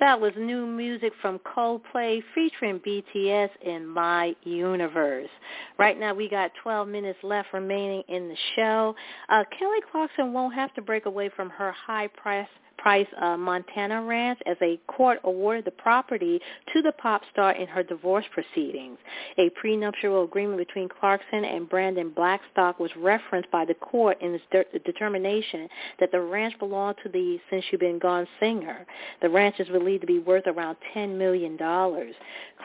That 0.01 0.19
was 0.19 0.33
new 0.35 0.65
music 0.65 1.13
from 1.21 1.39
Coldplay 1.39 2.23
featuring 2.33 2.79
BTS 2.79 3.49
in 3.61 3.85
My 3.85 4.35
Universe. 4.41 5.29
Right 5.77 5.97
now 5.97 6.11
we 6.15 6.27
got 6.27 6.49
12 6.63 6.87
minutes 6.87 7.19
left 7.21 7.53
remaining 7.53 8.01
in 8.07 8.27
the 8.27 8.35
show. 8.55 8.95
Uh, 9.29 9.43
Kelly 9.57 9.77
Clarkson 9.91 10.33
won't 10.33 10.55
have 10.55 10.73
to 10.73 10.81
break 10.81 11.05
away 11.05 11.29
from 11.35 11.51
her 11.51 11.71
high 11.71 12.07
price 12.07 12.47
Price 12.82 13.05
uh, 13.21 13.38
Montana 13.38 14.01
Ranch 14.01 14.39
as 14.47 14.57
a 14.59 14.79
court 14.88 15.19
awarded 15.23 15.65
the 15.65 15.71
property 15.71 16.39
to 16.73 16.82
the 16.82 16.91
pop 16.93 17.21
star 17.32 17.51
in 17.51 17.67
her 17.67 17.84
divorce 17.84 18.25
proceedings. 18.34 18.97
A 19.38 19.51
prenuptial 19.51 20.23
agreement 20.23 20.57
between 20.57 20.89
Clarkson 20.89 21.45
and 21.45 21.69
Brandon 21.69 22.09
Blackstock 22.09 22.79
was 22.79 22.89
referenced 22.97 23.51
by 23.51 23.65
the 23.65 23.75
court 23.75 24.19
in 24.21 24.34
its 24.34 24.43
de- 24.51 24.79
determination 24.79 25.69
that 25.99 26.11
the 26.11 26.19
ranch 26.19 26.57
belonged 26.57 26.95
to 27.03 27.09
the 27.09 27.38
Since 27.51 27.65
You've 27.71 27.82
Been 27.82 27.99
Gone 27.99 28.27
singer. 28.39 28.88
The 29.21 29.29
ranch 29.29 29.59
is 29.59 29.67
believed 29.67 30.01
to 30.01 30.07
be 30.07 30.19
worth 30.19 30.47
around 30.47 30.77
$10 30.95 31.17
million. 31.17 31.57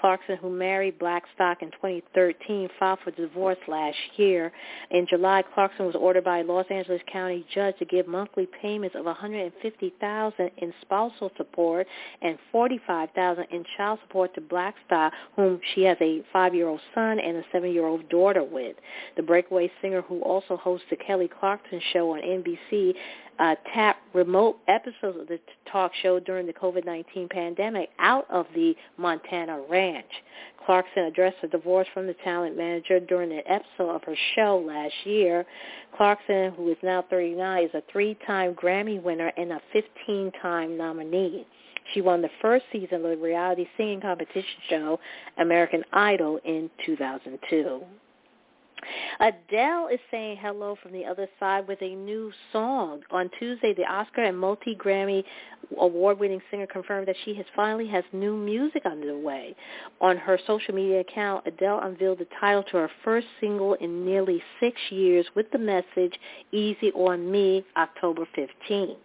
Clarkson, 0.01 0.37
who 0.37 0.51
married 0.51 0.99
Blackstock 0.99 1.63
in 1.63 1.71
2013, 1.73 2.69
filed 2.79 2.99
for 3.05 3.11
divorce 3.13 3.59
last 3.69 3.97
year. 4.17 4.53
In 4.91 5.07
July, 5.07 5.43
Clarkson 5.55 5.87
was 5.87 5.95
ordered 5.95 6.25
by 6.25 6.39
a 6.39 6.45
Los 6.45 6.67
Angeles 6.71 7.01
County 7.11 7.47
judge 7.55 7.79
to 7.79 7.85
give 7.85 8.07
monthly 8.07 8.47
payments 8.63 8.97
of 8.97 9.05
150000 9.05 10.06
thousand 10.07 10.51
in 10.59 10.73
spousal 10.83 11.33
support 11.37 11.87
and 12.23 12.39
forty 12.53 12.81
five 12.87 13.09
thousand 13.15 13.47
in 13.51 13.65
child 13.77 13.99
support 14.07 14.35
to 14.35 14.41
Blackstock, 14.41 15.13
whom 15.35 15.61
she 15.75 15.83
has 15.83 15.97
a 16.01 16.23
five 16.33 16.55
year 16.55 16.69
old 16.69 16.81
son 16.95 17.19
and 17.19 17.37
a 17.37 17.43
seven 17.51 17.73
year 17.73 17.87
old 17.87 18.09
daughter 18.09 18.45
with. 18.45 18.77
The 19.17 19.23
breakaway 19.23 19.71
singer 19.83 20.03
who 20.03 20.21
also 20.21 20.57
hosts 20.57 20.87
the 20.91 20.97
Kelly 20.97 21.29
Clarkson 21.29 21.81
show 21.93 22.13
on 22.15 22.21
NBC 22.21 22.95
uh, 23.39 23.55
tap 23.75 23.97
remote 24.15 24.59
episodes 24.69 25.19
of 25.21 25.29
the 25.29 25.39
talk 25.71 25.93
show 26.03 26.19
during 26.21 26.47
the 26.47 26.53
COVID-19 26.53 27.29
pandemic 27.31 27.91
out 27.99 28.27
of 28.31 28.47
the 28.55 28.75
Montana 28.97 29.61
ranch. 29.69 30.07
Clarkson 30.65 31.05
addressed 31.05 31.37
a 31.45 31.49
divorce 31.49 31.87
from 31.95 32.07
the 32.07 32.15
talent 32.25 32.57
manager 32.57 32.99
during 32.99 33.31
an 33.31 33.43
episode 33.47 33.95
of 33.95 34.03
her 34.05 34.17
show 34.35 34.63
last 34.67 34.95
year. 35.05 35.47
Clarkson, 35.97 36.53
who 36.57 36.71
is 36.71 36.77
now 36.83 37.05
39, 37.09 37.65
is 37.65 37.71
a 37.75 37.83
three-time 37.93 38.55
Grammy 38.55 39.01
winner 39.01 39.33
and 39.37 39.53
a 39.53 39.61
15-time 40.09 40.77
nominee. 40.77 41.47
She 41.95 42.01
won 42.01 42.23
the 42.23 42.31
first 42.43 42.65
season 42.73 42.97
of 42.97 43.03
the 43.03 43.17
reality 43.17 43.67
singing 43.77 44.01
competition 44.01 44.61
show 44.69 45.01
American 45.39 45.85
Idol 45.93 46.41
in 46.45 46.71
2002. 46.85 47.83
Adele 49.21 49.89
is 49.89 49.99
saying 50.11 50.37
hello 50.37 50.77
from 50.83 50.93
the 50.93 51.05
other 51.05 51.27
side 51.41 51.67
with 51.67 51.81
a 51.81 51.95
new 51.95 52.31
song. 52.53 53.03
On 53.11 53.31
Tuesday, 53.39 53.73
the 53.73 53.85
Oscar 53.85 54.25
and 54.25 54.39
multi-Grammy 54.39 55.25
award-winning 55.79 56.43
singer 56.51 56.67
confirmed 56.67 57.09
that 57.09 57.17
she 57.25 57.35
has 57.35 57.47
finally 57.57 57.89
has 57.89 58.05
new 58.13 58.37
music 58.37 58.85
underway. 58.85 59.57
On 60.01 60.17
her 60.17 60.39
social 60.47 60.75
media 60.75 61.01
account, 61.01 61.47
Adele 61.47 61.81
unveiled 61.83 62.19
the 62.19 62.29
title 62.39 62.63
to 62.65 62.77
her 62.77 62.91
first 63.03 63.27
single 63.41 63.75
in 63.75 64.05
nearly 64.05 64.43
six 64.61 64.77
years 64.91 65.27
with 65.35 65.51
the 65.51 65.59
message 65.59 66.19
"Easy 66.53 66.93
on 66.93 67.31
Me" 67.31 67.65
October 67.77 68.27
15. 68.35 68.97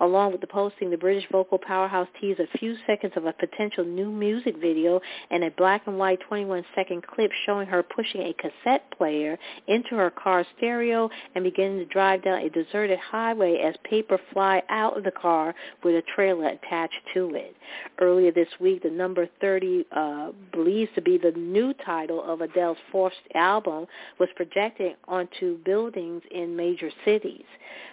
Along 0.00 0.32
with 0.32 0.40
the 0.40 0.46
posting, 0.46 0.90
the 0.90 0.96
British 0.96 1.24
vocal 1.30 1.58
powerhouse 1.58 2.08
teased 2.20 2.40
a 2.40 2.58
few 2.58 2.76
seconds 2.86 3.12
of 3.16 3.26
a 3.26 3.32
potential 3.32 3.84
new 3.84 4.10
music 4.10 4.56
video 4.60 5.00
and 5.30 5.44
a 5.44 5.50
black 5.52 5.82
and 5.86 5.98
white 5.98 6.20
21-second 6.30 7.06
clip 7.06 7.30
showing 7.46 7.66
her 7.66 7.82
pushing 7.82 8.22
a 8.22 8.34
cassette 8.34 8.90
player 8.96 9.38
into 9.68 9.96
her 9.96 10.10
car 10.10 10.44
stereo 10.56 11.08
and 11.34 11.44
beginning 11.44 11.78
to 11.78 11.86
drive 11.86 12.22
down 12.22 12.38
a 12.38 12.50
deserted 12.50 12.98
highway 12.98 13.58
as 13.64 13.74
paper 13.84 14.18
fly 14.32 14.62
out 14.68 14.96
of 14.96 15.04
the 15.04 15.10
car 15.10 15.54
with 15.82 15.94
a 15.94 16.02
trailer 16.14 16.48
attached 16.48 16.94
to 17.12 17.34
it. 17.34 17.54
Earlier 18.00 18.32
this 18.32 18.48
week, 18.60 18.82
the 18.82 18.90
number 18.90 19.28
30, 19.40 19.86
uh, 19.92 20.30
believed 20.52 20.94
to 20.94 21.02
be 21.02 21.18
the 21.18 21.32
new 21.32 21.72
title 21.84 22.22
of 22.22 22.40
Adele's 22.40 22.78
fourth 22.90 23.12
album, 23.34 23.86
was 24.18 24.28
projected 24.36 24.96
onto 25.06 25.58
buildings 25.64 26.22
in 26.30 26.56
major 26.56 26.90
cities. 27.04 27.44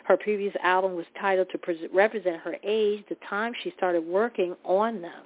Her 0.04 0.18
previous 0.18 0.54
album 0.64 0.96
was 0.96 1.06
titled 1.20 1.48
to 1.52 1.58
represent 1.94 2.38
her 2.42 2.56
age, 2.64 3.04
the 3.10 3.18
time 3.30 3.54
she 3.64 3.74
started 3.78 4.06
working 4.06 4.56
on 4.64 5.02
them. 5.02 5.24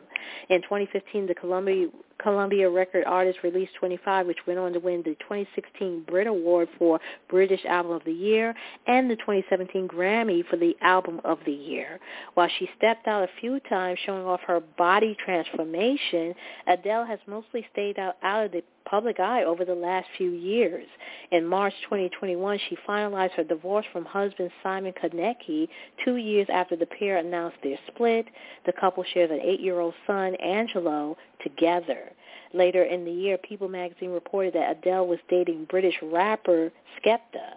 In 0.50 0.62
2015, 0.62 1.28
the 1.28 1.36
Columbia 1.36 1.88
Columbia 2.18 2.70
record 2.70 3.04
artist 3.06 3.40
released 3.44 3.74
25, 3.76 4.28
which 4.28 4.38
went 4.48 4.58
on 4.58 4.74
to 4.74 4.80
win 4.80 5.00
the 5.00 5.16
2016 5.16 6.06
Brit 6.08 6.28
Award 6.28 6.70
for 6.78 7.00
British 7.30 7.64
Album 7.66 7.92
of 7.92 8.04
the 8.06 8.12
Year 8.12 8.56
and 8.88 9.10
the 9.10 9.16
2017 9.18 9.88
Grammy 9.88 10.46
for 10.48 10.56
the 10.56 10.76
Album 10.82 11.20
of 11.26 11.40
the 11.46 11.52
Year. 11.52 12.00
While 12.34 12.50
she 12.58 12.70
stepped 12.78 13.08
out 13.08 13.24
a 13.24 13.40
few 13.42 13.60
times 13.62 14.00
showing 14.06 14.26
off 14.26 14.40
her 14.48 14.62
body 14.62 15.16
transformation, 15.24 16.34
Adele 16.68 17.06
has 17.06 17.20
mostly 17.28 17.66
stayed 17.72 18.00
out, 18.00 18.16
out 18.24 18.46
of 18.46 18.52
the 18.54 18.64
public 18.86 19.20
eye 19.20 19.44
over 19.44 19.66
the 19.66 19.76
last 19.76 20.08
few 20.18 20.32
years. 20.32 20.86
In 21.32 21.46
March 21.46 21.74
2021, 21.84 22.60
she 22.70 22.78
finalized 22.88 23.32
her 23.32 23.44
divorce 23.44 23.86
from 23.92 24.06
husband 24.06 24.52
Simon 24.64 24.94
Konecki 24.94 25.68
two 26.04 26.18
years 26.18 26.48
after 26.54 26.76
the 26.76 26.86
pair 26.86 27.18
announced 27.18 27.58
their 27.64 27.78
split. 27.88 28.28
The 28.66 28.74
couple 28.74 29.04
shares 29.14 29.32
an 29.32 29.40
eight-year-old 29.42 29.96
son, 30.08 30.36
Angelo, 30.36 31.18
together. 31.44 32.12
Later 32.54 32.84
in 32.84 33.06
the 33.06 33.12
year, 33.12 33.38
People 33.38 33.68
magazine 33.68 34.12
reported 34.12 34.54
that 34.54 34.78
Adele 34.78 35.08
was 35.08 35.20
dating 35.30 35.66
British 35.66 35.96
rapper 36.02 36.72
Skepta. 36.98 37.56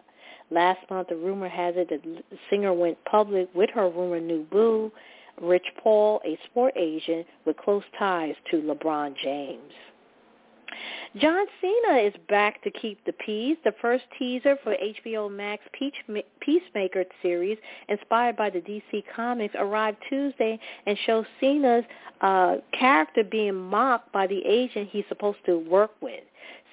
Last 0.50 0.80
month, 0.90 1.08
the 1.08 1.16
rumor 1.16 1.48
has 1.48 1.74
it 1.76 1.90
that 1.90 2.02
the 2.02 2.22
singer 2.50 2.72
went 2.72 3.02
public 3.04 3.48
with 3.54 3.70
her 3.70 3.88
rumor 3.88 4.18
new 4.20 4.44
boo, 4.44 4.90
Rich 5.40 5.66
Paul, 5.82 6.20
a 6.24 6.38
sport 6.46 6.74
agent 6.76 7.26
with 7.44 7.56
close 7.58 7.84
ties 7.98 8.34
to 8.50 8.56
LeBron 8.56 9.14
James. 9.22 9.72
John 11.16 11.46
Cena 11.60 11.98
is 11.98 12.12
back 12.28 12.62
to 12.62 12.70
keep 12.70 13.04
the 13.04 13.12
peace. 13.12 13.56
The 13.64 13.72
first 13.80 14.04
teaser 14.18 14.56
for 14.62 14.76
HBO 14.76 15.30
Max 15.30 15.62
Peacemaker 16.40 17.04
series, 17.22 17.58
inspired 17.88 18.36
by 18.36 18.50
the 18.50 18.60
DC 18.60 19.04
Comics, 19.14 19.54
arrived 19.58 19.98
Tuesday 20.08 20.58
and 20.86 20.98
shows 21.06 21.24
Cena's 21.40 21.84
uh, 22.20 22.56
character 22.78 23.24
being 23.24 23.54
mocked 23.54 24.12
by 24.12 24.26
the 24.26 24.40
agent 24.44 24.88
he's 24.90 25.04
supposed 25.08 25.38
to 25.46 25.58
work 25.58 25.92
with. 26.00 26.22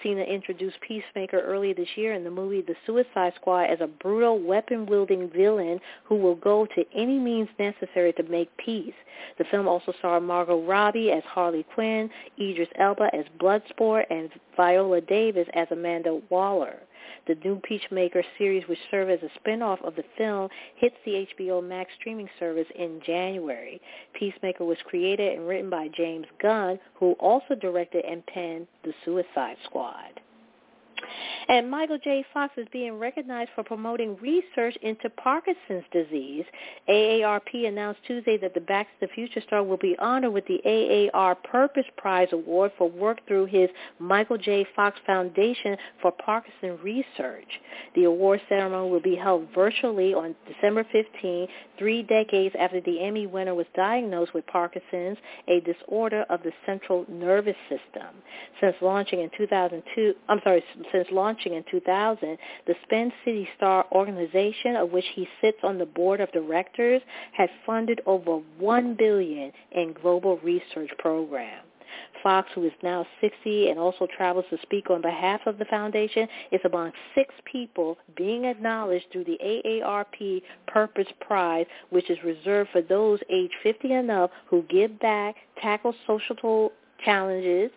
Cena 0.02 0.22
introduced 0.22 0.80
Peacemaker 0.82 1.40
earlier 1.40 1.74
this 1.74 1.96
year 1.96 2.14
in 2.14 2.24
the 2.24 2.32
movie 2.32 2.62
The 2.62 2.76
Suicide 2.86 3.34
Squad 3.36 3.66
as 3.66 3.82
a 3.82 3.88
brutal 3.88 4.40
weapon-wielding 4.40 5.30
villain 5.30 5.80
who 6.04 6.16
will 6.16 6.36
go 6.36 6.66
to 6.66 6.86
any 6.94 7.18
means 7.20 7.50
necessary 7.58 8.14
to 8.14 8.24
make 8.24 8.56
peace. 8.58 8.94
The 9.38 9.46
film 9.46 9.68
also 9.68 9.94
starred 10.00 10.24
Margot 10.24 10.62
Robbie 10.64 11.12
as 11.12 11.24
Harley 11.24 11.66
Quinn, 11.74 12.10
Idris 12.40 12.70
Elba 12.76 13.10
as 13.14 13.26
Bloodsport, 13.40 14.06
and 14.10 14.30
Viola 14.56 15.02
Davis 15.02 15.48
as 15.54 15.68
Amanda 15.72 16.22
Waller. 16.30 16.78
The 17.28 17.36
new 17.44 17.60
Peacemaker 17.62 18.24
series, 18.38 18.68
which 18.68 18.80
serves 18.92 19.22
as 19.22 19.30
a 19.30 19.34
spin-off 19.40 19.80
of 19.84 19.96
the 19.96 20.04
film, 20.18 20.50
hits 20.76 20.96
the 21.06 21.28
HBO 21.38 21.64
Max 21.64 21.92
streaming 22.00 22.30
service 22.40 22.68
in 22.76 23.02
January. 23.06 23.82
Peacemaker 24.14 24.66
was 24.66 24.78
created 24.86 25.38
and 25.38 25.48
written 25.48 25.70
by 25.70 25.90
James 25.96 26.28
Gunn, 26.42 26.80
who 26.96 27.14
also 27.14 27.56
directed 27.56 28.06
and 28.06 28.26
penned 28.28 28.68
The 28.84 28.94
Suicide 29.04 29.58
Squad. 29.66 30.22
And 31.48 31.70
Michael 31.70 32.00
J. 32.04 32.26
Fox 32.34 32.54
is 32.58 32.68
being 32.72 32.98
recognized 32.98 33.52
for 33.56 33.64
promoting 33.64 34.18
research 34.18 34.76
into 34.82 35.10
Parkinson's 35.12 35.84
disease. 35.92 36.46
AARP 36.90 37.68
announced 37.68 38.02
Tuesday 38.08 38.38
that 38.38 38.54
the 38.54 38.62
Back 38.62 38.88
to 38.88 39.08
the 39.08 39.14
Future 39.14 39.42
star 39.42 39.64
will 39.64 39.78
be 39.78 39.96
honored 40.00 40.34
with 40.34 40.46
the 40.48 40.62
AAR 41.14 41.36
Purpose 41.36 41.86
Prize 41.98 42.30
Award 42.32 42.72
for 42.78 42.90
work 42.90 43.20
through 43.28 43.46
his 43.46 43.70
Michael 44.00 44.38
J. 44.38 44.66
Fox 44.76 44.98
Foundation 45.06 45.78
for 46.02 46.12
Parkinson 46.12 46.80
Research. 46.84 47.60
The 47.96 48.06
award 48.06 48.42
ceremony 48.50 48.90
will 48.90 49.02
be 49.02 49.16
held 49.16 49.48
virtually 49.54 50.14
on 50.14 50.36
December 50.48 50.86
15, 50.92 51.48
three 51.78 52.04
decades 52.04 52.56
after 52.60 52.82
the 52.82 53.02
Emmy 53.02 53.28
winner 53.28 53.54
was 53.54 53.68
diagnosed 53.76 54.34
with 54.34 54.46
Parkinson's, 54.48 55.18
a 55.48 55.62
disorder 55.62 56.26
of 56.30 56.42
the 56.44 56.52
central 56.66 57.06
nervous 57.10 57.56
system. 57.70 58.16
Since 58.60 58.76
launching 58.82 59.22
in 59.22 59.30
2002, 59.38 60.14
I'm 60.28 60.40
sorry, 60.44 60.64
since 60.92 61.08
launching 61.12 61.54
in 61.54 61.64
2000, 61.70 62.38
the 62.68 62.76
Spin 62.84 63.12
City 63.24 63.48
Star 63.58 63.86
organization, 63.92 64.76
of 64.76 64.92
which 64.92 65.06
he 65.14 65.28
sits 65.42 65.58
on 65.64 65.78
the 65.78 65.86
board 65.86 66.22
of 66.22 66.32
directors, 66.32 67.02
has 67.34 67.50
funded 67.66 68.02
over 68.06 68.40
1 68.60 68.96
billion 68.96 69.52
in 69.72 69.94
global 69.94 70.38
research 70.38 70.90
programs. 71.00 71.68
Fox, 72.24 72.50
who 72.56 72.64
is 72.64 72.72
now 72.82 73.06
60 73.22 73.70
and 73.70 73.80
also 73.80 74.08
travels 74.18 74.46
to 74.50 74.58
speak 74.64 74.90
on 74.90 75.02
behalf 75.02 75.42
of 75.46 75.58
the 75.60 75.66
foundation, 75.66 76.28
is 76.52 76.60
among 76.66 76.92
six 77.14 77.34
people 77.46 77.98
being 78.18 78.46
acknowledged 78.46 79.06
through 79.12 79.26
the 79.26 79.38
AARP 79.44 80.42
Purpose 80.68 81.08
Prize, 81.22 81.68
which 81.92 82.10
is 82.10 82.18
reserved 82.24 82.72
for 82.72 82.82
those 82.82 83.20
age 83.30 83.52
50 83.62 83.94
and 83.94 84.12
up 84.12 84.32
who 84.48 84.64
give 84.64 85.00
back, 85.00 85.36
tackle 85.62 85.94
social 86.08 86.72
challenges, 87.04 87.72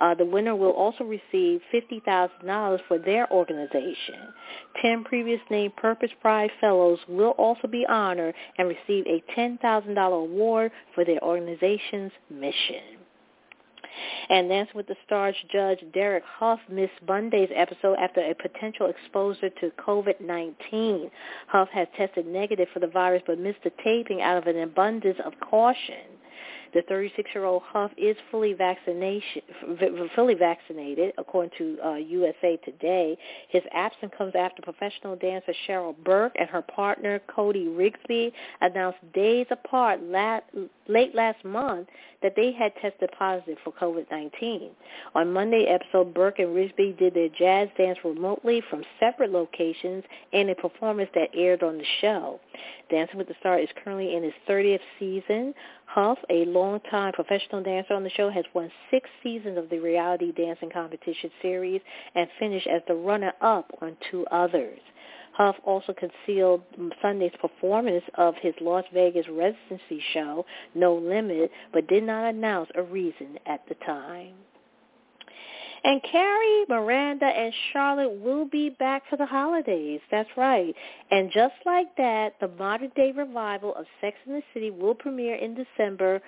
uh, 0.00 0.14
the 0.14 0.24
winner 0.24 0.56
will 0.56 0.70
also 0.70 1.04
receive 1.04 1.60
$50,000 1.72 2.78
for 2.88 2.98
their 2.98 3.30
organization. 3.32 4.32
Ten 4.80 5.04
previous 5.04 5.40
named 5.50 5.76
Purpose 5.76 6.10
Prize 6.20 6.50
Fellows 6.60 6.98
will 7.08 7.32
also 7.32 7.68
be 7.68 7.86
honored 7.86 8.34
and 8.58 8.68
receive 8.68 9.06
a 9.06 9.22
$10,000 9.36 10.12
award 10.12 10.72
for 10.94 11.04
their 11.04 11.22
organization's 11.22 12.12
mission. 12.30 13.00
And 14.28 14.48
Dancing 14.48 14.76
with 14.76 14.86
the 14.86 14.96
Stars 15.04 15.34
judge 15.52 15.84
Derek 15.92 16.24
Hough 16.24 16.60
missed 16.70 16.92
Monday's 17.06 17.50
episode 17.54 17.96
after 17.98 18.20
a 18.20 18.34
potential 18.34 18.86
exposure 18.86 19.50
to 19.50 19.72
COVID-19. 19.78 21.10
Hough 21.48 21.68
has 21.70 21.88
tested 21.96 22.26
negative 22.26 22.68
for 22.72 22.80
the 22.80 22.86
virus 22.86 23.22
but 23.26 23.38
missed 23.38 23.62
the 23.64 23.72
taping 23.82 24.22
out 24.22 24.38
of 24.38 24.46
an 24.46 24.60
abundance 24.60 25.18
of 25.24 25.32
caution. 25.40 26.19
The 26.72 26.82
36-year-old 26.82 27.62
Hough 27.72 27.90
is 27.96 28.16
fully 28.30 28.52
vaccination 28.52 29.42
fully 30.14 30.34
vaccinated, 30.34 31.12
according 31.18 31.50
to 31.58 31.78
uh, 31.84 31.94
USA 31.94 32.56
Today. 32.64 33.16
His 33.48 33.62
absence 33.72 34.12
comes 34.16 34.34
after 34.36 34.62
professional 34.62 35.16
dancer 35.16 35.52
Cheryl 35.66 35.94
Burke 36.04 36.34
and 36.38 36.48
her 36.48 36.62
partner 36.62 37.20
Cody 37.34 37.66
Rigsby 37.66 38.32
announced 38.60 38.98
days 39.12 39.46
apart 39.50 40.00
late 40.02 41.14
last 41.14 41.44
month 41.44 41.88
that 42.22 42.34
they 42.36 42.52
had 42.52 42.72
tested 42.82 43.10
positive 43.18 43.56
for 43.64 43.72
COVID-19. 43.72 44.68
On 45.14 45.32
Monday 45.32 45.64
episode, 45.64 46.12
Burke 46.12 46.38
and 46.38 46.48
Rigsby 46.48 46.98
did 46.98 47.14
their 47.14 47.28
jazz 47.28 47.68
dance 47.78 47.98
remotely 48.04 48.62
from 48.68 48.84
separate 48.98 49.30
locations 49.30 50.04
in 50.32 50.50
a 50.50 50.54
performance 50.54 51.08
that 51.14 51.30
aired 51.34 51.62
on 51.62 51.78
the 51.78 51.84
show. 52.00 52.40
Dancing 52.90 53.18
with 53.18 53.28
the 53.28 53.34
Stars 53.40 53.64
is 53.64 53.70
currently 53.82 54.16
in 54.16 54.24
its 54.24 54.36
30th 54.48 54.80
season. 54.98 55.54
Hough, 55.94 56.18
a 56.28 56.44
longtime 56.44 57.12
professional 57.14 57.64
dancer 57.64 57.94
on 57.94 58.04
the 58.04 58.10
show, 58.10 58.30
has 58.30 58.44
won 58.54 58.70
six 58.92 59.10
seasons 59.24 59.58
of 59.58 59.68
the 59.70 59.80
reality 59.80 60.30
dancing 60.30 60.70
competition 60.70 61.32
series 61.42 61.80
and 62.14 62.28
finished 62.38 62.68
as 62.68 62.80
the 62.86 62.94
runner-up 62.94 63.66
on 63.82 63.96
two 64.08 64.24
others. 64.30 64.78
Hough 65.32 65.56
also 65.64 65.92
concealed 65.92 66.62
Sunday's 67.02 67.32
performance 67.40 68.04
of 68.14 68.36
his 68.40 68.54
Las 68.60 68.84
Vegas 68.94 69.26
residency 69.28 70.00
show, 70.14 70.46
No 70.76 70.94
Limit, 70.94 71.50
but 71.72 71.88
did 71.88 72.04
not 72.04 72.28
announce 72.28 72.70
a 72.76 72.82
reason 72.82 73.36
at 73.46 73.66
the 73.68 73.74
time. 73.84 74.34
And 75.82 76.02
Carrie, 76.02 76.64
Miranda, 76.68 77.26
and 77.26 77.52
Charlotte 77.72 78.20
will 78.20 78.44
be 78.44 78.70
back 78.70 79.02
for 79.08 79.16
the 79.16 79.26
holidays. 79.26 80.00
That's 80.10 80.28
right. 80.36 80.74
And 81.10 81.30
just 81.32 81.54
like 81.64 81.96
that, 81.96 82.34
the 82.40 82.48
modern-day 82.48 83.12
revival 83.16 83.74
of 83.74 83.86
Sex 84.00 84.16
and 84.26 84.36
the 84.36 84.42
City 84.52 84.70
will 84.70 84.94
premiere 84.94 85.36
in 85.36 85.54
December 85.54 86.20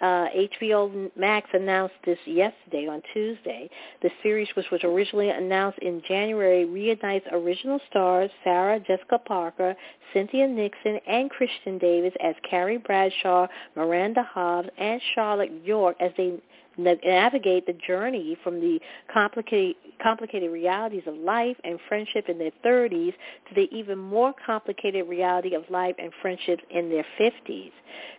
uh, 0.00 0.26
HBO 0.36 1.10
Max 1.16 1.48
announced 1.54 1.94
this 2.04 2.18
yesterday 2.26 2.86
on 2.86 3.00
Tuesday. 3.14 3.70
The 4.02 4.10
series, 4.22 4.48
which 4.54 4.66
was 4.70 4.82
originally 4.84 5.30
announced 5.30 5.78
in 5.78 6.02
January, 6.06 6.64
reunites 6.64 7.26
original 7.32 7.80
stars 7.88 8.30
Sarah 8.44 8.78
Jessica 8.80 9.18
Parker, 9.18 9.74
Cynthia 10.12 10.46
Nixon, 10.46 10.98
and 11.08 11.30
Kristin 11.30 11.80
Davis 11.80 12.12
as 12.22 12.34
Carrie 12.48 12.76
Bradshaw, 12.76 13.46
Miranda 13.74 14.22
Hobbs, 14.22 14.68
and 14.78 15.00
Charlotte 15.14 15.52
York 15.64 15.96
as 16.00 16.10
they 16.18 16.34
navigate 16.76 17.66
the 17.66 17.72
journey 17.86 18.36
from 18.42 18.60
the 18.60 18.78
complicated, 19.12 19.76
complicated 20.02 20.50
realities 20.50 21.02
of 21.06 21.14
life 21.16 21.56
and 21.64 21.78
friendship 21.88 22.28
in 22.28 22.38
their 22.38 22.50
30s 22.64 23.12
to 23.48 23.54
the 23.54 23.68
even 23.72 23.98
more 23.98 24.34
complicated 24.44 25.08
reality 25.08 25.54
of 25.54 25.62
life 25.70 25.94
and 25.98 26.12
friendships 26.20 26.62
in 26.70 26.90
their 26.90 27.06
50s. 27.18 27.72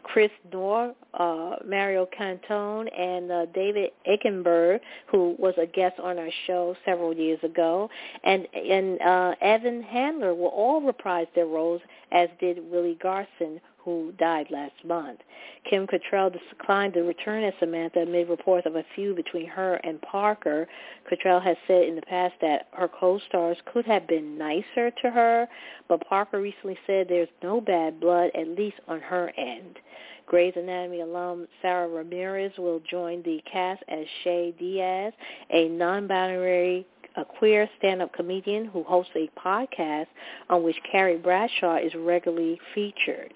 Chris 0.04 0.32
Noth, 0.52 0.96
uh, 1.14 1.58
Mario 1.66 2.08
Cantone, 2.18 2.88
and 2.98 3.32
uh, 3.32 3.46
David 3.54 3.92
Eigenberg, 4.08 4.80
who 5.12 5.36
was 5.38 5.54
a 5.62 5.66
guest 5.66 6.00
on 6.00 6.18
our 6.18 6.30
show 6.46 6.76
several 6.86 7.14
years 7.14 7.40
ago, 7.44 7.90
and, 8.24 8.48
and 8.56 9.02
uh, 9.02 9.36
Evan 9.42 9.84
Handler 9.84 10.34
will 10.34 10.48
all 10.48 10.82
reprise 10.82 11.28
their 11.36 11.46
roles, 11.46 11.82
as 12.12 12.30
did 12.40 12.60
Willie 12.72 12.98
Garson, 13.02 13.60
who 13.88 14.12
died 14.20 14.48
last 14.52 14.74
month. 14.84 15.22
Kim 15.70 15.88
Cattrall 15.88 16.30
declined 16.30 16.94
to 16.94 17.04
return 17.04 17.46
as 17.46 17.54
Samantha 17.58 18.02
amid 18.02 18.28
reports 18.28 18.68
of 18.68 18.76
a 18.76 18.84
feud 18.94 19.16
between 19.16 19.48
her 19.48 19.76
and 19.76 20.02
Parker. 20.02 20.68
Cattrall 21.10 21.42
has 21.42 21.56
said 21.68 21.84
in 21.84 21.96
the 21.96 22.02
past 22.02 22.34
that 22.42 22.68
her 22.74 22.90
co-stars 22.90 23.56
could 23.72 23.86
have 23.86 24.06
been 24.06 24.38
nicer 24.38 24.92
to 24.92 25.10
her, 25.10 25.48
but 25.88 26.06
Parker 26.06 26.42
recently 26.42 26.78
said 26.86 27.08
there's 27.08 27.30
no 27.42 27.62
bad 27.62 28.02
blood, 28.02 28.30
at 28.36 28.50
least 28.50 28.76
on 28.90 29.00
her 29.00 29.32
end. 29.38 29.80
Grey's 30.26 30.54
Anatomy 30.58 31.00
alum 31.00 31.48
Sara 31.62 31.88
Ramirez 31.88 32.52
will 32.58 32.82
join 32.92 33.24
the 33.24 33.42
cast 33.50 33.82
as 33.88 34.06
Che 34.26 34.54
Diaz, 34.60 35.14
a 35.50 35.70
non-binary 35.70 36.86
a 37.16 37.26
queer 37.26 37.68
stand-up 37.80 38.14
comedian 38.14 38.66
who 38.66 38.84
hosts 38.84 39.14
a 39.16 39.28
podcast 39.40 40.06
on 40.50 40.62
which 40.62 40.76
Carrie 40.92 41.18
Bradshaw 41.18 41.78
is 41.78 41.92
regularly 41.96 42.60
featured. 42.76 43.34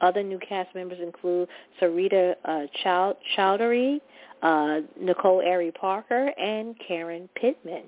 Other 0.00 0.22
new 0.22 0.38
cast 0.38 0.74
members 0.74 0.98
include 1.02 1.48
Sarita 1.80 2.34
uh, 2.44 2.66
Choudhury, 3.36 4.00
uh, 4.42 4.80
Nicole 5.00 5.42
Ari 5.46 5.72
Parker, 5.72 6.32
and 6.38 6.74
Karen 6.86 7.28
Pittman. 7.34 7.84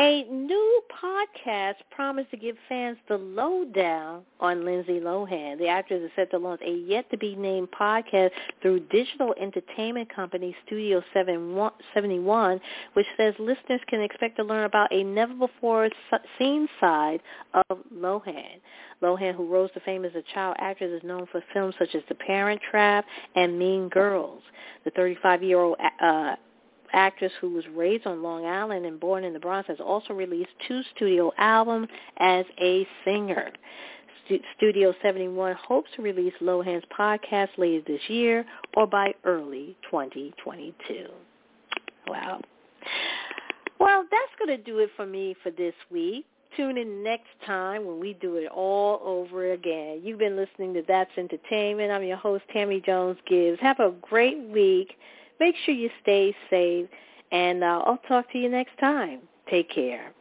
A 0.00 0.22
new 0.30 0.80
podcast 1.02 1.74
promised 1.90 2.30
to 2.30 2.36
give 2.36 2.54
fans 2.68 2.98
the 3.08 3.16
lowdown 3.16 4.22
on 4.38 4.64
Lindsay 4.64 5.00
Lohan. 5.00 5.58
The 5.58 5.66
actress 5.66 6.02
is 6.04 6.10
set 6.14 6.30
to 6.30 6.38
launch 6.38 6.60
a 6.64 6.70
yet-to-be-named 6.70 7.66
podcast 7.72 8.30
through 8.62 8.86
digital 8.90 9.34
entertainment 9.40 10.14
company 10.14 10.54
Studio 10.64 11.02
71, 11.12 12.60
which 12.92 13.06
says 13.16 13.34
listeners 13.40 13.80
can 13.88 14.00
expect 14.00 14.36
to 14.36 14.44
learn 14.44 14.66
about 14.66 14.92
a 14.92 15.02
never-before-seen 15.02 16.68
side 16.78 17.20
of 17.68 17.78
Lohan. 17.92 18.60
Lohan, 19.02 19.34
who 19.34 19.46
rose 19.52 19.72
to 19.72 19.80
fame 19.80 20.04
as 20.04 20.14
a 20.14 20.22
child 20.32 20.54
actress, 20.60 20.92
is 20.92 21.02
known 21.02 21.26
for 21.32 21.42
films 21.52 21.74
such 21.76 21.96
as 21.96 22.02
The 22.08 22.14
Parent 22.14 22.60
Trap 22.70 23.04
and 23.34 23.58
Mean 23.58 23.88
Girls. 23.88 24.42
The 24.84 24.92
35-year-old 24.92 25.76
uh, 26.00 26.36
actress 26.92 27.32
who 27.40 27.50
was 27.50 27.64
raised 27.74 28.06
on 28.06 28.22
Long 28.22 28.46
Island 28.46 28.86
and 28.86 28.98
born 28.98 29.24
in 29.24 29.32
the 29.32 29.38
Bronx, 29.38 29.68
has 29.68 29.80
also 29.80 30.14
released 30.14 30.50
two 30.66 30.82
studio 30.94 31.32
albums 31.38 31.88
as 32.18 32.44
a 32.60 32.86
singer. 33.04 33.50
Studio 34.56 34.94
71 35.02 35.54
hopes 35.54 35.88
to 35.96 36.02
release 36.02 36.34
Lohan's 36.42 36.84
podcast 36.96 37.48
later 37.56 37.82
this 37.86 38.00
year 38.08 38.44
or 38.76 38.86
by 38.86 39.14
early 39.24 39.74
2022. 39.90 41.06
Wow. 42.06 42.40
Well, 43.80 44.04
that's 44.10 44.32
going 44.38 44.56
to 44.56 44.62
do 44.62 44.78
it 44.78 44.90
for 44.96 45.06
me 45.06 45.34
for 45.42 45.50
this 45.50 45.74
week. 45.90 46.26
Tune 46.56 46.76
in 46.76 47.02
next 47.04 47.28
time 47.46 47.84
when 47.86 48.00
we 48.00 48.14
do 48.14 48.36
it 48.36 48.48
all 48.48 49.00
over 49.04 49.52
again. 49.52 50.00
You've 50.02 50.18
been 50.18 50.36
listening 50.36 50.74
to 50.74 50.82
That's 50.88 51.10
Entertainment. 51.16 51.92
I'm 51.92 52.02
your 52.02 52.16
host, 52.16 52.42
Tammy 52.52 52.82
Jones 52.84 53.18
Gibbs. 53.28 53.60
Have 53.60 53.78
a 53.78 53.92
great 54.02 54.42
week. 54.48 54.94
Make 55.40 55.54
sure 55.64 55.74
you 55.74 55.90
stay 56.02 56.34
safe, 56.50 56.88
and 57.32 57.62
uh, 57.62 57.82
I'll 57.86 58.00
talk 58.08 58.30
to 58.32 58.38
you 58.38 58.48
next 58.48 58.78
time. 58.78 59.20
Take 59.48 59.70
care. 59.70 60.12